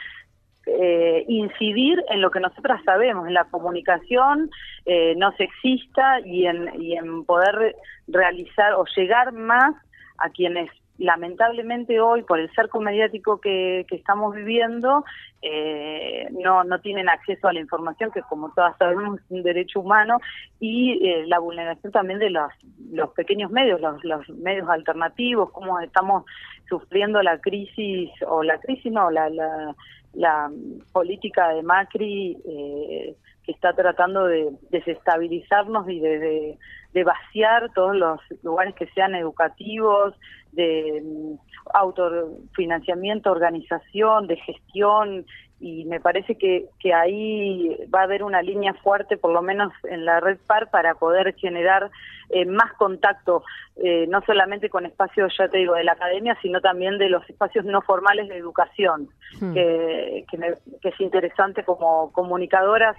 eh, 0.66 1.26
incidir 1.28 2.02
en 2.10 2.22
lo 2.22 2.32
que 2.32 2.40
nosotras 2.40 2.82
sabemos, 2.86 3.28
en 3.28 3.34
la 3.34 3.44
comunicación 3.46 4.50
eh, 4.86 5.14
no 5.18 5.34
sexista 5.34 6.22
y 6.22 6.46
en, 6.46 6.82
y 6.82 6.96
en 6.96 7.26
poder 7.26 7.76
realizar 8.08 8.74
o 8.74 8.86
llegar 8.96 9.34
más 9.34 9.76
a 10.18 10.30
quienes 10.30 10.70
lamentablemente 11.04 12.00
hoy 12.00 12.24
por 12.24 12.40
el 12.40 12.50
cerco 12.56 12.80
mediático 12.80 13.42
que, 13.42 13.86
estamos 13.92 14.34
viviendo 14.34 15.04
eh, 15.42 16.28
no, 16.32 16.64
no 16.64 16.80
tienen 16.80 17.10
acceso 17.10 17.48
a 17.48 17.54
la 17.54 17.60
información 17.60 18.10
que 18.12 18.22
como 18.22 18.52
todas 18.54 18.76
sabemos 18.78 19.20
es 19.20 19.26
un 19.30 19.44
derecho 19.44 19.82
humano 19.82 20.20
y 20.60 21.06
eh, 21.06 21.26
la 21.28 21.40
vulneración 21.40 21.92
también 21.92 22.20
de 22.20 22.30
los, 22.30 22.50
los 22.92 23.10
pequeños 23.12 23.52
medios, 23.52 23.82
los, 23.82 24.04
los 24.04 24.28
medios 24.30 24.70
alternativos, 24.70 25.52
cómo 25.52 25.80
estamos 25.82 26.24
sufriendo 26.70 27.22
la 27.22 27.38
crisis 27.40 28.10
o 28.26 28.42
la 28.42 28.58
crisis 28.60 28.92
no, 28.92 29.12
la, 29.12 29.30
la, 29.30 29.76
la 30.14 30.50
política 30.94 31.50
de 31.50 31.64
Macri 31.64 32.38
eh, 32.48 33.16
que 33.44 33.52
está 33.52 33.74
tratando 33.74 34.26
de 34.26 34.52
desestabilizarnos 34.70 35.90
y 35.90 36.00
de, 36.00 36.20
de, 36.20 36.58
de 36.94 37.04
vaciar 37.04 37.72
todos 37.74 37.96
los 37.96 38.20
lugares 38.44 38.76
que 38.76 38.88
sean 38.88 39.16
educativos, 39.16 40.14
de 40.52 41.02
mm, 41.04 41.34
autofinanciamiento, 41.74 43.32
organización, 43.32 44.28
de 44.28 44.38
gestión 44.38 45.26
y 45.60 45.86
me 45.86 46.02
parece 46.02 46.36
que, 46.36 46.66
que 46.80 46.94
ahí 46.94 47.78
va 47.94 48.02
a 48.02 48.04
haber 48.04 48.24
una 48.24 48.42
línea 48.42 48.74
fuerte, 48.74 49.16
por 49.16 49.32
lo 49.32 49.42
menos 49.42 49.72
en 49.90 50.04
la 50.04 50.20
red 50.20 50.38
PAR, 50.46 50.70
para 50.70 50.94
poder 50.96 51.34
generar 51.36 51.90
eh, 52.32 52.46
más 52.46 52.74
contacto, 52.74 53.44
eh, 53.78 54.06
no 54.10 54.22
solamente 54.26 54.70
con 54.70 54.86
espacios, 54.86 55.34
ya 55.38 55.48
te 55.48 55.60
digo, 55.60 55.76
de 55.76 55.86
la 55.86 55.94
academia, 55.94 56.38
sino 56.42 56.60
también 56.60 56.98
de 56.98 57.08
los 57.10 57.28
espacios 57.30 57.64
no 57.64 57.82
formales 57.82 58.28
de 58.28 58.38
educación, 58.38 59.08
Hmm. 59.40 59.54
que, 59.54 60.26
que, 60.30 60.38
me- 60.38 60.54
que 60.82 60.90
es 60.90 61.00
interesante 61.02 61.64
como 61.64 62.12
comunicadoras 62.12 62.96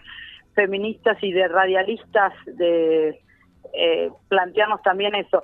feministas 0.55 1.17
y 1.23 1.31
de 1.33 1.47
radialistas 1.47 2.33
de 2.47 3.21
eh, 3.73 4.11
también 4.83 5.15
eso. 5.15 5.43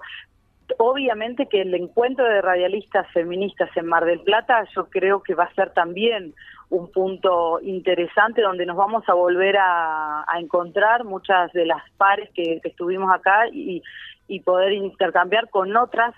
Obviamente 0.79 1.47
que 1.47 1.63
el 1.63 1.75
encuentro 1.75 2.25
de 2.25 2.43
radialistas 2.43 3.11
feministas 3.13 3.69
en 3.77 3.87
Mar 3.87 4.05
del 4.05 4.21
Plata 4.21 4.65
yo 4.75 4.89
creo 4.89 5.23
que 5.23 5.35
va 5.35 5.45
a 5.45 5.55
ser 5.55 5.73
también 5.73 6.33
un 6.69 6.93
punto 6.93 7.59
interesante 7.61 8.43
donde 8.43 8.67
nos 8.67 8.77
vamos 8.77 9.03
a 9.09 9.15
volver 9.15 9.57
a, 9.59 10.25
encontrar 10.39 11.05
muchas 11.05 11.53
de 11.53 11.67
las 11.67 11.83
pares 11.97 12.31
que, 12.35 12.61
que 12.63 12.69
estuvimos 12.69 13.13
acá 13.13 13.49
y, 13.53 13.83
y 14.29 14.41
poder 14.41 14.73
intercambiar 14.73 15.51
con 15.51 15.77
otras 15.77 16.15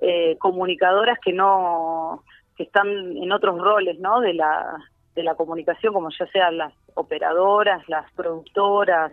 eh, 0.00 0.36
comunicadoras 0.38 1.18
que 1.20 1.32
no 1.32 2.24
que 2.56 2.64
están 2.64 2.88
en 2.88 3.30
otros 3.30 3.60
roles 3.60 3.98
no 4.00 4.20
de 4.20 4.34
la 4.34 4.78
de 5.14 5.22
la 5.22 5.34
comunicación 5.34 5.92
como 5.92 6.08
ya 6.18 6.26
sean 6.28 6.56
las 6.56 6.72
operadoras 6.94 7.86
las 7.88 8.10
productoras 8.12 9.12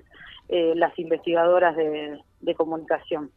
eh, 0.50 0.74
las 0.76 0.98
investigadoras 1.00 1.76
de, 1.76 2.20
de 2.42 2.56
comunicación. 2.56 3.32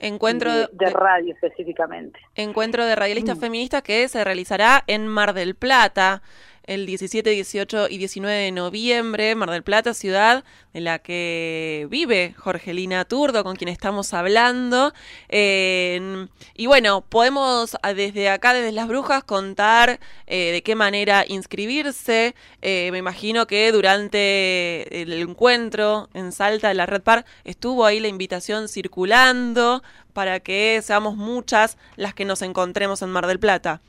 Encuentro 0.00 0.52
de, 0.52 0.68
de 0.72 0.90
radio 0.90 1.34
específicamente. 1.34 2.20
Encuentro 2.36 2.84
de 2.86 2.94
radialistas 2.94 3.36
Mm. 3.36 3.40
feministas 3.40 3.82
que 3.82 4.06
se 4.08 4.22
realizará 4.22 4.84
en 4.86 5.08
Mar 5.08 5.34
del 5.34 5.56
Plata 5.56 6.22
el 6.68 6.84
17, 6.84 7.30
18 7.30 7.88
y 7.88 7.98
19 7.98 8.34
de 8.36 8.52
noviembre. 8.52 9.34
Mar 9.34 9.50
del 9.50 9.62
Plata, 9.62 9.94
ciudad 9.94 10.44
en 10.74 10.84
la 10.84 10.98
que 10.98 11.88
vive 11.90 12.34
Jorgelina 12.36 13.06
Turdo, 13.06 13.42
con 13.42 13.56
quien 13.56 13.68
estamos 13.68 14.12
hablando. 14.12 14.92
Eh, 15.30 16.28
y 16.54 16.66
bueno, 16.66 17.00
podemos 17.00 17.76
ah, 17.82 17.94
desde 17.94 18.28
acá, 18.28 18.52
desde 18.52 18.72
Las 18.72 18.86
Brujas, 18.86 19.24
contar 19.24 19.98
eh, 20.26 20.52
de 20.52 20.62
qué 20.62 20.74
manera 20.74 21.24
inscribirse. 21.26 22.34
Eh, 22.60 22.90
me 22.92 22.98
imagino 22.98 23.46
que 23.46 23.72
durante 23.72 25.02
el 25.02 25.12
encuentro 25.14 26.10
en 26.12 26.32
Salta 26.32 26.68
de 26.68 26.74
la 26.74 26.86
Red 26.86 27.02
Par 27.02 27.24
estuvo 27.44 27.86
ahí 27.86 27.98
la 27.98 28.08
invitación 28.08 28.68
circulando 28.68 29.82
para 30.12 30.40
que 30.40 30.80
seamos 30.84 31.16
muchas 31.16 31.78
las 31.96 32.12
que 32.12 32.26
nos 32.26 32.42
encontremos 32.42 33.00
en 33.00 33.08
Mar 33.08 33.26
del 33.26 33.40
Plata. 33.40 33.80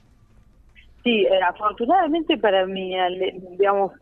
Sí, 1.09 1.25
eh, 1.25 1.41
afortunadamente 1.41 2.37
para 2.37 2.67
mí, 2.67 2.93
digamos, 3.57 3.93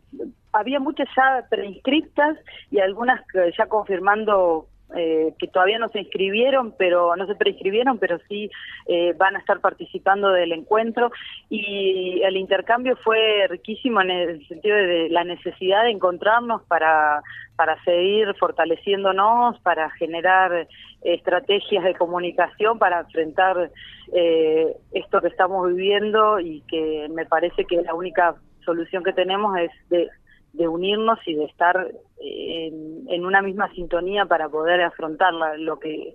había 0.52 0.78
muchas 0.78 1.08
ya 1.16 1.48
preinscriptas 1.48 2.36
y 2.70 2.80
algunas 2.80 3.22
ya 3.56 3.64
confirmando 3.64 4.66
eh, 4.96 5.34
que 5.38 5.48
todavía 5.48 5.78
no 5.78 5.88
se 5.88 6.00
inscribieron, 6.00 6.74
pero 6.78 7.14
no 7.16 7.26
se 7.26 7.34
preinscribieron, 7.34 7.98
pero 7.98 8.18
sí 8.28 8.50
eh, 8.86 9.12
van 9.16 9.36
a 9.36 9.38
estar 9.38 9.60
participando 9.60 10.30
del 10.30 10.52
encuentro. 10.52 11.10
Y 11.50 12.20
el 12.22 12.36
intercambio 12.36 12.96
fue 12.96 13.46
riquísimo 13.48 14.00
en 14.00 14.10
el 14.10 14.48
sentido 14.48 14.76
de 14.76 15.08
la 15.10 15.24
necesidad 15.24 15.84
de 15.84 15.90
encontrarnos 15.90 16.62
para 16.62 17.22
para 17.58 17.82
seguir 17.82 18.32
fortaleciéndonos, 18.38 19.58
para 19.62 19.90
generar 19.90 20.68
estrategias 21.02 21.82
de 21.82 21.94
comunicación 21.96 22.78
para 22.78 23.00
enfrentar 23.00 23.72
eh, 24.12 24.76
esto 24.92 25.20
que 25.20 25.26
estamos 25.26 25.66
viviendo 25.66 26.38
y 26.38 26.60
que 26.68 27.08
me 27.10 27.26
parece 27.26 27.64
que 27.64 27.82
la 27.82 27.94
única 27.94 28.36
solución 28.64 29.02
que 29.02 29.12
tenemos 29.12 29.58
es 29.58 29.72
de, 29.88 30.08
de 30.52 30.68
unirnos 30.68 31.18
y 31.26 31.34
de 31.34 31.44
estar 31.44 31.88
eh, 32.20 32.66
en, 32.68 33.04
en 33.08 33.24
una 33.24 33.42
misma 33.42 33.72
sintonía 33.74 34.24
para 34.26 34.48
poder 34.48 34.80
afrontar 34.82 35.32
la- 35.34 35.56
lo 35.56 35.78
que 35.78 36.14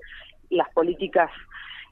las 0.50 0.70
políticas 0.74 1.30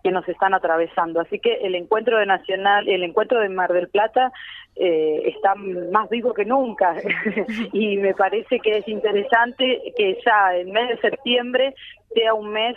que 0.03 0.11
nos 0.11 0.27
están 0.27 0.53
atravesando. 0.53 1.19
Así 1.21 1.39
que 1.39 1.53
el 1.61 1.75
encuentro 1.75 2.17
de 2.17 2.25
Nacional, 2.25 2.87
el 2.89 3.03
encuentro 3.03 3.39
de 3.39 3.49
Mar 3.49 3.71
del 3.71 3.87
Plata 3.87 4.31
eh, 4.75 5.21
está 5.35 5.53
más 5.55 6.09
vivo 6.09 6.33
que 6.33 6.45
nunca 6.45 6.95
y 7.73 7.97
me 7.97 8.13
parece 8.15 8.59
que 8.59 8.77
es 8.77 8.87
interesante 8.87 9.93
que 9.95 10.17
ya 10.25 10.55
el 10.55 10.67
mes 10.67 10.89
de 10.89 10.97
septiembre 11.09 11.75
sea 12.15 12.33
un 12.33 12.51
mes 12.51 12.75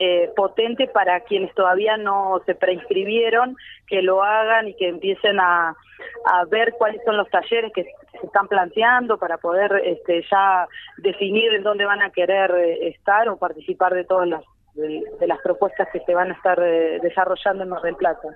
eh, 0.00 0.30
potente 0.36 0.86
para 0.88 1.20
quienes 1.20 1.52
todavía 1.54 1.96
no 1.96 2.40
se 2.46 2.54
preinscribieron, 2.54 3.56
que 3.86 4.02
lo 4.02 4.22
hagan 4.22 4.68
y 4.68 4.74
que 4.74 4.88
empiecen 4.88 5.40
a, 5.40 5.70
a 5.70 6.44
ver 6.50 6.74
cuáles 6.78 7.02
son 7.04 7.16
los 7.16 7.28
talleres 7.30 7.72
que 7.72 7.84
se 8.20 8.26
están 8.26 8.48
planteando 8.48 9.18
para 9.18 9.38
poder 9.38 9.82
este, 9.84 10.24
ya 10.30 10.66
definir 10.98 11.52
en 11.54 11.62
dónde 11.62 11.84
van 11.84 12.02
a 12.02 12.10
querer 12.10 12.50
eh, 12.52 12.88
estar 12.88 13.28
o 13.28 13.36
participar 13.36 13.94
de 13.94 14.04
todas 14.04 14.28
las 14.28 14.42
de, 14.74 15.26
las 15.26 15.40
propuestas 15.40 15.88
que 15.92 16.00
se 16.00 16.14
van 16.14 16.30
a 16.30 16.34
estar 16.34 16.58
eh, 16.62 17.00
desarrollando 17.02 17.64
en 17.64 17.68
Mar 17.68 17.82
del 17.82 17.96
Plata. 17.96 18.28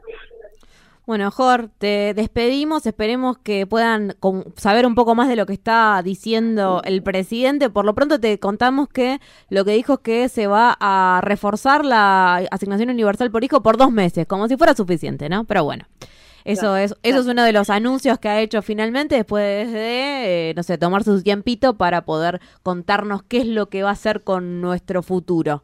Bueno, 1.05 1.33
Jor, 1.33 1.68
te 1.78 2.14
despedimos. 2.14 2.87
Esperemos 2.87 3.37
que 3.37 3.66
puedan 3.66 4.14
saber 4.57 4.87
un 4.87 4.95
poco 4.95 5.16
más 5.16 5.28
de 5.28 5.35
lo 5.35 5.47
que 5.47 5.53
está 5.53 6.01
diciendo 6.05 6.80
el 6.85 7.03
presidente. 7.03 7.70
Por 7.70 7.85
lo 7.85 7.95
pronto 7.95 8.20
te 8.20 8.39
contamos 8.39 8.89
que 8.89 9.18
lo 9.51 9.64
que 9.64 9.72
dijo 9.72 9.95
es 9.95 9.99
que 10.01 10.28
se 10.28 10.47
va 10.47 10.76
a 10.78 11.20
reforzar 11.22 11.85
la 11.85 12.37
asignación 12.53 12.91
universal 12.91 13.33
por 13.33 13.43
hijo 13.43 13.62
por 13.62 13.78
dos 13.78 13.91
meses, 13.91 14.26
como 14.28 14.47
si 14.47 14.57
fuera 14.57 14.74
suficiente, 14.74 15.28
¿no? 15.28 15.45
Pero 15.45 15.64
bueno. 15.64 15.87
Eso 16.45 16.61
Claro, 16.62 16.76
es, 16.76 16.95
eso 17.03 17.20
es 17.20 17.26
uno 17.26 17.43
de 17.45 17.53
los 17.53 17.70
anuncios 17.70 18.18
que 18.18 18.28
ha 18.28 18.40
hecho 18.40 18.62
finalmente 18.62 19.14
después 19.16 19.72
de, 19.72 20.51
eh, 20.51 20.55
no 20.57 20.62
sé, 20.62 20.76
tomarse 20.78 21.11
su 21.12 21.22
tiempito 21.22 21.74
para 21.74 22.05
poder 22.05 22.40
contarnos 22.62 23.22
qué 23.22 23.38
es 23.38 23.47
lo 23.47 23.66
que 23.68 23.82
va 23.82 23.90
a 23.90 23.93
hacer 23.93 24.22
con 24.22 24.61
nuestro 24.61 25.03
futuro. 25.03 25.62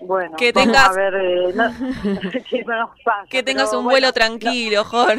Bueno, 0.00 0.36
Que 0.36 0.52
vamos 0.52 0.72
tengas- 0.72 0.88
a 0.88 0.92
ver 0.92 1.14
eh, 1.14 1.52
no- 1.54 1.70
qué 2.50 2.64
nos 2.64 2.90
pasa, 3.04 3.24
Que 3.30 3.42
tengas 3.42 3.68
pero 3.70 3.80
un 3.80 3.84
vuelo 3.86 4.12
tranquilo, 4.12 4.84
Jor. 4.84 5.18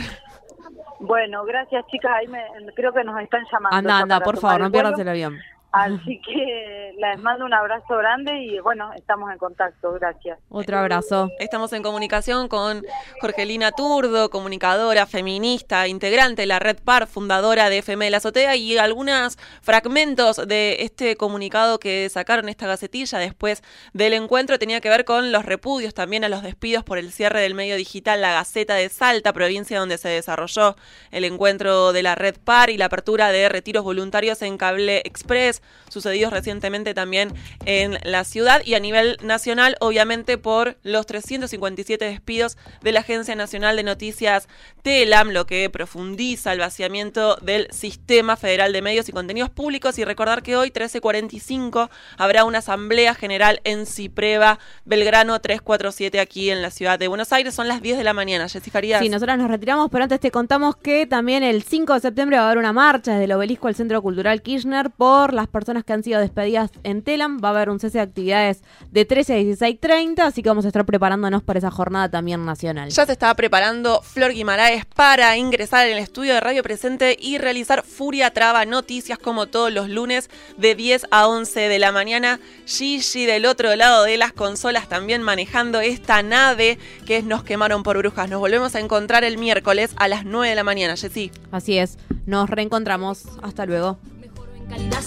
Bueno, 0.99 1.43
gracias 1.45 1.86
chicas, 1.88 2.12
ahí 2.16 2.28
me, 2.28 2.41
creo 2.76 2.93
que 2.93 3.04
nos 3.04 3.20
están 3.22 3.43
llamando. 3.51 3.76
Anda, 3.78 3.99
anda, 3.99 4.20
por 4.22 4.38
favor, 4.38 4.62
no 4.62 4.72
pierdas 4.72 4.99
el 4.99 5.08
avión. 5.08 5.38
Así 5.74 6.21
que 6.26 6.93
les 6.99 7.19
mando 7.19 7.45
un 7.45 7.53
abrazo 7.53 7.97
grande 7.97 8.32
y 8.43 8.59
bueno, 8.59 8.93
estamos 8.93 9.32
en 9.32 9.39
contacto, 9.39 9.91
gracias. 9.93 10.38
Otro 10.49 10.78
abrazo. 10.78 11.32
Estamos 11.39 11.74
en 11.74 11.82
comunicación 11.82 12.47
con 12.47 12.86
Jorgelina 13.19 13.71
Turdo, 13.71 14.30
comunicadora, 14.30 15.07
feminista, 15.07 15.88
integrante 15.88 16.43
de 16.43 16.45
la 16.45 16.59
Red 16.59 16.78
Par, 16.84 17.07
fundadora 17.07 17.69
de 17.69 17.80
FM 17.80 18.05
de 18.05 18.11
la 18.11 18.17
Azotea, 18.17 18.55
y 18.55 18.78
algunos 18.78 19.38
fragmentos 19.63 20.47
de 20.47 20.78
este 20.82 21.15
comunicado 21.17 21.80
que 21.80 22.07
sacaron 22.09 22.49
esta 22.49 22.67
gacetilla 22.67 23.17
después 23.17 23.63
del 23.93 24.13
encuentro 24.13 24.59
tenía 24.59 24.80
que 24.80 24.89
ver 24.89 25.05
con 25.05 25.32
los 25.32 25.43
repudios 25.43 25.95
también 25.95 26.24
a 26.24 26.30
los 26.30 26.43
despidos 26.43 26.84
por 26.84 26.99
el 26.99 27.11
cierre 27.11 27.41
del 27.41 27.55
medio 27.55 27.78
digital 27.78 28.21
La 28.21 28.34
Gaceta 28.34 28.76
de 28.76 28.89
Salta, 28.89 29.34
provincia 29.34 29.80
donde 29.80 29.97
se 29.97 30.09
desarrolló 30.09 30.76
el 31.09 31.24
encuentro 31.24 31.93
de 31.93 32.03
la 32.03 32.13
Red 32.13 32.36
Par 32.43 32.69
y 32.69 32.78
la 32.78 32.86
apertura 32.86 33.32
de 33.32 33.49
retiros 33.49 33.84
voluntarios 33.84 34.43
en 34.43 34.59
Cable 34.59 35.01
Express, 35.03 35.62
sucedidos 35.89 36.34
recientemente 36.34 36.93
también 36.93 37.34
en 37.66 37.99
la 38.03 38.24
ciudad 38.24 38.61
y 38.66 38.74
a 38.74 38.80
nivel 38.80 39.18
nacional, 39.22 39.78
obviamente 39.80 40.38
por 40.38 40.78
los 40.84 41.05
357 41.05 42.03
despidos 42.05 42.57
de 42.82 42.91
la 42.91 43.01
Agencia 43.01 43.36
Nacional 43.36 43.76
de 43.76 43.84
Noticias 43.84 44.47
TELAM, 44.82 45.30
lo 45.30 45.45
que 45.45 45.70
profundiza 45.70 46.51
el 46.51 46.59
vaciamiento 46.59 47.38
del 47.41 47.68
Sistema 47.72 48.36
Federal 48.36 48.74
de 48.74 48.82
Medios 48.82 49.07
y 49.07 49.11
Contenidos 49.11 49.49
Públicos. 49.49 49.97
Y 49.97 50.03
recordar 50.03 50.43
que 50.43 50.55
hoy, 50.55 50.72
13.45, 50.72 51.89
habrá 52.18 52.43
una 52.43 52.59
asamblea 52.59 53.14
general 53.14 53.61
en 53.64 53.86
Cipreva, 53.86 54.59
Belgrano 54.86 55.39
347, 55.39 56.20
aquí 56.20 56.49
en 56.49 56.61
la 56.61 56.72
ciudad 56.72 56.99
de 56.99 57.07
Buenos 57.07 57.32
Aires. 57.32 57.53
Son 57.53 57.68
las 57.68 57.82
10 57.82 57.97
de 57.97 58.03
la 58.03 58.14
mañana, 58.14 58.49
Jessy 58.49 58.72
Farías. 58.72 59.01
Sí, 59.01 59.09
nosotras 59.09 59.38
nos 59.38 59.49
retiramos, 59.49 59.89
pero 59.91 60.03
antes 60.03 60.20
te 60.20 60.32
contamos 60.32 60.76
que 60.76 61.05
también 61.05 61.43
el 61.43 61.64
5 61.64 61.93
de 61.93 61.99
septiembre 61.99 62.38
va 62.38 62.43
a 62.43 62.45
haber 62.47 62.57
una 62.57 62.74
marcha 62.74 63.11
desde 63.11 63.26
el 63.26 63.32
obelisco 63.32 63.68
al 63.68 63.76
Centro 63.76 64.01
Cultural 64.01 64.41
Kirchner 64.41 64.89
por 64.89 65.34
las 65.34 65.47
personas 65.54 65.86
que 65.86 65.93
han 65.93 66.04
sido 66.04 66.20
despedidas 66.20 66.72
en 66.84 67.04
Telam. 67.04 67.39
Va 67.41 67.49
a 67.49 67.51
haber 67.51 67.70
un 67.70 67.80
cese 67.80 67.99
de 67.99 68.04
actividades 68.04 68.62
de 68.91 69.06
13 69.06 69.34
a 69.34 69.38
16.30, 69.38 70.20
así 70.20 70.43
que 70.43 70.49
vamos 70.49 70.66
a 70.66 70.68
estar 70.68 70.86
preparándonos 70.86 71.43
para 71.43 71.60
esa 71.60 71.72
jornada 71.72 72.10
también 72.10 72.43
nacional. 72.43 72.89
Ya 72.89 73.06
se 73.06 73.14
estaba 73.14 73.36
preparando 73.36 74.01
Flor 74.01 74.34
Guimaraes 74.34 74.86
para 74.86 75.38
ingresar 75.38 75.88
en 75.88 75.93
el 75.93 76.04
estudio 76.04 76.34
de 76.34 76.41
Radio 76.41 76.64
Presente 76.64 77.16
y 77.20 77.38
realizar 77.38 77.84
Furia 77.84 78.32
Traba 78.32 78.66
Noticias 78.66 79.18
como 79.18 79.47
todos 79.47 79.72
los 79.72 79.88
lunes 79.88 80.30
de 80.58 80.76
10 80.76 81.08
a 81.12 81.28
11 81.28 81.70
de 81.70 81.80
la 81.80 81.91
mañana. 81.91 82.39
Gigi 82.66 83.26
del 83.26 83.45
otro 83.45 83.76
lado 83.76 84.04
de 84.04 84.18
las 84.18 84.34
consolas 84.34 84.89
también 84.89 85.22
manejando 85.22 85.80
esta 85.80 86.24
nave 86.24 86.80
que 87.06 87.18
es 87.18 87.24
Nos 87.24 87.43
quemaron 87.43 87.84
por 87.84 87.97
brujas. 87.97 88.30
Nos 88.30 88.39
volvemos 88.39 88.76
a 88.76 88.80
encontrar 88.80 89.24
el 89.24 89.38
miércoles 89.38 89.91
a 89.97 90.08
las 90.08 90.26
9 90.26 90.49
de 90.49 90.56
la 90.56 90.64
mañana, 90.64 90.97
Jessy. 90.97 91.32
Así 91.51 91.78
es, 91.78 91.97
nos 92.26 92.49
reencontramos. 92.49 93.26
Hasta 93.41 93.66
luego. 93.66 93.99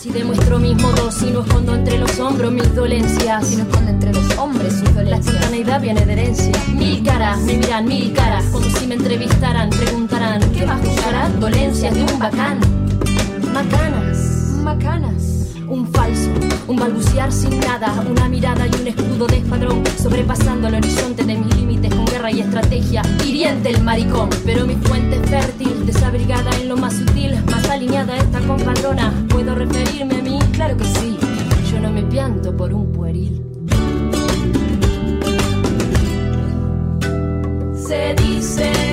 Si 0.06 0.12
demuestro 0.12 0.60
mis 0.60 0.80
modos, 0.80 1.14
si 1.14 1.30
no 1.30 1.40
escondo 1.40 1.74
entre 1.74 1.98
los 1.98 2.20
hombros 2.20 2.52
mis 2.52 2.72
dolencias, 2.76 3.44
si 3.44 3.56
no 3.56 3.62
escondo 3.64 3.90
entre 3.90 4.12
los 4.12 4.38
hombres 4.38 4.74
su 4.74 5.00
La 5.02 5.16
espontaneidad 5.16 5.80
viene 5.80 6.06
de 6.06 6.12
herencia. 6.12 6.52
Mil 6.74 7.02
caras, 7.02 7.40
me 7.40 7.56
miran 7.56 7.86
mil 7.86 8.12
caras, 8.12 8.44
como 8.52 8.68
si 8.70 8.86
me 8.86 8.94
entrevistaran, 8.94 9.68
preguntarán, 9.70 10.40
¿qué 10.52 10.64
más 10.64 10.80
buscarán? 10.80 11.40
Dolencias 11.40 11.92
de 11.92 12.02
un 12.02 12.18
bacán. 12.20 12.60
Macanas, 13.52 14.18
macanas. 14.62 15.36
Un 15.66 15.88
falso, 15.88 16.30
un 16.68 16.76
balbucear 16.76 17.32
sin 17.32 17.58
nada, 17.58 17.92
una 18.08 18.28
mirada 18.28 18.68
y 18.68 18.80
un 18.80 18.86
escudo 18.86 19.26
de 19.26 19.38
escuadrón, 19.38 19.82
sobrepasando 20.00 20.68
el 20.68 20.76
horizonte 20.76 21.24
de 21.24 21.34
mis 21.34 21.56
límites 21.56 21.92
con 21.92 22.04
guerra 22.04 22.30
y 22.30 22.40
estrategia. 22.40 23.02
Hiriente 23.26 23.70
el 23.70 23.82
maricón, 23.82 24.30
pero 24.44 24.64
mi 24.64 24.76
fuente 24.76 25.16
es 25.16 25.28
fértil, 25.28 25.84
desabrigada 25.84 26.50
en 26.60 26.68
lo 26.68 26.76
más 26.76 26.94
sutil, 26.94 27.34
más 27.50 27.68
alineada 27.68 28.16
esta 28.16 28.38
compadrona. 28.40 29.12
¿Puedo 29.68 29.84
referirme 29.84 30.16
a 30.16 30.22
mí? 30.22 30.38
Claro 30.52 30.76
que 30.76 30.84
sí, 30.84 31.16
yo 31.70 31.80
no 31.80 31.90
me 31.90 32.02
pianto 32.02 32.56
por 32.56 32.72
un 32.72 32.92
pueril. 32.92 33.42
Se 37.74 38.14
dice 38.22 38.85